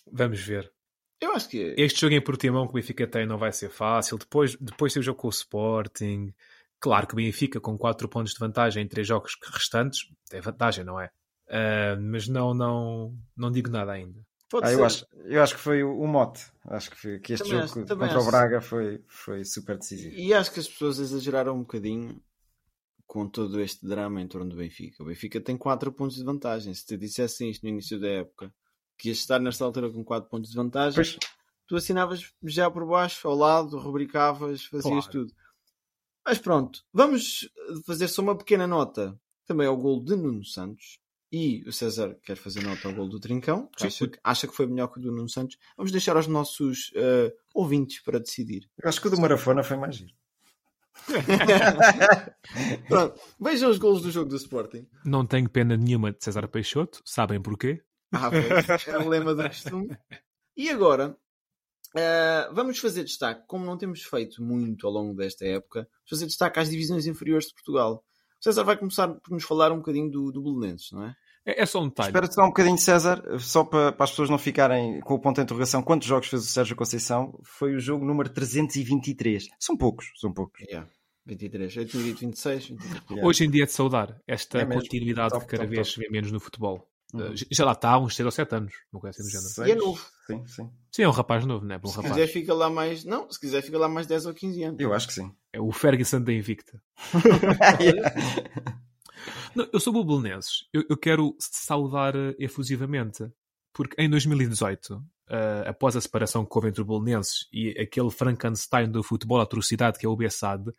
Vamos 0.07 0.41
ver. 0.41 0.73
Eu 1.21 1.33
acho 1.33 1.49
que 1.49 1.75
Este 1.79 2.01
jogo 2.01 2.15
em 2.15 2.21
Portimão 2.21 2.65
que 2.67 2.71
o 2.71 2.75
Benfica 2.75 3.07
tem 3.07 3.27
não 3.27 3.39
vai 3.39 3.53
ser 3.53 3.71
fácil. 3.71 4.19
Depois, 4.19 4.55
depois 4.57 4.93
tem 4.93 5.01
o 5.01 5.03
jogo 5.05 5.19
com 5.21 5.29
o 5.29 5.31
Sporting. 5.31 6.33
Claro 6.79 7.07
que 7.07 7.15
o 7.15 7.17
Benfica, 7.17 7.59
com 7.61 7.77
4 7.79 8.09
pontos 8.09 8.33
de 8.35 8.39
vantagem 8.39 8.85
em 8.85 8.89
3 8.89 9.07
jogos 9.07 9.37
restantes, 9.53 10.01
tem 10.29 10.41
vantagem, 10.41 10.85
não 10.85 11.01
é? 11.01 11.11
Ah, 11.49 11.97
mas 11.99 12.29
não, 12.29 12.53
não, 12.53 13.17
não 13.37 13.51
digo 13.51 13.71
nada 13.71 13.93
ainda. 13.93 14.21
pode 14.51 14.67
Ah, 14.67 14.69
ser. 14.69 14.75
eu, 14.75 14.85
acho, 14.85 15.07
eu 15.25 15.43
acho 15.43 15.55
que 15.55 15.61
foi 15.61 15.83
o, 15.83 15.99
o 15.99 16.07
mote. 16.07 16.45
Acho 16.67 16.91
que, 16.91 16.97
foi, 16.99 17.19
que 17.19 17.33
este 17.33 17.45
Também 17.49 17.61
jogo 17.67 17.81
acho- 17.81 17.97
contra 17.97 18.15
o 18.19 18.21
acho. 18.21 18.31
Braga 18.31 18.61
foi, 18.61 19.03
foi 19.09 19.45
super 19.45 19.79
decisivo. 19.79 20.15
E 20.15 20.35
acho 20.35 20.53
que 20.53 20.61
as 20.61 20.69
pessoas 20.69 20.99
exageraram 20.99 21.55
um 21.57 21.61
bocadinho 21.61 22.21
com 23.07 23.27
todo 23.29 23.59
este 23.61 23.87
drama 23.87 24.21
em 24.21 24.27
torno 24.29 24.51
do 24.51 24.57
Benfica. 24.57 25.03
O 25.03 25.07
Benfica 25.07 25.41
tem 25.41 25.57
4 25.57 25.91
pontos 25.93 26.17
de 26.17 26.25
vantagem. 26.25 26.75
Se 26.75 26.85
te 26.85 26.97
dissessem 26.99 27.49
isto 27.51 27.63
no 27.63 27.71
início 27.71 27.99
da 27.99 28.09
época, 28.09 28.53
que 28.99 29.09
ias 29.09 29.19
estar 29.19 29.39
nesta 29.41 29.65
altura 29.65 29.91
com 29.91 30.05
4 30.05 30.29
pontos 30.29 30.51
de 30.51 30.57
vantagem, 30.57 30.95
Pois, 30.97 31.19
tu 31.67 31.77
assinavas 31.77 32.33
já 32.43 32.71
por 32.71 32.87
baixo, 32.87 33.27
ao 33.29 33.35
lado, 33.35 33.79
rubricavas, 33.79 34.65
fazias 34.65 35.07
Claro. 35.07 35.11
tudo. 35.11 35.33
Mas 36.25 36.39
pronto, 36.39 36.83
vamos 36.93 37.49
fazer 37.87 38.09
só 38.09 38.23
uma 38.23 38.37
pequena 38.37 38.67
nota 38.67 39.19
também 39.47 39.67
ao 39.67 39.77
gol 39.77 40.03
de 40.03 40.17
Nuno 40.17 40.45
Santos. 40.45 40.99
E 41.33 41.65
o 41.69 41.73
César 41.73 42.17
quer 42.23 42.37
fazer 42.37 42.63
nota 42.63 42.87
ao 42.89 42.95
gol 42.95 43.09
do 43.09 43.19
Trincão, 43.21 43.69
que 43.77 43.85
acha, 43.87 44.07
que- 44.09 44.19
acha 44.23 44.47
que 44.47 44.55
foi 44.55 44.65
melhor 44.67 44.87
que 44.89 44.99
o 45.01 45.03
do 45.03 45.11
Nuno 45.13 45.29
Santos. 45.29 45.59
Vamos 45.77 45.91
deixar 45.93 46.17
aos 46.17 46.27
nossos 46.29 46.93
eh, 46.95 47.35
ouvintes 47.53 48.01
para 48.03 48.19
decidir. 48.21 48.71
eu 48.83 48.89
acho 48.89 49.01
que 49.01 49.09
o 49.09 49.11
do 49.11 49.21
Marafona 49.21 49.63
foi 49.65 49.77
mais 49.77 49.97
giro. 49.97 50.15
Pronto, 52.89 53.21
vejam 53.41 53.71
os 53.71 53.79
golos 53.79 54.03
do 54.03 54.11
jogo 54.11 54.31
do 54.31 54.37
Sporting. 54.37 54.87
Não 55.05 55.27
tenho 55.27 55.49
pena 55.49 55.77
nenhuma 55.77 56.13
de 56.13 56.23
César 56.23 56.47
Peixoto. 56.49 57.01
Sabem 57.05 57.41
porquê? 57.41 57.83
Ah, 58.13 58.31
pois, 58.31 58.89
é 58.89 58.99
o 58.99 59.09
lema 59.09 59.35
do 59.35 59.43
costume. 59.43 59.97
E 60.57 60.71
agora, 60.71 61.17
eh, 61.97 62.49
vamos 62.53 62.79
fazer 62.79 63.05
destaque, 63.05 63.45
como 63.47 63.65
não 63.65 63.77
temos 63.77 64.03
feito 64.03 64.43
muito 64.43 64.87
ao 64.87 64.93
longo 64.93 65.15
desta 65.15 65.45
época, 65.45 65.81
vamos 65.81 66.11
fazer 66.11 66.27
destaque 66.27 66.59
às 66.61 66.71
divisões 66.71 67.07
inferiores 67.07 67.47
de 67.47 67.55
Portugal. 67.55 68.05
O 68.39 68.45
César 68.45 68.65
vai 68.65 68.77
começar 68.77 69.09
por 69.09 69.33
nos 69.33 69.45
falar 69.45 69.73
um 69.73 69.79
bocadinho 69.79 70.11
do, 70.11 70.31
do 70.31 70.43
Belenenses, 70.43 70.93
não 70.93 71.05
é? 71.05 71.15
É, 71.47 71.63
é 71.63 71.67
só 71.67 71.81
um 71.81 71.89
detalhe. 71.89 72.09
Espera-te 72.09 72.35
só 72.35 72.43
um 72.43 72.49
bocadinho, 72.49 72.77
César, 72.77 73.23
só 73.39 73.65
para, 73.65 73.93
para 73.93 74.05
as 74.05 74.11
pessoas 74.11 74.29
não 74.29 74.37
ficarem 74.39 75.01
com 75.01 75.15
o 75.15 75.19
ponto 75.21 75.37
de 75.37 75.43
interrogação. 75.43 75.83
Quantos 75.83 76.09
jogos 76.09 76.29
fez 76.29 76.43
o 76.43 76.47
Sérgio 76.47 76.75
Conceição? 76.75 77.39
Foi 77.45 77.75
o 77.75 77.81
jogo 77.81 78.05
número 78.05 78.29
323. 78.29 79.49
São 79.61 79.77
poucos, 79.77 80.11
são 80.17 80.33
poucos. 80.33 80.61
Yeah. 80.63 80.89
23, 81.25 81.77
eu 81.77 81.87
tinha 81.87 82.03
dito 82.03 82.21
26. 82.21 82.69
23. 82.69 83.25
Hoje 83.25 83.45
em 83.45 83.51
dia 83.51 83.63
é 83.63 83.67
de 83.67 83.73
saudar 83.73 84.21
esta 84.27 84.59
É 84.59 84.67
continuidade 84.67 85.31
Top, 85.31 85.45
que 85.45 85.51
cada 85.53 85.65
top, 85.65 85.75
vez 85.75 85.89
top. 85.89 85.95
se 85.95 86.01
vê 86.01 86.13
menos 86.13 86.31
no 86.31 86.41
futebol. 86.41 86.89
Uhum. 87.15 87.33
Uh, 87.33 87.35
já 87.51 87.65
lá 87.65 87.73
está 87.73 87.91
há 87.91 87.99
uns 87.99 88.17
6 88.17 88.25
ou 88.27 88.33
7 88.33 88.55
anos, 88.55 88.75
uma 88.93 89.01
coisa 89.01 89.17
assim 89.17 89.23
do 89.23 89.31
género. 89.31 89.49
Seis. 89.49 89.69
E 89.69 89.73
é 89.73 89.75
novo. 89.75 90.05
Sim, 90.27 90.47
sim. 90.47 90.71
Sim, 90.91 91.03
é 91.03 91.09
um 91.09 91.13
rapaz 91.13 91.47
novo, 91.47 91.65
não 91.65 91.75
é? 91.75 91.79
Para 91.79 91.89
um 91.89 91.93
Se 91.93 91.97
rapaz. 91.99 92.15
quiser, 92.15 92.27
fica 92.27 92.53
lá 92.53 92.69
mais. 92.69 93.05
Não, 93.05 93.31
se 93.31 93.39
quiser, 93.39 93.63
fica 93.63 93.79
lá 93.79 93.89
mais 93.89 94.07
10 94.07 94.27
ou 94.27 94.35
15 94.35 94.63
anos. 94.65 94.81
Eu 94.81 94.93
acho 94.93 95.07
que 95.07 95.15
sim. 95.15 95.33
É 95.53 95.61
o 95.61 95.71
Ferguson 95.73 96.21
da 96.21 96.33
Invicta. 96.33 96.83
Não, 99.55 99.69
eu 99.73 99.81
sou 99.81 99.93
bubelenenses. 99.93 100.67
Eu, 100.73 100.85
eu 100.89 100.97
quero 100.97 101.35
saudar 101.39 102.15
eh, 102.15 102.35
efusivamente. 102.39 103.27
Porque 103.73 104.01
em 104.01 104.09
2018, 104.09 105.03
eh, 105.29 105.65
após 105.67 105.97
a 105.97 106.01
separação 106.01 106.45
que 106.45 106.57
houve 106.57 106.69
entre 106.69 106.83
o 106.83 106.85
Belenenses 106.85 107.47
e 107.53 107.71
aquele 107.79 108.11
Frankenstein 108.11 108.91
do 108.91 109.03
futebol 109.03 109.41
atrocidade 109.41 109.99
que 109.99 110.07
é 110.07 110.09
o 110.09 110.17
Bessade, 110.17 110.71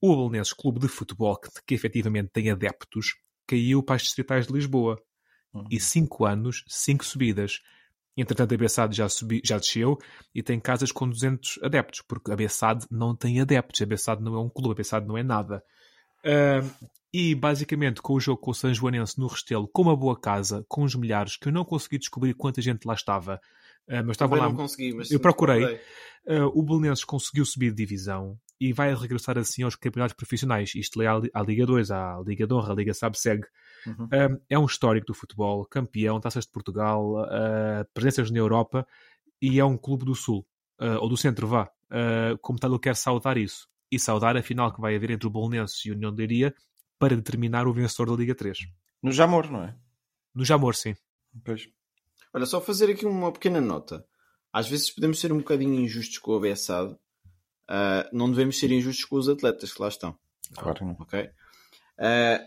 o 0.00 0.16
Belenenses 0.16 0.52
Clube 0.52 0.78
de 0.78 0.88
Futebol, 0.88 1.36
que, 1.36 1.48
que 1.66 1.74
efetivamente 1.74 2.30
tem 2.30 2.50
adeptos, 2.50 3.14
caiu 3.46 3.82
para 3.82 3.96
as 3.96 4.02
distritais 4.02 4.46
de 4.46 4.52
Lisboa. 4.52 5.00
Uhum. 5.54 5.64
E 5.70 5.78
5 5.78 6.24
anos, 6.24 6.64
5 6.66 7.04
subidas. 7.04 7.62
Entretanto, 8.16 8.54
a 8.54 8.56
Bessade 8.56 8.96
já, 8.96 9.08
subi, 9.08 9.40
já 9.44 9.58
desceu 9.58 9.98
e 10.34 10.42
tem 10.42 10.60
casas 10.60 10.92
com 10.92 11.08
200 11.08 11.58
adeptos, 11.62 12.00
porque 12.02 12.30
a 12.32 12.36
Bessade 12.36 12.86
não 12.90 13.14
tem 13.14 13.40
adeptos. 13.40 13.80
A 13.80 13.86
Bessade 13.86 14.22
não 14.22 14.34
é 14.34 14.40
um 14.40 14.48
clube, 14.48 14.72
a 14.72 14.76
Bessade 14.76 15.06
não 15.06 15.18
é 15.18 15.22
nada. 15.22 15.62
Ah, 16.24 16.62
e 17.12 17.34
basicamente 17.34 18.02
com 18.02 18.14
o 18.14 18.20
jogo 18.20 18.40
com 18.40 18.50
o 18.50 18.54
São 18.54 18.72
Joanense 18.72 19.18
no 19.20 19.26
Restelo, 19.26 19.68
com 19.68 19.82
uma 19.82 19.96
boa 19.96 20.18
casa, 20.18 20.64
com 20.68 20.82
os 20.82 20.94
milhares, 20.94 21.36
que 21.36 21.48
eu 21.48 21.52
não 21.52 21.64
consegui 21.64 21.98
descobrir 21.98 22.34
quanta 22.34 22.60
gente 22.60 22.84
lá 22.86 22.94
estava, 22.94 23.40
ah, 23.88 24.02
mas 24.02 24.12
estava 24.12 24.34
lá. 24.36 24.48
não 24.48 24.56
consegui, 24.56 24.94
mas 24.94 25.10
eu 25.10 25.20
procurei. 25.20 25.80
ah, 26.26 26.46
o 26.52 26.62
Belenenses 26.62 27.04
conseguiu 27.04 27.44
subir 27.44 27.70
de 27.70 27.76
divisão 27.76 28.38
e 28.60 28.72
vai 28.72 28.94
regressar 28.94 29.38
assim 29.38 29.62
aos 29.62 29.76
campeonatos 29.76 30.16
profissionais. 30.16 30.74
Isto 30.74 31.02
é 31.02 31.06
à, 31.06 31.20
à 31.34 31.42
Liga 31.42 31.66
2, 31.66 31.90
à 31.90 32.20
Liga 32.26 32.46
de 32.46 32.54
Honra, 32.54 32.72
à 32.72 32.76
Liga 32.76 32.94
Sabe-Segue. 32.94 33.46
Uhum. 33.86 34.04
Um, 34.04 34.40
é 34.48 34.58
um 34.58 34.64
histórico 34.64 35.06
do 35.06 35.14
futebol, 35.14 35.64
campeão, 35.66 36.20
taças 36.20 36.44
de 36.44 36.52
Portugal, 36.52 37.22
uh, 37.22 37.84
presenças 37.92 38.30
na 38.30 38.38
Europa 38.38 38.86
e 39.40 39.58
é 39.58 39.64
um 39.64 39.76
clube 39.76 40.04
do 40.04 40.14
Sul, 40.14 40.46
uh, 40.80 40.98
ou 41.00 41.08
do 41.08 41.16
Centro, 41.16 41.46
vá. 41.46 41.70
Uh, 41.86 42.38
como 42.40 42.58
tal, 42.58 42.72
eu 42.72 42.78
quero 42.78 42.96
saudar 42.96 43.36
isso. 43.36 43.68
E 43.90 43.98
saudar 43.98 44.36
a 44.36 44.42
final 44.42 44.72
que 44.72 44.80
vai 44.80 44.96
haver 44.96 45.10
entre 45.10 45.26
o 45.26 45.30
Bolonenses 45.30 45.84
e 45.84 45.90
o 45.90 45.94
União 45.94 46.12
de 46.12 46.18
Leiria 46.18 46.54
para 46.98 47.14
determinar 47.14 47.66
o 47.66 47.72
vencedor 47.72 48.10
da 48.10 48.16
Liga 48.16 48.34
3. 48.34 48.58
No 49.02 49.12
Jamor, 49.12 49.50
não 49.50 49.64
é? 49.64 49.76
No 50.34 50.44
Jamor, 50.44 50.74
sim. 50.74 50.96
Pois. 51.44 51.68
Olha, 52.32 52.46
só 52.46 52.60
fazer 52.60 52.90
aqui 52.90 53.06
uma 53.06 53.30
pequena 53.30 53.60
nota. 53.60 54.04
Às 54.52 54.68
vezes 54.68 54.90
podemos 54.90 55.20
ser 55.20 55.32
um 55.32 55.38
bocadinho 55.38 55.80
injustos 55.80 56.18
com 56.18 56.32
o 56.32 56.40
Bessade. 56.40 56.96
Ah, 57.68 58.08
não 58.12 58.30
devemos 58.30 58.58
ser 58.58 58.70
injustos 58.70 59.04
com 59.04 59.16
os 59.16 59.28
atletas 59.28 59.72
que 59.72 59.82
lá 59.82 59.88
estão. 59.88 60.16
Claro 60.54 60.96
ok? 61.00 61.30
Ah, 61.98 62.40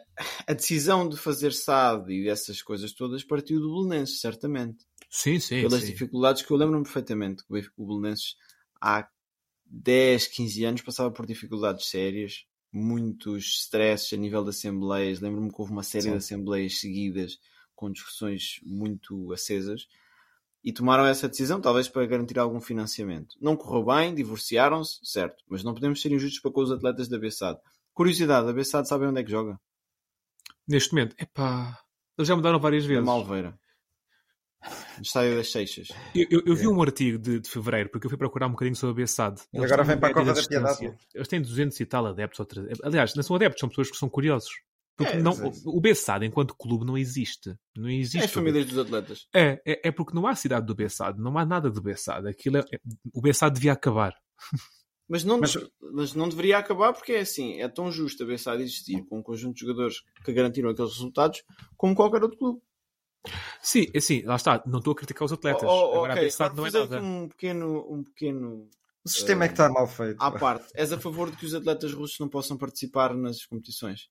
a 0.47 0.53
decisão 0.53 1.07
de 1.07 1.17
fazer 1.17 1.53
SAD 1.53 2.12
e 2.12 2.25
dessas 2.25 2.62
coisas 2.62 2.91
todas 2.93 3.23
partiu 3.23 3.60
do 3.60 3.73
Belenenses, 3.73 4.19
certamente. 4.19 4.86
Sim, 5.10 5.39
sim. 5.39 5.62
Pelas 5.62 5.81
sim. 5.81 5.91
dificuldades 5.91 6.41
que 6.41 6.51
eu 6.51 6.57
lembro-me 6.57 6.83
perfeitamente 6.83 7.43
que 7.45 7.69
o 7.77 7.86
Belenenses 7.86 8.36
há 8.81 9.07
10, 9.65 10.27
15 10.27 10.65
anos 10.65 10.81
passava 10.81 11.12
por 11.12 11.25
dificuldades 11.25 11.88
sérias, 11.88 12.45
muitos 12.71 13.62
stresses 13.62 14.12
a 14.13 14.17
nível 14.17 14.43
de 14.43 14.49
assembleias. 14.49 15.19
Lembro-me 15.19 15.49
que 15.49 15.60
houve 15.60 15.71
uma 15.71 15.83
série 15.83 16.05
Sim. 16.05 16.12
de 16.12 16.17
assembleias 16.17 16.79
seguidas 16.79 17.38
com 17.75 17.91
discussões 17.91 18.60
muito 18.63 19.31
acesas. 19.31 19.88
E 20.63 20.73
tomaram 20.73 21.05
essa 21.05 21.29
decisão, 21.29 21.62
talvez 21.62 21.88
para 21.88 22.05
garantir 22.05 22.38
algum 22.38 22.60
financiamento. 22.60 23.38
Não 23.39 23.55
correu 23.55 23.86
bem, 23.86 24.13
divorciaram-se, 24.13 24.99
certo. 25.03 25.43
Mas 25.47 25.63
não 25.63 25.73
podemos 25.73 26.01
ser 26.01 26.12
injustos 26.12 26.41
para 26.41 26.51
com 26.51 26.62
os 26.62 26.71
atletas 26.71 27.07
da 27.07 27.17
Bessade. 27.17 27.60
Curiosidade, 27.97 28.47
a 28.47 28.53
Bessade 28.53 28.88
sabe 28.88 29.05
onde 29.07 29.19
é 29.21 29.23
que 29.23 29.31
joga? 29.31 29.60
Neste 30.67 30.93
momento, 30.93 31.15
epá, 31.19 31.79
eles 32.15 32.27
já 32.27 32.36
mudaram 32.36 32.60
várias 32.60 32.83
Na 32.83 32.89
vezes. 32.89 33.03
Malveira. 33.05 33.57
No 34.97 35.01
estádio 35.01 35.36
das 35.36 35.51
Seixas. 35.51 35.88
Eu, 36.13 36.27
eu- 36.29 36.43
eu 36.45 36.55
vi 36.55 36.67
um 36.67 36.79
artigo 36.81 37.17
de, 37.17 37.39
de 37.39 37.49
fevereiro, 37.49 37.89
porque 37.89 38.05
eu 38.05 38.10
fui 38.10 38.17
procurar 38.19 38.45
um 38.47 38.51
bocadinho 38.51 38.75
sobre 38.75 38.91
a 38.93 38.95
Bessade. 39.03 39.41
E 39.51 39.57
agora 39.63 39.83
vem 39.83 39.97
para 39.97 40.10
a 40.10 40.13
Cova 40.13 40.31
da. 40.33 40.43
Piedade. 40.47 40.95
Eles 41.15 41.27
têm 41.27 41.41
200 41.41 41.79
e 41.79 41.86
tal 41.88 42.05
adeptos. 42.05 42.39
Ou 42.39 42.45
300. 42.45 42.81
Aliás, 42.83 43.15
não 43.15 43.23
são 43.23 43.36
adeptos, 43.36 43.60
são 43.60 43.69
pessoas 43.69 43.89
que 43.89 43.97
são 43.97 44.10
curiosos. 44.10 44.49
Porque 44.95 45.13
É, 45.13 45.21
não, 45.21 45.31
é 45.31 45.45
o, 45.65 45.77
o 45.77 45.81
Bessade, 45.81 46.25
enquanto 46.25 46.55
clube, 46.55 46.86
não 46.86 46.97
existe. 46.97 47.55
Não 47.75 47.89
existe. 47.89 48.17
É 48.19 48.25
as 48.25 48.31
famílias 48.31 48.65
dos 48.65 48.77
atletas. 48.77 49.27
É, 49.33 49.60
é, 49.65 49.88
é 49.88 49.91
porque 49.91 50.13
não 50.13 50.27
há 50.27 50.36
cidade 50.36 50.65
do 50.67 50.75
Bessade, 50.75 51.19
não 51.19 51.36
há 51.38 51.45
nada 51.45 51.69
do 51.71 51.81
Bessade. 51.81 52.27
Aquilo 52.27 52.57
é, 52.57 52.62
é- 52.73 52.79
o 53.13 53.21
Bessade 53.21 53.55
devia 53.55 53.73
acabar. 53.73 54.13
Mas 55.09 55.23
não, 55.23 55.39
Mas- 55.39 55.55
mas... 55.93 56.13
não 56.13 56.27
deveria 56.27 56.57
acabar 56.57 56.91
porque 56.93 57.13
é 57.13 57.19
assim, 57.21 57.61
é 57.61 57.67
tão 57.69 57.91
justo 57.91 58.23
a 58.23 58.25
Bessade 58.25 58.61
existir 58.63 59.03
com 59.05 59.19
um 59.19 59.23
conjunto 59.23 59.53
de 59.55 59.61
jogadores 59.61 60.03
que 60.25 60.33
garantiram 60.33 60.69
aqueles 60.69 60.91
resultados 60.93 61.43
como 61.77 61.95
qualquer 61.95 62.21
outro 62.23 62.37
clube. 62.37 62.61
Sim, 63.61 63.85
assim, 63.95 64.21
lá 64.23 64.35
está. 64.35 64.63
Não 64.65 64.79
estou 64.79 64.93
a 64.93 64.95
criticar 64.95 65.23
os 65.25 65.31
atletas. 65.33 65.63
Oh, 65.63 65.67
oh, 65.67 65.93
Agora 65.95 66.13
ok, 66.13 66.21
a 66.21 66.25
Bessade 66.25 66.55
não 66.55 66.65
é 66.65 66.71
nada. 66.71 67.01
um 67.01 67.27
pequeno, 67.27 67.85
um 67.93 68.03
pequeno 68.03 68.69
O 69.03 69.09
sistema 69.09 69.45
é 69.45 69.47
que 69.47 69.53
está 69.53 69.69
mal 69.69 69.87
feito. 69.87 70.21
à 70.21 70.31
parte. 70.31 70.67
És 70.75 70.91
a 70.93 70.99
favor 70.99 71.29
de 71.31 71.37
que 71.37 71.45
os 71.45 71.53
atletas 71.53 71.93
russos 71.93 72.19
não 72.19 72.29
possam 72.29 72.57
participar 72.57 73.13
nas 73.15 73.45
competições? 73.45 74.09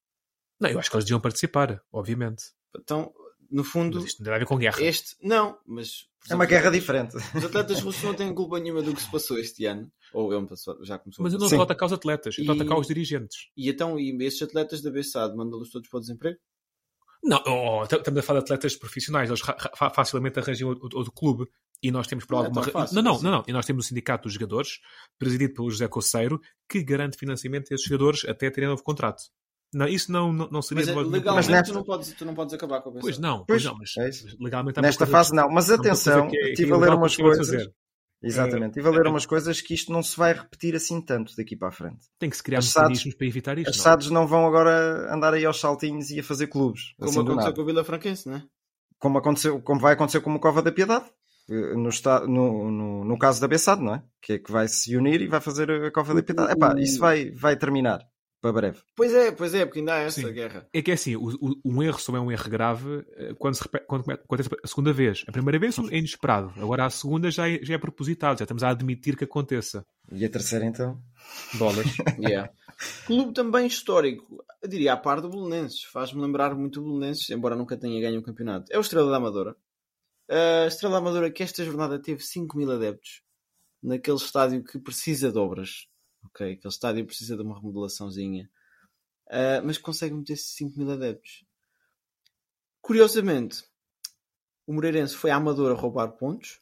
Não, 0.61 0.71
eu 0.71 0.79
acho 0.79 0.91
que 0.91 0.97
eles 0.97 1.05
deviam 1.05 1.21
participar, 1.21 1.83
obviamente. 1.93 2.45
Então, 2.79 3.13
no 3.51 3.65
fundo, 3.65 3.97
Mas 4.01 4.07
isto 4.11 4.19
não 4.21 4.25
tem 4.25 4.35
a 4.35 4.39
ver 4.39 4.47
com 4.47 4.57
guerra. 4.59 4.83
este. 4.83 5.17
Não, 5.23 5.59
mas. 5.67 6.03
por 6.21 6.33
É 6.33 6.35
uma 6.35 6.45
exemplo, 6.45 6.49
guerra 6.49 6.71
diferente. 6.71 7.17
Os 7.17 7.45
atletas 7.45 7.81
russos 7.81 8.03
não 8.03 8.15
têm 8.15 8.35
culpa 8.35 8.59
nenhuma 8.59 8.83
do 8.83 8.95
que 8.95 9.01
se 9.03 9.11
passou 9.11 9.39
este 9.39 9.65
ano. 9.67 9.91
Ou 10.13 10.33
ele 10.33 10.47
passou- 10.47 10.79
já 10.85 10.99
começou 10.99 11.23
Mas 11.23 11.33
eu 11.33 11.39
não 11.39 11.47
estou 11.47 11.61
a 11.61 11.65
atacar 11.65 11.87
os 11.87 11.93
atletas, 11.93 12.37
eu 12.39 12.43
estou 12.43 12.53
a 12.55 12.57
atacar 12.57 12.79
os 12.79 12.87
dirigentes. 12.87 13.49
E 13.57 13.69
então, 13.69 13.99
e 13.99 14.17
esses 14.25 14.41
atletas 14.43 14.81
da 14.83 14.91
Bessade, 14.91 15.37
manda-los 15.37 15.71
todos 15.71 15.89
para 15.89 15.99
o 15.99 16.01
desemprego? 16.01 16.39
Não, 17.25 17.43
oh, 17.47 17.87
t- 17.87 17.97
estamos 17.97 18.21
a 18.21 18.23
falar 18.23 18.41
de 18.41 18.45
atletas 18.45 18.77
profissionais, 18.77 19.29
eles 19.29 19.41
facilmente 19.95 20.39
arranjam 20.39 20.69
outro, 20.69 21.13
clube 21.13 21.47
e 21.83 21.91
nós 21.91 22.07
temos 22.07 22.25
por 22.25 22.35
Não 22.35 22.43
é 22.43 22.47
alguma 22.47 22.63
não, 22.67 22.73
não, 23.03 23.15
assim. 23.15 23.25
não, 23.25 23.31
não, 23.33 23.45
e 23.49 23.53
nós 23.53 23.67
temos 23.67 23.85
o 23.85 23.89
sindicato 23.89 24.25
dos 24.25 24.35
jogadores, 24.35 24.79
presidido 25.19 25.55
pelo 25.55 25.71
José 25.71 25.89
Coceiro, 25.89 26.41
que 26.69 26.83
garante 26.85 27.17
financiamento 27.19 27.73
a 27.73 27.75
esses 27.75 27.87
jogadores 27.87 28.25
até 28.27 28.49
terem 28.51 28.69
novo 28.69 28.83
contrato. 28.83 29.23
Não, 29.75 29.87
isso 29.89 30.11
não, 30.13 30.33
não, 30.33 30.49
não 30.51 30.63
seria 30.63 30.85
Mas 30.85 30.87
de 30.87 30.95
nenhum 31.01 31.11
legalmente 31.11 31.47
problema. 31.47 31.59
nesta- 31.61 31.73
tu, 31.73 31.75
não 31.77 31.85
podes, 31.85 32.13
tu 32.15 32.25
não 32.25 32.35
podes 32.35 32.55
acabar 32.55 32.81
com 32.81 32.91
a 32.91 32.93
Bessade. 32.93 33.03
Pois 33.03 33.19
não, 33.19 33.45
Pois, 33.45 33.63
pois 33.63 33.65
não, 33.65 33.79
mas 33.79 33.97
é 33.97 34.35
legalmente 34.41 34.81
Nesta 34.81 35.07
fase 35.07 35.35
não. 35.35 35.51
Mas 35.51 35.71
atenção, 35.71 36.29
que 36.29 36.37
é- 36.37 36.41
que 36.41 36.47
é 36.47 36.51
estive 36.51 36.73
a 36.73 36.77
ler 36.77 36.91
umas 36.95 37.15
que 37.17 37.23
a 37.23 37.25
coisas. 37.25 37.69
Exatamente. 38.23 38.79
Estive 38.79 38.89
a 38.89 38.91
ler 38.91 39.07
umas 39.07 39.27
coisas 39.27 39.61
que 39.61 39.75
isto 39.75 39.93
não 39.93 40.03
se 40.03 40.17
vai 40.17 40.33
repetir 40.33 40.75
assim 40.75 41.01
tanto 41.01 41.37
daqui 41.37 41.55
para 41.55 41.69
a 41.69 41.73
frente. 41.73 41.99
Tem 42.19 42.31
que 42.31 42.37
se 42.37 42.43
criar 42.43 42.61
mecanismos 42.63 43.15
para 43.15 43.27
evitar 43.27 43.59
isto. 43.59 43.69
As 43.71 43.77
não. 43.77 43.83
é? 43.83 43.85
SADs 43.85 44.11
não 44.11 44.27
vão 44.27 44.47
agora 44.47 45.13
andar 45.15 45.35
aí 45.35 45.45
aos 45.45 45.61
saltinhos 45.61 46.11
e 46.11 46.19
a 46.21 46.23
fazer 46.25 46.47
clubes. 46.47 46.95
Como 46.99 47.11
assim 47.11 47.21
aconteceu 47.21 47.55
com 47.55 47.61
a 47.61 47.65
Vila 47.65 47.85
Franquense, 47.85 48.29
não 48.29 48.37
é? 48.37 48.43
como, 48.99 49.19
aconteceu, 49.19 49.61
como 49.61 49.79
vai 49.81 49.93
acontecer 49.93 50.21
com 50.21 50.35
o 50.35 50.41
Cova 50.41 50.63
da 50.63 50.73
Piedade. 50.73 51.05
eh, 51.51 51.75
No, 51.75 51.91
no, 52.27 52.71
no, 52.71 53.05
no 53.05 53.19
caso 53.19 53.41
da 53.41 53.47
Bessade, 53.47 53.83
não 53.83 53.95
é? 53.97 54.03
Que 54.23 54.33
é 54.35 54.39
que 54.39 54.51
vai 54.51 54.67
se 54.67 54.97
unir 54.97 55.21
e 55.21 55.27
vai 55.29 55.41
fazer 55.41 55.71
a 55.71 55.91
Cova 55.91 56.15
da 56.15 56.23
Piedade. 56.23 56.53
Epá, 56.53 56.75
isso 56.79 56.99
vai, 56.99 57.31
vai 57.33 57.55
terminar 57.57 58.01
para 58.41 58.53
breve. 58.53 58.79
Pois 58.95 59.13
é, 59.13 59.33
pois 59.33 59.55
é, 59.55 59.65
porque 59.65 59.81
ainda 59.81 59.95
há 59.95 59.99
essa 59.99 60.21
Sim. 60.21 60.33
guerra. 60.33 60.69
É 60.73 60.83
que 60.83 60.91
é 60.91 60.95
assim, 60.95 61.17
o, 61.17 61.29
o- 61.41 61.61
um 61.65 61.83
erro 61.83 61.99
só 61.99 62.15
é 62.17 62.21
um 62.21 62.31
erro 62.31 62.49
grave 62.51 63.05
eh, 63.17 63.35
quando, 63.39 63.55
se 63.57 63.63
repete, 63.63 63.87
quando 63.87 64.11
acontece 64.11 64.49
a 64.63 64.67
segunda 64.69 64.93
vez. 64.93 65.25
A 65.27 65.33
primeira 65.33 65.59
vez 65.59 65.79
é 65.79 65.97
inesperado, 65.99 66.53
agora 66.63 66.85
a 66.87 66.91
segunda 66.91 67.31
já 67.31 67.49
é, 67.49 67.59
já 67.63 67.75
é 67.75 67.79
propositado, 67.79 68.39
já 68.39 68.45
estamos 68.45 68.63
a 68.63 68.69
admitir 68.71 69.17
que 69.17 69.25
aconteça. 69.25 69.85
E 70.13 70.25
a 70.25 70.29
terceira, 70.31 70.65
então? 70.65 71.01
Dólares. 71.59 71.91
Yeah. 72.19 72.51
Clube 73.07 73.33
também 73.33 73.67
histórico, 73.67 74.45
eu 74.63 74.69
diria 74.69 74.93
a 74.93 74.97
par 74.97 75.21
do 75.21 75.31
Belenenses. 75.31 75.83
Faz-me 75.85 76.21
lembrar 76.21 76.55
muito 76.55 76.81
o 76.81 76.85
Belenenses, 76.85 77.31
embora 77.31 77.57
nunca 77.57 77.77
tenha 77.77 78.01
ganho 78.01 78.21
um 78.21 78.23
campeonato. 78.23 78.67
É 78.71 78.77
o 78.79 78.81
Estrela 78.83 79.11
da 79.11 79.17
Amadora. 79.17 79.57
A 80.29 80.67
Estrela 80.67 80.93
da 80.93 80.99
Amadora 80.99 81.31
que 81.31 81.43
esta 81.43 81.65
jornada 81.65 81.99
teve 82.01 82.23
5 82.23 82.57
mil 82.57 82.71
adeptos 82.71 83.23
naquele 83.83 84.17
estádio 84.17 84.63
que 84.63 84.79
precisa 84.79 85.33
de 85.33 85.39
obras. 85.39 85.87
Ok, 86.27 86.53
aquele 86.53 86.69
estádio 86.73 87.07
precisa 87.07 87.37
de 87.37 87.43
uma 87.43 87.57
remodelaçãozinha. 87.57 88.51
Ah, 89.29 89.61
mas 89.65 89.79
consegue 89.79 90.15
meter 90.15 90.37
5 90.37 90.79
mil 90.79 90.91
adeptos. 90.91 91.45
Curiosamente, 92.81 93.65
o 94.67 94.73
Moreirense 94.73 95.15
foi 95.15 95.31
à 95.31 95.37
Amadora 95.37 95.75
roubar 95.75 96.13
pontos. 96.13 96.61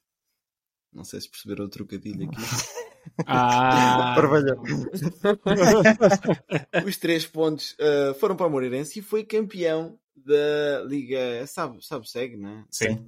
Não 0.92 1.04
sei 1.04 1.20
se 1.20 1.28
perceberam 1.28 1.66
o 1.66 1.68
trocadilho 1.68 2.28
aqui. 2.28 2.36
Ah. 3.26 4.16
Os 6.86 6.96
três 6.96 7.26
pontos 7.26 7.72
uh, 7.74 8.14
foram 8.18 8.34
para 8.34 8.46
o 8.46 8.50
Moreirense 8.50 8.98
e 8.98 9.02
foi 9.02 9.22
campeão 9.24 10.00
da 10.16 10.82
Liga. 10.86 11.46
Sabe, 11.46 11.84
sabe 11.84 12.08
segue, 12.08 12.38
não 12.38 12.48
é? 12.48 12.64
sim. 12.70 13.06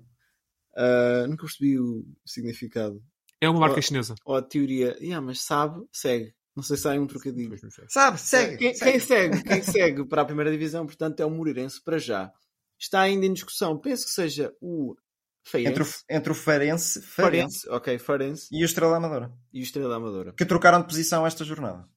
Uh, 0.76 1.26
nunca 1.26 1.46
percebi 1.46 1.80
o 1.80 2.04
significado. 2.26 3.02
É 3.40 3.48
uma 3.48 3.60
marca 3.60 3.78
Oh. 3.78 3.82
chinesa. 3.82 4.14
Ou 4.26 4.36
a 4.36 4.42
teoria. 4.42 4.98
Yeah, 5.00 5.24
mas 5.24 5.40
sabe, 5.40 5.82
segue. 5.90 6.34
Não 6.56 6.62
sei 6.62 6.76
se 6.78 6.88
há 6.88 6.92
um 6.92 7.06
trocadilho. 7.06 7.54
Sabe, 7.88 8.18
segue. 8.18 8.56
Quem, 8.56 8.72
quem 8.72 8.98
segue, 8.98 9.42
quem 9.42 9.62
segue 9.62 10.06
para 10.06 10.22
a 10.22 10.24
primeira 10.24 10.50
divisão, 10.50 10.86
portanto, 10.86 11.20
é 11.20 11.26
o 11.26 11.30
Moreirense 11.30 11.82
para 11.82 11.98
já. 11.98 12.32
Está 12.78 13.02
ainda 13.02 13.26
em 13.26 13.32
discussão. 13.32 13.78
Penso 13.78 14.06
que 14.06 14.10
seja 14.10 14.54
o 14.60 14.96
Feirense. 15.44 15.70
Entre 15.70 15.82
o, 15.82 15.86
entre 16.16 16.32
o 16.32 16.34
Farense, 16.34 17.02
Farense 17.02 17.60
Farense, 17.62 17.68
ok, 17.68 17.98
Farense 17.98 18.48
e 18.50 18.62
o 18.62 18.66
Estrela 18.66 18.96
Amadora. 18.96 19.32
e 19.52 19.60
o 19.60 19.62
Estrela 19.62 19.96
Amadora. 19.96 20.32
Que 20.32 20.44
trocaram 20.44 20.80
de 20.80 20.88
posição 20.88 21.26
esta 21.26 21.44
jornada. 21.44 21.88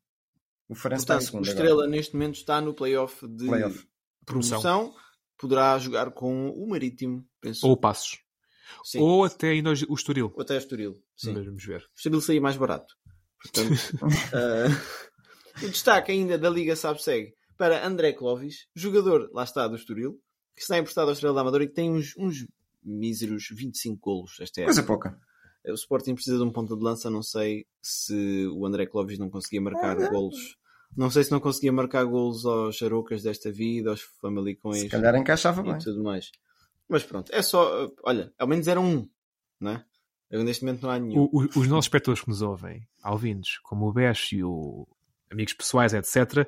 O 0.68 0.76
Farense 0.76 1.04
está 1.04 1.16
em 1.16 1.18
Portanto, 1.18 1.24
o 1.24 1.26
segundo 1.32 1.48
Estrela 1.48 1.74
agora. 1.84 1.88
neste 1.90 2.14
momento 2.14 2.36
está 2.36 2.62
no 2.62 2.74
playoff 2.76 3.28
de 3.28 3.48
Playoff. 3.48 3.88
Promoção. 4.26 4.62
promoção. 4.62 4.96
Poderá 5.38 5.80
jogar 5.80 6.12
com 6.12 6.50
o 6.50 6.70
Marítimo, 6.70 7.26
penso. 7.42 7.66
Ou 7.66 7.76
passos. 7.76 8.20
Sim. 8.84 9.00
Ou 9.00 9.24
até 9.24 9.50
ainda 9.50 9.72
o 9.72 9.96
Estoril. 9.96 10.32
Ou 10.36 10.42
até 10.44 10.54
o 10.54 10.58
Estoril. 10.58 11.02
Sim. 11.16 11.34
Vamos 11.34 11.66
ver. 11.66 11.82
O 11.82 11.98
Estoril 11.98 12.22
saía 12.22 12.40
mais 12.42 12.56
barato. 12.56 12.94
Portanto, 13.42 13.76
ah, 14.34 14.68
o 15.64 15.70
destaque 15.70 16.12
ainda 16.12 16.38
da 16.38 16.50
Liga 16.50 16.76
Sabseg 16.76 17.34
para 17.58 17.86
André 17.86 18.14
Clovis, 18.14 18.68
jogador, 18.76 19.30
lá 19.34 19.44
está, 19.44 19.68
do 19.68 19.76
Estoril, 19.76 20.20
que 20.56 20.62
está 20.62 20.78
emprestado 20.78 21.08
ao 21.08 21.14
Estrela 21.14 21.36
da 21.36 21.42
Amadora 21.42 21.64
e 21.64 21.68
que 21.68 21.74
tem 21.74 21.90
uns, 21.92 22.16
uns 22.18 22.46
míseros 22.84 23.48
25 23.52 24.00
golos 24.00 24.38
esta 24.40 24.64
Coisa 24.64 24.82
época. 24.82 25.10
pouca. 25.10 25.30
O 25.68 25.74
Sporting 25.74 26.16
precisa 26.16 26.38
de 26.38 26.44
um 26.44 26.52
ponta 26.52 26.76
de 26.76 26.82
lança, 26.82 27.10
não 27.10 27.22
sei 27.22 27.66
se 27.82 28.48
o 28.48 28.66
André 28.66 28.86
Clovis 28.86 29.20
não 29.20 29.30
conseguia 29.30 29.62
marcar 29.62 29.96
golos. 30.10 30.58
Não 30.98 31.10
sei 31.12 31.24
se 31.24 31.32
não 31.32 31.40
conseguia 31.40 31.72
marcar 31.72 32.04
golos 32.06 32.46
aos 32.46 32.76
charocas 32.76 33.22
desta 33.22 33.52
vida, 33.52 33.92
aos 33.92 34.02
famalicões 34.22 34.82
Se 34.82 34.90
calhar 34.90 35.16
encaixava 35.16 35.62
e 35.62 35.66
bem. 35.66 35.78
tudo 35.78 36.02
mais. 36.02 36.32
Mas 36.88 37.04
pronto, 37.04 37.30
é 37.32 37.42
só, 37.44 37.86
uh, 37.86 37.94
olha, 38.04 38.34
ao 38.40 38.48
menos 38.48 38.68
era 38.68 38.80
um, 38.80 39.08
não 39.60 39.72
é? 39.72 39.86
Eu, 40.30 40.44
neste 40.44 40.64
momento 40.64 40.84
não 40.84 40.90
há 40.92 41.00
nenhum. 41.00 41.22
O- 41.22 41.30
o- 41.32 41.46
os 41.60 41.68
nossos 41.68 41.86
espectadores 41.86 42.22
que 42.22 42.30
nos 42.30 42.42
ouvem, 42.42 42.88
alvindos, 43.02 43.58
como 43.64 43.88
o 43.88 43.94
Besh 43.94 44.34
e 44.34 44.44
o 44.44 44.88
amigos 45.32 45.54
pessoais, 45.54 45.94
etc., 45.94 46.48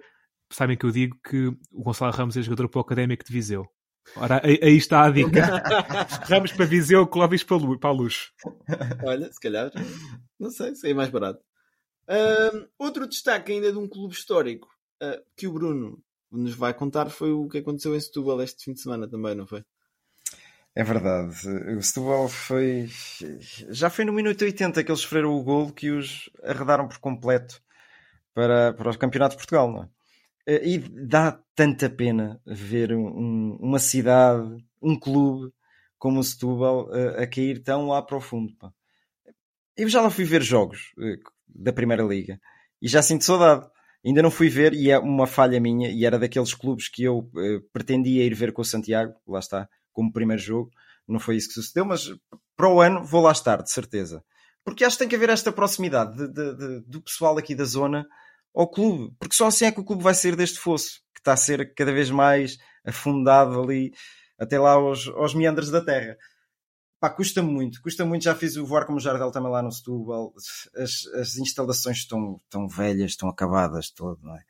sabem 0.51 0.77
que 0.77 0.85
eu 0.85 0.91
digo 0.91 1.17
que 1.23 1.47
o 1.71 1.83
Gonçalo 1.83 2.11
Ramos 2.11 2.35
é 2.37 2.41
jogador 2.41 2.67
para 2.69 2.79
o 2.79 2.81
Académico 2.81 3.23
de 3.25 3.31
Viseu. 3.33 3.65
Ora, 4.15 4.41
aí, 4.43 4.59
aí 4.61 4.75
está 4.77 5.05
a 5.05 5.09
dica. 5.11 5.29
Ramos 6.27 6.51
para 6.51 6.65
Viseu, 6.65 7.05
Clóvis 7.07 7.43
para, 7.43 7.57
a 7.83 7.91
Luz. 7.91 8.31
Olha, 9.03 9.31
se 9.31 9.39
calhar, 9.39 9.71
não 10.39 10.49
sei, 10.51 10.75
se 10.75 10.89
é 10.89 10.93
mais 10.93 11.09
barato. 11.09 11.39
Outro 12.77 13.07
destaque 13.07 13.51
ainda 13.51 13.71
de 13.71 13.77
um 13.77 13.87
clube 13.87 14.13
histórico 14.13 14.67
ah, 15.01 15.19
que 15.35 15.47
o 15.47 15.53
Bruno 15.53 16.03
nos 16.31 16.53
vai 16.53 16.73
contar 16.73 17.09
foi 17.09 17.31
o 17.31 17.47
que 17.47 17.59
aconteceu 17.59 17.95
em 17.95 17.99
Setúbal 17.99 18.41
este 18.41 18.63
fim 18.63 18.73
de 18.73 18.81
semana 18.81 19.07
também, 19.07 19.35
não 19.35 19.45
foi? 19.47 19.63
É 20.75 20.83
verdade. 20.83 21.35
O 21.77 21.81
Setúbal 21.81 22.29
foi. 22.29 22.87
Já 23.69 23.89
foi 23.89 24.05
no 24.05 24.13
minuto 24.13 24.41
80 24.43 24.83
que 24.83 24.91
eles 24.91 25.01
sofreram 25.01 25.33
o 25.33 25.43
gol 25.43 25.71
que 25.71 25.89
os 25.91 26.29
arredaram 26.43 26.87
por 26.87 26.99
completo 26.99 27.61
para, 28.33 28.73
para 28.73 28.91
o 28.91 28.99
Campeonato 28.99 29.33
de 29.35 29.39
Portugal, 29.39 29.71
não 29.71 29.83
é? 30.47 30.65
E 30.67 30.79
dá 30.79 31.39
tanta 31.55 31.89
pena 31.89 32.41
ver 32.45 32.93
um- 32.93 33.57
uma 33.61 33.79
cidade, 33.79 34.57
um 34.81 34.99
clube 34.99 35.53
como 35.99 36.19
o 36.19 36.25
Setúbal 36.25 36.89
a, 36.93 37.23
a 37.23 37.27
cair 37.27 37.63
tão 37.63 37.87
lá 37.87 38.01
para 38.01 38.17
o 38.17 38.21
fundo. 38.21 38.55
pá. 38.57 38.71
Eu 39.77 39.89
já 39.89 40.01
lá 40.01 40.09
fui 40.09 40.25
ver 40.25 40.41
jogos 40.41 40.91
eh, 40.99 41.17
da 41.47 41.73
Primeira 41.73 42.03
Liga 42.03 42.39
e 42.81 42.87
já 42.87 43.01
sinto 43.01 43.23
saudade. 43.23 43.67
Ainda 44.05 44.21
não 44.21 44.31
fui 44.31 44.49
ver 44.49 44.73
e 44.73 44.89
é 44.89 44.97
uma 44.97 45.27
falha 45.27 45.59
minha 45.59 45.89
e 45.89 46.05
era 46.05 46.17
daqueles 46.19 46.53
clubes 46.53 46.87
que 46.89 47.03
eu 47.03 47.29
eh, 47.37 47.59
pretendia 47.71 48.23
ir 48.25 48.33
ver 48.33 48.51
com 48.51 48.61
o 48.61 48.65
Santiago, 48.65 49.13
lá 49.27 49.39
está, 49.39 49.69
como 49.91 50.11
primeiro 50.11 50.41
jogo. 50.41 50.71
Não 51.07 51.19
foi 51.19 51.35
isso 51.35 51.49
que 51.49 51.53
sucedeu, 51.55 51.85
mas 51.85 52.09
para 52.55 52.69
o 52.69 52.79
ano 52.81 53.03
vou 53.03 53.21
lá 53.21 53.31
estar, 53.31 53.61
de 53.61 53.71
certeza. 53.71 54.23
Porque 54.63 54.85
acho 54.85 54.95
que 54.95 54.99
tem 54.99 55.09
que 55.09 55.15
haver 55.15 55.29
esta 55.29 55.51
proximidade 55.51 56.15
de- 56.15 56.27
de- 56.31 56.55
de- 56.55 56.81
do 56.81 57.01
pessoal 57.01 57.37
aqui 57.37 57.55
da 57.55 57.63
zona 57.65 58.05
ao 58.55 58.69
clube, 58.69 59.15
porque 59.19 59.35
só 59.35 59.47
assim 59.47 59.65
é 59.65 59.71
que 59.71 59.79
o 59.79 59.83
clube 59.83 60.03
vai 60.03 60.13
sair 60.13 60.35
deste 60.35 60.59
fosso, 60.59 61.01
que 61.13 61.19
está 61.19 61.33
a 61.33 61.37
ser 61.37 61.73
cada 61.73 61.91
vez 61.91 62.11
mais 62.11 62.57
afundado 62.85 63.59
ali, 63.61 63.91
até 64.37 64.59
lá 64.59 64.71
aos, 64.73 65.07
aos 65.09 65.33
meandros 65.33 65.69
da 65.71 65.83
terra. 65.83 66.15
Pá, 66.99 67.09
custa 67.09 67.41
muito, 67.41 67.81
custa 67.81 68.05
muito. 68.05 68.23
Já 68.23 68.35
fiz 68.35 68.55
o 68.57 68.65
voar 68.65 68.85
como 68.85 68.99
Jardel 68.99 69.31
também 69.31 69.51
lá 69.51 69.61
no 69.63 69.71
Setúbal. 69.71 70.33
As, 70.75 71.07
as 71.15 71.35
instalações 71.37 71.97
estão, 71.97 72.39
estão 72.43 72.67
velhas, 72.67 73.11
estão 73.11 73.27
acabadas, 73.27 73.89
todo, 73.89 74.19
não 74.21 74.35
é? 74.35 74.43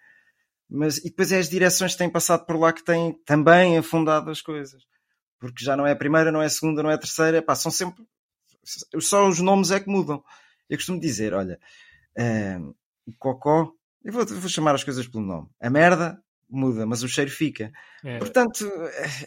Mas, 0.69 0.97
e 0.97 1.04
depois 1.06 1.32
é 1.32 1.39
as 1.39 1.49
direções 1.49 1.93
que 1.93 1.97
têm 1.97 2.10
passado 2.10 2.45
por 2.45 2.58
lá 2.60 2.73
que 2.73 2.84
têm 2.84 3.13
também 3.25 3.77
afundado 3.77 4.30
as 4.30 4.41
coisas. 4.41 4.84
Porque 5.41 5.65
já 5.65 5.75
não 5.75 5.88
é 5.88 5.91
a 5.91 5.95
primeira, 5.95 6.32
não 6.32 6.41
é 6.41 6.45
a 6.45 6.49
segunda, 6.49 6.84
não 6.84 6.91
é 6.91 6.93
a 6.93 6.99
terceira. 6.99 7.41
Pá, 7.41 7.56
são 7.56 7.71
sempre. 7.71 8.06
Só 8.99 9.27
os 9.27 9.39
nomes 9.39 9.71
é 9.71 9.80
que 9.80 9.89
mudam. 9.89 10.23
Eu 10.69 10.77
costumo 10.77 10.99
dizer: 10.99 11.34
olha, 11.34 11.60
uh, 12.15 12.75
o 13.08 13.13
Cocó, 13.17 13.73
eu 14.06 14.13
vou, 14.13 14.23
vou 14.23 14.47
chamar 14.47 14.75
as 14.75 14.84
coisas 14.84 15.08
pelo 15.08 15.25
nome. 15.25 15.49
A 15.60 15.67
merda 15.67 16.21
muda, 16.47 16.86
mas 16.86 17.01
o 17.01 17.10
cheiro 17.10 17.32
fica. 17.32 17.71
É. 18.04 18.19
Portanto, 18.19 18.69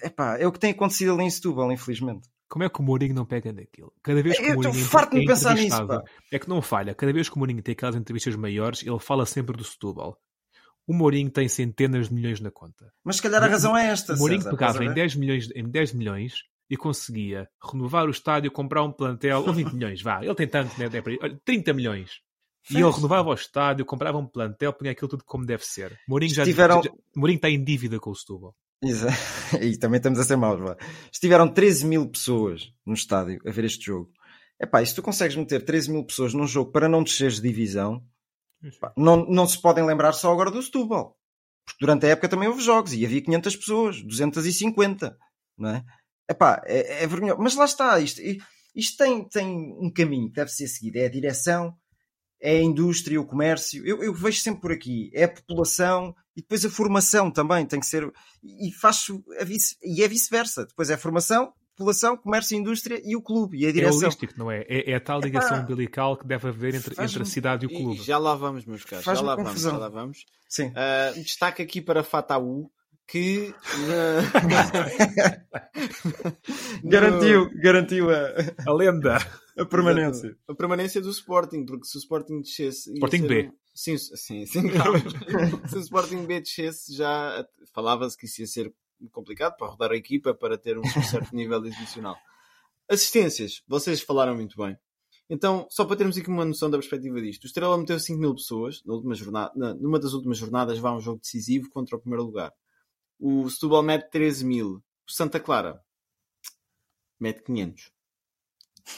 é, 0.01 0.09
pá, 0.09 0.39
é 0.39 0.47
o 0.47 0.53
que 0.53 0.61
tem 0.61 0.71
acontecido 0.71 1.13
ali 1.15 1.25
em 1.25 1.31
Setúbal, 1.31 1.73
infelizmente. 1.73 2.29
Como 2.49 2.63
é 2.63 2.69
que 2.69 2.79
o 2.79 2.83
Mourinho 2.85 3.15
não 3.15 3.25
pega 3.25 3.53
naquilo? 3.53 3.93
Cada 4.01 4.23
vez 4.23 4.39
que 4.39 4.45
eu 4.45 4.53
o 4.53 4.63
Mourinho 4.63 4.85
farto 4.85 5.19
de 5.19 5.27
pensar 5.27 5.57
nisso, 5.57 5.85
pá. 5.85 6.01
é 6.31 6.39
que 6.39 6.49
não 6.49 6.63
falha. 6.63 6.95
Cada 6.95 7.13
vez 7.13 7.29
que 7.29 7.35
o 7.35 7.39
Mourinho 7.39 7.61
tem 7.61 7.73
aquelas 7.73 7.97
entrevistas 7.97 8.37
maiores, 8.37 8.87
ele 8.87 9.01
fala 9.01 9.27
sempre 9.27 9.57
do 9.57 9.65
Setúbal. 9.65 10.17
O 10.87 10.93
Mourinho 10.93 11.31
tem 11.31 11.49
centenas 11.49 12.09
de 12.09 12.15
milhões 12.15 12.41
na 12.41 12.51
conta. 12.51 12.93
Mas 13.03 13.17
se 13.17 13.23
calhar 13.23 13.43
a 13.43 13.47
razão 13.47 13.77
é 13.77 13.87
esta. 13.87 14.15
O 14.15 14.19
Mourinho 14.19 14.43
César, 14.43 14.57
pegava 14.57 14.85
em 14.85 14.93
10, 14.93 15.15
milhões, 15.17 15.49
em 15.55 15.69
10 15.69 15.93
milhões 15.95 16.35
e 16.69 16.77
conseguia 16.77 17.49
renovar 17.63 18.07
o 18.07 18.11
estádio, 18.11 18.51
comprar 18.51 18.83
um 18.83 18.93
plantel, 18.93 19.45
ou 19.47 19.53
20 19.53 19.73
milhões, 19.73 20.03
vá, 20.03 20.23
ele 20.23 20.35
tem 20.35 20.49
tanto, 20.49 20.79
né? 20.79 20.89
30 21.45 21.73
milhões. 21.73 22.21
E 22.71 22.77
ele 22.77 22.91
renovava 22.91 23.29
o 23.29 23.35
estádio, 23.35 23.85
comprava 23.85 24.17
um 24.17 24.27
plantel, 24.27 24.73
punha 24.73 24.93
aquilo 24.93 25.09
tudo 25.09 25.25
como 25.25 25.45
deve 25.45 25.65
ser. 25.65 25.99
Mourinho 26.09 26.35
já, 26.35 26.43
Estiveram... 26.43 26.83
já 26.83 26.91
Mourinho 27.15 27.37
está 27.37 27.51
em 27.51 27.63
dívida 27.63 27.99
com 27.99 28.11
o 28.11 28.15
Setúbal. 28.15 28.55
Exato. 28.83 29.15
E 29.61 29.77
também 29.79 29.99
estamos 29.99 30.19
a 30.19 30.25
ser 30.25 30.37
maus. 30.37 30.61
Lá. 30.61 30.77
Estiveram 31.13 31.47
13 31.47 31.87
mil 31.87 32.09
pessoas 32.09 32.73
no 32.85 32.95
estádio 32.95 33.41
a 33.47 33.51
ver 33.51 33.65
este 33.65 33.87
jogo. 33.87 34.11
Epá, 34.61 34.83
e 34.83 34.87
se 34.87 34.95
tu 34.95 35.03
consegues 35.03 35.37
meter 35.37 35.65
13 35.65 35.93
mil 35.93 36.05
pessoas 36.05 36.33
num 36.33 36.47
jogo 36.47 36.73
para 36.73 36.89
não 36.89 37.03
desceres 37.03 37.37
de 37.37 37.43
divisão, 37.43 38.03
não, 38.97 39.27
não 39.27 39.47
se 39.47 39.61
podem 39.61 39.85
lembrar 39.85 40.13
só 40.13 40.33
agora 40.33 40.51
do 40.51 40.63
Setúbal. 40.63 41.17
Porque 41.65 41.79
durante 41.81 42.07
a 42.07 42.11
época 42.11 42.29
também 42.29 42.49
houve 42.49 42.63
jogos 42.63 42.93
e 42.93 43.05
havia 43.05 43.23
500 43.23 43.57
pessoas, 43.57 44.03
250, 44.03 45.17
não 45.57 45.71
é? 45.71 45.85
Epá, 46.29 46.63
é, 46.67 47.05
é 47.05 47.07
vergonhoso. 47.07 47.41
Mas 47.41 47.55
lá 47.55 47.65
está, 47.65 47.99
isto, 48.01 48.21
isto 48.75 48.97
tem, 48.97 49.27
tem 49.29 49.75
um 49.79 49.91
caminho 49.93 50.29
que 50.29 50.35
deve 50.35 50.51
ser 50.51 50.69
seguido. 50.69 50.99
É 50.99 51.07
a 51.07 51.11
direção, 51.11 51.75
é 52.41 52.57
a 52.57 52.63
indústria, 52.63 53.21
o 53.21 53.27
comércio. 53.27 53.87
Eu, 53.87 54.03
eu 54.03 54.15
vejo 54.15 54.41
sempre 54.41 54.61
por 54.61 54.73
aqui. 54.73 55.11
É 55.15 55.25
a 55.25 55.33
população 55.33 56.15
e 56.37 56.43
depois 56.43 56.65
a 56.65 56.71
formação 56.71 57.31
também 57.31 57.65
tem 57.67 57.81
que 57.81 57.87
ser. 57.87 58.11
E 58.43 58.73
faço 58.73 59.25
vice, 59.45 59.77
e 59.83 60.03
é 60.03 60.09
vice-versa. 60.09 60.67
Depois 60.67 60.91
é 60.91 60.95
a 60.95 60.99
formação, 60.99 61.53
população, 61.77 62.17
comércio, 62.17 62.57
indústria 62.57 63.01
e 63.05 63.17
o 63.17 63.23
clube 63.23 63.59
e 63.59 63.67
a 63.67 63.73
direção. 63.73 64.03
É 64.03 64.05
holístico, 64.05 64.35
não 64.37 64.51
é? 64.51 64.65
É, 64.69 64.93
é 64.93 64.95
a 64.95 65.01
tal 65.01 65.21
ligação 65.21 65.61
umbilical 65.61 66.17
que 66.17 66.27
deve 66.27 66.49
haver 66.49 66.75
entre, 66.75 66.95
entre 67.03 67.23
a 67.23 67.25
cidade 67.25 67.65
e 67.65 67.67
o 67.67 67.71
clube. 67.71 68.01
E 68.01 68.03
já 68.03 68.19
lá 68.19 68.35
vamos, 68.35 68.65
meus 68.65 68.85
caros. 68.85 69.05
Já 69.05 69.21
lá 69.21 69.37
confusão. 69.37 69.73
vamos, 69.73 69.73
já 69.73 69.79
lá 69.79 69.89
vamos. 69.89 70.27
Sim. 70.49 70.69
Uh, 70.69 71.23
destaque 71.23 71.63
aqui 71.63 71.81
para 71.81 72.03
Fataú 72.03 72.71
que 73.07 73.55
garantiu, 76.85 77.51
garantiu 77.61 78.11
a, 78.11 78.33
a 78.67 78.73
lenda, 78.73 79.17
a 79.59 79.65
permanência. 79.65 80.37
A 80.49 80.55
permanência 80.55 81.01
do 81.01 81.11
Sporting, 81.11 81.67
porque 81.67 81.87
se 81.87 81.99
o 81.99 82.01
Sporting 82.01 82.41
descesse. 82.41 82.93
Sporting 82.93 83.27
B. 83.27 83.49
Um... 83.49 83.53
Sim, 83.75 83.99
sim, 83.99 84.47
sim. 84.47 84.71
se 85.69 85.77
o 85.77 85.81
Sporting 85.81 86.25
B 86.25 86.41
descesse, 86.41 86.97
já 86.97 87.45
falava-se 87.75 88.17
que 88.17 88.27
isso 88.27 88.41
ia 88.41 88.47
ser 88.47 88.73
complicado 89.11 89.57
para 89.57 89.69
rodar 89.69 89.93
a 89.93 89.97
equipa, 89.97 90.35
para 90.35 90.59
ter 90.59 90.79
um 90.79 90.85
certo 90.85 91.33
nível 91.35 91.59
adicional. 91.59 92.17
Assistências, 92.89 93.63
vocês 93.67 94.01
falaram 94.01 94.35
muito 94.35 94.57
bem. 94.57 94.77
Então, 95.29 95.67
só 95.71 95.85
para 95.85 95.97
termos 95.97 96.19
aqui 96.19 96.29
uma 96.29 96.45
noção 96.45 96.71
da 96.71 96.77
perspectiva 96.77 97.21
disto, 97.21 97.45
o 97.45 97.47
Estrela 97.47 97.79
meteu 97.79 97.99
5 97.99 98.21
mil 98.21 98.35
pessoas 98.35 98.83
na 98.85 98.93
última 98.93 99.15
jornada, 99.15 99.53
numa 99.75 99.99
das 99.99 100.13
últimas 100.13 100.37
jornadas, 100.37 100.79
vai 100.79 100.93
um 100.93 101.01
jogo 101.01 101.21
decisivo 101.21 101.71
contra 101.71 101.97
o 101.97 102.01
primeiro 102.01 102.25
lugar. 102.25 102.53
O 103.19 103.49
Setúbal 103.49 103.83
mete 103.83 104.11
13 104.11 104.45
mil. 104.45 104.83
O 105.09 105.13
Santa 105.13 105.41
Clara 105.41 105.81
mete 107.19 107.43
500. 107.43 107.91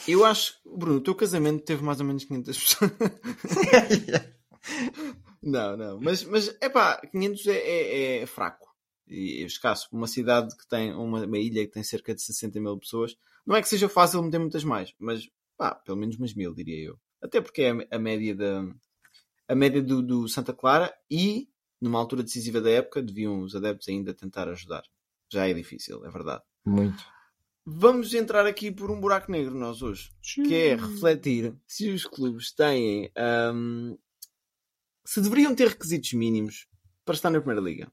Eu 0.07 0.25
acho, 0.25 0.59
Bruno, 0.65 0.97
o 0.97 1.01
teu 1.01 1.15
casamento 1.15 1.63
teve 1.63 1.81
mais 1.81 1.99
ou 1.99 2.05
menos 2.05 2.25
500 2.25 2.57
pessoas. 2.57 2.91
não, 5.41 5.77
não. 5.77 5.99
Mas, 6.01 6.25
mas 6.25 6.53
é 6.59 6.67
pá, 6.67 6.99
500 7.09 7.47
é, 7.47 7.57
é, 7.57 8.17
é, 8.17 8.25
fraco. 8.25 8.66
E 9.07 9.43
é 9.43 9.45
escasso. 9.45 9.87
Uma 9.91 10.07
cidade 10.07 10.55
que 10.55 10.67
tem, 10.67 10.93
uma, 10.93 11.25
uma, 11.25 11.37
ilha 11.37 11.65
que 11.65 11.71
tem 11.71 11.83
cerca 11.83 12.13
de 12.13 12.21
60 12.21 12.59
mil 12.59 12.77
pessoas, 12.77 13.15
não 13.45 13.55
é 13.55 13.61
que 13.61 13.69
seja 13.69 13.87
fácil 13.87 14.21
meter 14.21 14.39
muitas 14.39 14.63
mais, 14.63 14.93
mas 14.99 15.29
pá, 15.57 15.75
pelo 15.75 15.97
menos 15.97 16.17
umas 16.17 16.33
mil, 16.33 16.53
diria 16.53 16.89
eu. 16.89 16.99
Até 17.21 17.41
porque 17.41 17.61
é 17.63 17.95
a, 17.95 17.99
média 17.99 18.35
da. 18.35 18.63
A 19.47 19.55
média 19.55 19.81
do, 19.81 20.01
do 20.01 20.27
Santa 20.27 20.53
Clara 20.53 20.93
e 21.09 21.47
numa 21.81 21.99
altura 21.99 22.23
decisiva 22.23 22.59
da 22.59 22.69
época, 22.69 23.01
deviam 23.01 23.41
os 23.41 23.55
adeptos 23.55 23.87
ainda 23.87 24.13
tentar 24.13 24.49
ajudar. 24.49 24.83
Já 25.31 25.47
é 25.47 25.53
difícil, 25.53 26.03
é 26.05 26.09
verdade. 26.09 26.43
Muito. 26.65 27.05
Vamos 27.65 28.13
entrar 28.13 28.45
aqui 28.45 28.71
por 28.71 28.89
um 28.89 28.99
buraco 28.99 29.31
negro 29.31 29.53
nós 29.53 29.81
hoje, 29.81 30.11
que 30.21 30.55
é 30.55 30.75
refletir 30.75 31.53
se 31.67 31.89
os 31.89 32.05
clubes 32.05 32.51
têm. 32.51 33.11
Um, 33.53 33.97
se 35.05 35.21
deveriam 35.21 35.53
ter 35.53 35.69
requisitos 35.69 36.13
mínimos 36.13 36.67
para 37.07 37.15
estar 37.15 37.29
na 37.29 37.39
Primeira 37.39 37.61
Liga. 37.61 37.89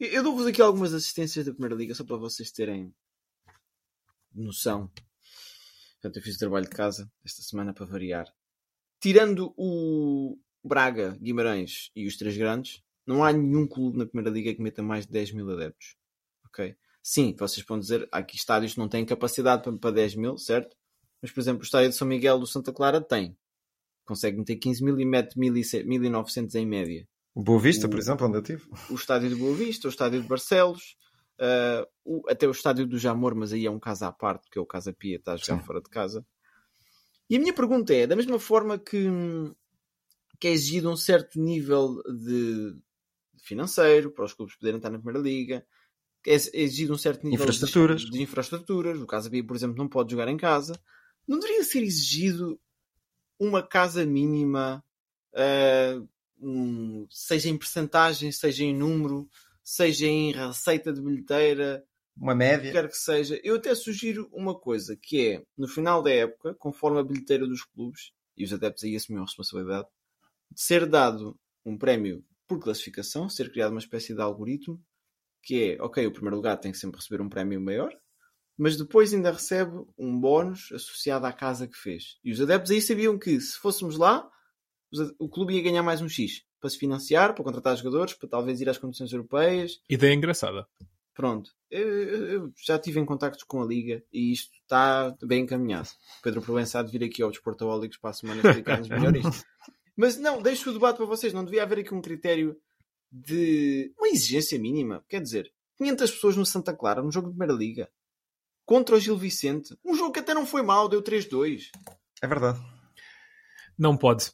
Eu, 0.00 0.22
dou-vos 0.22 0.46
aqui 0.46 0.62
algumas 0.62 0.94
assistências 0.94 1.44
da 1.44 1.52
Primeira 1.52 1.74
Liga, 1.74 1.94
só 1.94 2.02
para 2.02 2.16
vocês 2.16 2.50
terem 2.50 2.94
noção. 4.34 4.90
Portanto, 6.00 6.16
eu 6.16 6.22
fiz 6.22 6.36
o 6.36 6.38
trabalho 6.38 6.64
de 6.64 6.74
casa 6.74 7.12
esta 7.22 7.42
semana 7.42 7.74
para 7.74 7.84
variar. 7.84 8.26
Tirando 8.98 9.52
o 9.58 10.38
Braga, 10.64 11.18
Guimarães 11.20 11.90
e 11.94 12.06
os 12.06 12.16
três 12.16 12.38
grandes, 12.38 12.82
não 13.06 13.22
há 13.22 13.30
nenhum 13.34 13.68
clube 13.68 13.98
na 13.98 14.06
Primeira 14.06 14.30
Liga 14.30 14.54
que 14.54 14.62
meta 14.62 14.82
mais 14.82 15.06
de 15.06 15.12
10 15.12 15.32
mil 15.32 15.50
adeptos. 15.50 15.96
Ok? 16.46 16.74
Sim, 17.02 17.36
vocês 17.38 17.64
podem 17.66 17.82
dizer, 17.82 18.08
aqui 18.10 18.34
estádios 18.34 18.76
não 18.76 18.88
têm 18.88 19.04
capacidade 19.04 19.70
para 19.78 19.90
10 19.90 20.14
mil, 20.14 20.38
certo? 20.38 20.74
Mas, 21.20 21.30
por 21.30 21.40
exemplo, 21.40 21.60
o 21.60 21.64
estádio 21.64 21.90
de 21.90 21.96
São 21.96 22.08
Miguel 22.08 22.38
do 22.38 22.46
Santa 22.46 22.72
Clara 22.72 22.98
tem. 22.98 23.36
Consegue 24.06 24.38
meter 24.38 24.56
15 24.56 24.82
mil 24.82 24.98
e 24.98 25.04
mete 25.04 25.38
1.900 25.38 26.54
em 26.54 26.66
média. 26.66 27.06
O 27.34 27.42
Boa 27.42 27.58
Vista, 27.58 27.86
o, 27.86 27.90
por 27.90 27.98
exemplo, 27.98 28.26
onde 28.26 28.38
eu 28.38 28.42
tive. 28.42 28.62
O 28.88 28.94
estádio 28.94 29.28
de 29.28 29.34
Boa 29.34 29.54
Vista, 29.54 29.88
o 29.88 29.90
estádio 29.90 30.22
de 30.22 30.28
Barcelos, 30.28 30.96
uh, 31.40 31.86
o, 32.04 32.22
até 32.28 32.46
o 32.46 32.52
estádio 32.52 32.86
do 32.86 32.98
Jamor, 32.98 33.34
mas 33.34 33.52
aí 33.52 33.66
é 33.66 33.70
um 33.70 33.80
caso 33.80 34.04
à 34.04 34.12
parte, 34.12 34.42
porque 34.44 34.58
é 34.58 34.62
o 34.62 34.66
Casa 34.66 34.92
Pia 34.92 35.16
está 35.16 35.32
a 35.32 35.36
jogar 35.36 35.60
Sim. 35.60 35.66
fora 35.66 35.80
de 35.80 35.90
casa. 35.90 36.24
E 37.28 37.36
a 37.36 37.40
minha 37.40 37.52
pergunta 37.52 37.92
é, 37.92 38.06
da 38.06 38.14
mesma 38.14 38.38
forma 38.38 38.78
que, 38.78 39.08
que 40.38 40.46
é 40.46 40.52
exigido 40.52 40.90
um 40.90 40.96
certo 40.96 41.40
nível 41.40 42.02
de, 42.04 42.76
financeiro 43.44 44.10
para 44.10 44.24
os 44.24 44.32
clubes 44.32 44.56
poderem 44.56 44.78
estar 44.78 44.90
na 44.90 44.98
Primeira 44.98 45.20
Liga. 45.20 45.66
É 46.26 46.34
exigido 46.34 46.94
um 46.94 46.98
certo 46.98 47.24
nível 47.24 47.44
infraestruturas. 47.44 48.02
De, 48.02 48.10
de 48.10 48.22
infraestruturas. 48.22 49.00
O 49.00 49.06
Casa 49.06 49.30
Pia, 49.30 49.44
por 49.44 49.54
exemplo, 49.54 49.76
não 49.76 49.88
pode 49.88 50.10
jogar 50.10 50.28
em 50.28 50.36
casa. 50.36 50.80
Não 51.28 51.38
deveria 51.38 51.64
ser 51.64 51.82
exigido 51.82 52.58
uma 53.38 53.62
casa 53.62 54.06
mínima, 54.06 54.82
uh, 55.34 56.08
um, 56.44 57.06
seja 57.10 57.48
em 57.48 57.56
percentagem, 57.56 58.30
seja 58.30 58.64
em 58.64 58.76
número, 58.76 59.28
seja 59.62 60.06
em 60.06 60.32
receita 60.32 60.92
de 60.92 61.00
bilheteira, 61.00 61.84
uma 62.16 62.34
média, 62.34 62.70
quer 62.70 62.88
que 62.88 62.96
seja. 62.96 63.40
Eu 63.42 63.56
até 63.56 63.74
sugiro 63.74 64.28
uma 64.32 64.54
coisa 64.54 64.96
que 64.96 65.28
é 65.28 65.42
no 65.56 65.66
final 65.66 66.02
da 66.02 66.10
época, 66.10 66.54
conforme 66.54 67.00
a 67.00 67.04
bilheteira 67.04 67.46
dos 67.46 67.64
clubes 67.64 68.12
e 68.36 68.44
os 68.44 68.52
adeptos 68.52 68.84
aí 68.84 68.94
assumem 68.94 69.20
a 69.20 69.24
responsabilidade, 69.24 69.88
de 70.50 70.60
ser 70.60 70.86
dado 70.86 71.38
um 71.64 71.76
prémio 71.76 72.24
por 72.46 72.60
classificação, 72.60 73.28
ser 73.28 73.50
criado 73.50 73.70
uma 73.70 73.80
espécie 73.80 74.14
de 74.14 74.20
algoritmo 74.20 74.80
que 75.42 75.72
é, 75.72 75.82
ok, 75.82 76.06
o 76.06 76.12
primeiro 76.12 76.36
lugar 76.36 76.56
tem 76.56 76.72
que 76.72 76.78
sempre 76.78 76.98
receber 76.98 77.22
um 77.22 77.28
prémio 77.28 77.60
maior, 77.60 77.94
mas 78.56 78.76
depois 78.76 79.12
ainda 79.12 79.30
recebe 79.30 79.84
um 79.98 80.18
bónus 80.18 80.72
associado 80.72 81.26
à 81.26 81.32
casa 81.32 81.68
que 81.68 81.76
fez. 81.76 82.18
E 82.24 82.32
os 82.32 82.40
adeptos 82.40 82.70
aí 82.70 82.80
sabiam 82.80 83.18
que 83.18 83.38
se 83.40 83.58
fôssemos 83.58 83.98
lá, 83.98 84.28
o 85.18 85.28
clube 85.28 85.54
ia 85.54 85.62
ganhar 85.62 85.82
mais 85.82 86.00
um 86.00 86.08
X 86.08 86.42
para 86.60 86.70
se 86.70 86.78
financiar, 86.78 87.34
para 87.34 87.44
contratar 87.44 87.76
jogadores, 87.76 88.14
para 88.14 88.28
talvez 88.28 88.60
ir 88.60 88.68
às 88.68 88.78
competições 88.78 89.12
europeias. 89.12 89.80
Ideia 89.88 90.14
engraçada. 90.14 90.66
Pronto, 91.14 91.52
eu, 91.70 91.88
eu, 91.88 92.52
já 92.56 92.74
estive 92.74 92.98
em 92.98 93.04
contactos 93.04 93.44
com 93.44 93.62
a 93.62 93.66
Liga 93.66 94.02
e 94.12 94.32
isto 94.32 94.52
está 94.62 95.14
bem 95.22 95.42
encaminhado. 95.42 95.88
Pedro 96.22 96.42
Provença 96.42 96.80
há 96.80 96.82
de 96.82 96.90
vir 96.90 97.04
aqui 97.04 97.22
ao 97.22 97.30
Desportaólicos 97.30 97.98
para 97.98 98.10
a 98.10 98.14
semana 98.14 98.40
explicar-nos 98.40 98.88
melhor 98.90 99.14
isto. 99.14 99.44
Mas 99.96 100.16
não, 100.18 100.42
deixo 100.42 100.70
o 100.70 100.72
debate 100.72 100.96
para 100.96 101.06
vocês. 101.06 101.32
Não 101.32 101.44
devia 101.44 101.62
haver 101.62 101.78
aqui 101.78 101.94
um 101.94 102.00
critério 102.00 102.56
de 103.12 103.92
uma 103.96 104.08
exigência 104.08 104.58
mínima. 104.58 105.04
Quer 105.08 105.20
dizer, 105.20 105.52
500 105.78 106.10
pessoas 106.10 106.36
no 106.36 106.44
Santa 106.44 106.74
Clara, 106.74 107.00
no 107.00 107.12
jogo 107.12 107.28
de 107.28 107.36
Primeira 107.36 107.54
Liga, 107.54 107.88
contra 108.64 108.96
o 108.96 109.00
Gil 109.00 109.16
Vicente. 109.16 109.76
Um 109.84 109.94
jogo 109.94 110.12
que 110.12 110.18
até 110.18 110.34
não 110.34 110.44
foi 110.44 110.62
mal, 110.62 110.88
deu 110.88 111.00
3-2. 111.00 111.68
É 112.20 112.26
verdade. 112.26 112.60
Não 113.78 113.96
pode. 113.96 114.32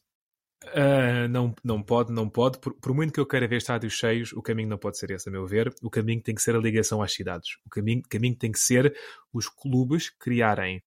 Uh, 0.62 1.26
não, 1.28 1.54
não 1.64 1.82
pode, 1.82 2.12
não 2.12 2.28
pode. 2.28 2.58
Por, 2.58 2.74
por, 2.74 2.94
muito 2.94 3.12
que 3.12 3.20
eu 3.20 3.26
queira 3.26 3.48
ver 3.48 3.56
estádios 3.56 3.94
cheios, 3.94 4.32
o 4.32 4.42
caminho 4.42 4.68
não 4.68 4.78
pode 4.78 4.98
ser 4.98 5.10
esse, 5.10 5.28
a 5.28 5.32
meu 5.32 5.46
ver. 5.46 5.74
O 5.82 5.88
caminho 5.88 6.22
tem 6.22 6.34
que 6.34 6.42
ser 6.42 6.54
a 6.54 6.58
ligação 6.58 7.02
às 7.02 7.12
cidades. 7.12 7.56
O 7.64 7.70
caminho, 7.70 8.02
caminho 8.08 8.36
tem 8.36 8.52
que 8.52 8.58
ser 8.58 8.94
os 9.32 9.48
clubes 9.48 10.10
criarem 10.10 10.82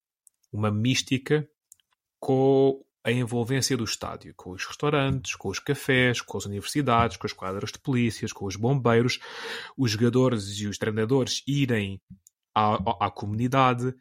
uma 0.52 0.70
mística 0.70 1.48
com 2.20 2.86
a 3.04 3.12
envolvência 3.12 3.76
do 3.76 3.84
estádio, 3.84 4.34
com 4.36 4.52
os 4.52 4.66
restaurantes, 4.66 5.36
com 5.36 5.50
os 5.50 5.60
cafés, 5.60 6.22
com 6.22 6.38
as 6.38 6.46
universidades, 6.46 7.18
com 7.18 7.28
as 7.28 7.34
quadras 7.34 7.72
de 7.72 7.80
polícias, 7.80 8.32
com 8.32 8.46
os 8.46 8.56
bombeiros, 8.56 9.20
os 9.78 9.92
jogadores 9.92 10.58
e 10.60 10.68
os 10.68 10.78
treinadores 10.78 11.44
irem 11.46 12.00
à, 12.56 12.76
à, 12.76 13.08
à 13.08 13.12
comunidade. 13.12 13.94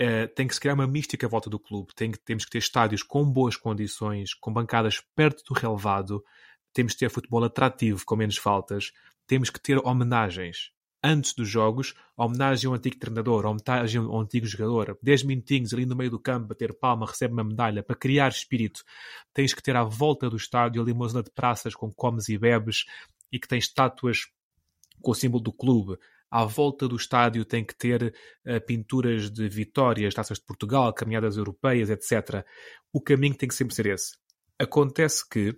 Uh, 0.00 0.26
tem 0.34 0.48
que 0.48 0.54
se 0.54 0.60
criar 0.60 0.74
uma 0.74 0.86
mística 0.86 1.26
à 1.26 1.30
volta 1.30 1.48
do 1.48 1.58
clube. 1.58 1.94
Que, 1.94 2.18
temos 2.18 2.44
que 2.44 2.50
ter 2.50 2.58
estádios 2.58 3.02
com 3.02 3.24
boas 3.24 3.56
condições, 3.56 4.34
com 4.34 4.52
bancadas 4.52 5.00
perto 5.14 5.44
do 5.44 5.58
relevado. 5.58 6.24
Temos 6.72 6.94
que 6.94 7.00
ter 7.00 7.10
futebol 7.10 7.44
atrativo, 7.44 8.04
com 8.04 8.16
menos 8.16 8.36
faltas. 8.36 8.92
Temos 9.26 9.50
que 9.50 9.60
ter 9.60 9.78
homenagens 9.78 10.74
antes 11.04 11.34
dos 11.34 11.46
jogos, 11.46 11.94
homenagem 12.16 12.66
ao 12.66 12.74
antigo 12.74 12.96
treinador, 12.96 13.44
homenagem 13.44 14.00
ao 14.00 14.18
antigo 14.18 14.46
jogador, 14.46 14.98
10 15.02 15.24
minutinhos 15.24 15.74
ali 15.74 15.84
no 15.84 15.94
meio 15.94 16.10
do 16.10 16.18
campo, 16.18 16.48
bater 16.48 16.72
palma, 16.72 17.04
recebe 17.04 17.34
uma 17.34 17.44
medalha, 17.44 17.82
para 17.82 17.94
criar 17.94 18.30
espírito, 18.30 18.82
tens 19.34 19.52
que 19.52 19.62
ter 19.62 19.76
à 19.76 19.84
volta 19.84 20.30
do 20.30 20.36
estádio 20.38 20.80
ali 20.80 20.92
uma 20.92 21.06
zona 21.06 21.22
de 21.22 21.30
praças 21.30 21.74
com 21.74 21.92
comes 21.92 22.30
e 22.30 22.38
bebes 22.38 22.86
e 23.30 23.38
que 23.38 23.46
tem 23.46 23.58
estátuas 23.58 24.28
com 25.02 25.10
o 25.10 25.14
símbolo 25.14 25.42
do 25.42 25.52
clube. 25.52 25.98
À 26.36 26.44
volta 26.44 26.88
do 26.88 26.96
estádio 26.96 27.44
tem 27.44 27.64
que 27.64 27.76
ter 27.76 28.12
uh, 28.44 28.60
pinturas 28.66 29.30
de 29.30 29.48
vitórias, 29.48 30.12
taças 30.12 30.36
de 30.36 30.44
Portugal, 30.44 30.92
caminhadas 30.92 31.36
europeias, 31.36 31.90
etc. 31.90 32.44
O 32.92 33.00
caminho 33.00 33.36
tem 33.36 33.48
que 33.48 33.54
sempre 33.54 33.72
ser 33.72 33.86
esse. 33.86 34.16
Acontece 34.58 35.22
que 35.28 35.56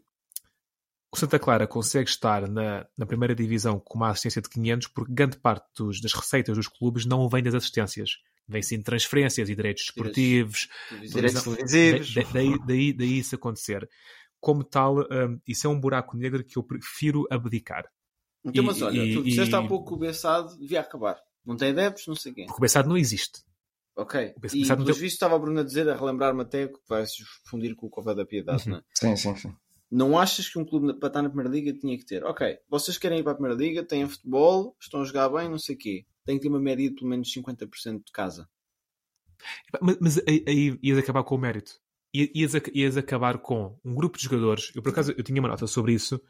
o 1.11 1.17
Santa 1.17 1.39
Clara 1.39 1.67
consegue 1.67 2.11
estar 2.11 2.47
na, 2.47 2.87
na 2.95 3.07
primeira 3.07 3.35
divisão 3.35 3.81
com 3.81 3.97
uma 3.97 4.11
assistência 4.11 4.43
de 4.43 4.51
500 4.51 4.89
porque 4.89 5.15
grande 5.15 5.39
parte 5.39 5.67
dos, 5.75 5.99
das 5.99 6.13
receitas 6.13 6.59
dos 6.59 6.69
clubes 6.69 7.07
não 7.07 7.27
vem 7.27 7.43
das 7.43 7.55
assistências. 7.55 8.19
Vem 8.47 8.61
sim 8.61 8.77
de 8.77 8.85
transferências 8.85 9.49
e 9.49 9.55
direitos 9.55 9.85
esportivos. 9.85 10.69
Direitos 11.01 11.43
televisivos. 11.43 12.15
Daí, 12.35 12.59
daí, 12.67 12.93
daí 12.93 13.19
isso 13.21 13.35
acontecer. 13.35 13.89
Como 14.39 14.63
tal, 14.63 14.99
um, 14.99 15.41
isso 15.49 15.67
é 15.67 15.71
um 15.71 15.81
buraco 15.81 16.19
negro 16.19 16.45
que 16.45 16.59
eu 16.59 16.63
prefiro 16.63 17.27
abdicar. 17.31 17.89
Então, 18.47 18.63
e, 18.63 18.67
mas 18.67 18.81
olha, 18.81 19.05
e, 19.05 19.15
tu 19.15 19.23
disseste 19.23 19.53
e... 19.53 19.57
há 19.57 19.67
pouco 19.67 19.89
que 19.89 19.95
o 19.95 19.97
Bessado 19.97 20.57
devia 20.57 20.81
acabar. 20.81 21.21
Não 21.45 21.57
tem 21.57 21.71
adeptos, 21.71 22.07
não 22.07 22.15
sei 22.15 22.33
quem. 22.33 22.47
Porque 22.47 22.61
o 22.61 22.63
Bessado 22.63 22.89
não 22.89 22.97
existe. 22.97 23.43
Ok. 23.97 24.35
O 24.37 24.41
Bessado, 24.41 24.63
e 24.63 24.67
pelos 24.67 24.85
tem... 24.85 25.03
vistos 25.03 25.15
estava 25.15 25.37
a 25.37 25.39
Bruna 25.39 25.63
a 25.63 25.65
dizer, 25.65 25.89
a 25.89 25.97
relembrar-me 25.97 26.43
até 26.43 26.69
que 26.69 26.79
vai 26.89 27.05
se 27.07 27.25
fundir 27.45 27.75
com 27.75 27.87
o 27.87 27.91
Cova 27.91 28.15
da 28.15 28.25
Piedade, 28.25 28.65
uhum. 28.65 28.73
não 28.73 28.79
é? 28.79 28.83
Sim, 28.95 29.17
sim, 29.17 29.37
sim. 29.37 29.55
Não 29.91 30.19
achas 30.19 30.49
que 30.49 30.59
um 30.59 30.65
clube 30.65 30.95
para 30.95 31.09
estar 31.09 31.23
na 31.23 31.29
Primeira 31.29 31.51
Liga 31.51 31.73
tinha 31.73 31.97
que 31.97 32.05
ter? 32.05 32.25
Ok, 32.25 32.59
vocês 32.69 32.99
querem 32.99 33.21
ir 33.21 33.23
para 33.23 33.33
a 33.33 33.35
Primeira 33.37 33.59
Liga, 33.59 33.85
têm 33.85 34.09
futebol, 34.09 34.77
estão 34.81 35.01
a 35.01 35.05
jogar 35.05 35.29
bem, 35.29 35.49
não 35.49 35.59
sei 35.59 35.77
o 35.77 35.79
quê. 35.79 36.05
Tem 36.25 36.37
que 36.37 36.43
ter 36.43 36.49
uma 36.49 36.61
média 36.61 36.89
de 36.89 36.97
pelo 36.97 37.09
menos 37.09 37.33
50% 37.33 38.05
de 38.05 38.13
casa. 38.13 38.49
Mas, 39.81 39.97
mas 40.01 40.19
aí, 40.27 40.45
aí 40.47 40.79
ias 40.83 40.99
acabar 40.99 41.23
com 41.23 41.37
o 41.37 41.39
mérito. 41.39 41.81
Ias, 42.13 42.53
ias 42.75 42.97
acabar 42.97 43.39
com 43.39 43.79
um 43.85 43.95
grupo 43.95 44.19
de 44.19 44.25
jogadores. 44.25 44.73
Eu, 44.75 44.83
por 44.83 44.91
acaso, 44.91 45.13
eu 45.17 45.23
tinha 45.23 45.41
uma 45.41 45.49
nota 45.49 45.67
sobre 45.67 45.93
isso 45.93 46.21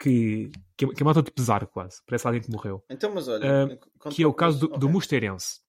que, 0.00 0.50
que, 0.76 0.86
é 0.86 1.02
uma 1.02 1.12
nota 1.12 1.22
de 1.22 1.30
pesar 1.30 1.66
quase. 1.66 2.00
Parece 2.06 2.26
alguém 2.26 2.42
que 2.42 2.50
morreu. 2.50 2.82
Então, 2.88 3.12
mas 3.14 3.28
olha... 3.28 3.66
Uh, 3.66 4.10
que 4.10 4.22
é 4.22 4.26
o 4.26 4.32
caso 4.32 4.60
do, 4.60 4.66
okay. 4.66 4.78
do 4.78 4.88
Mosteirense. 4.88 5.60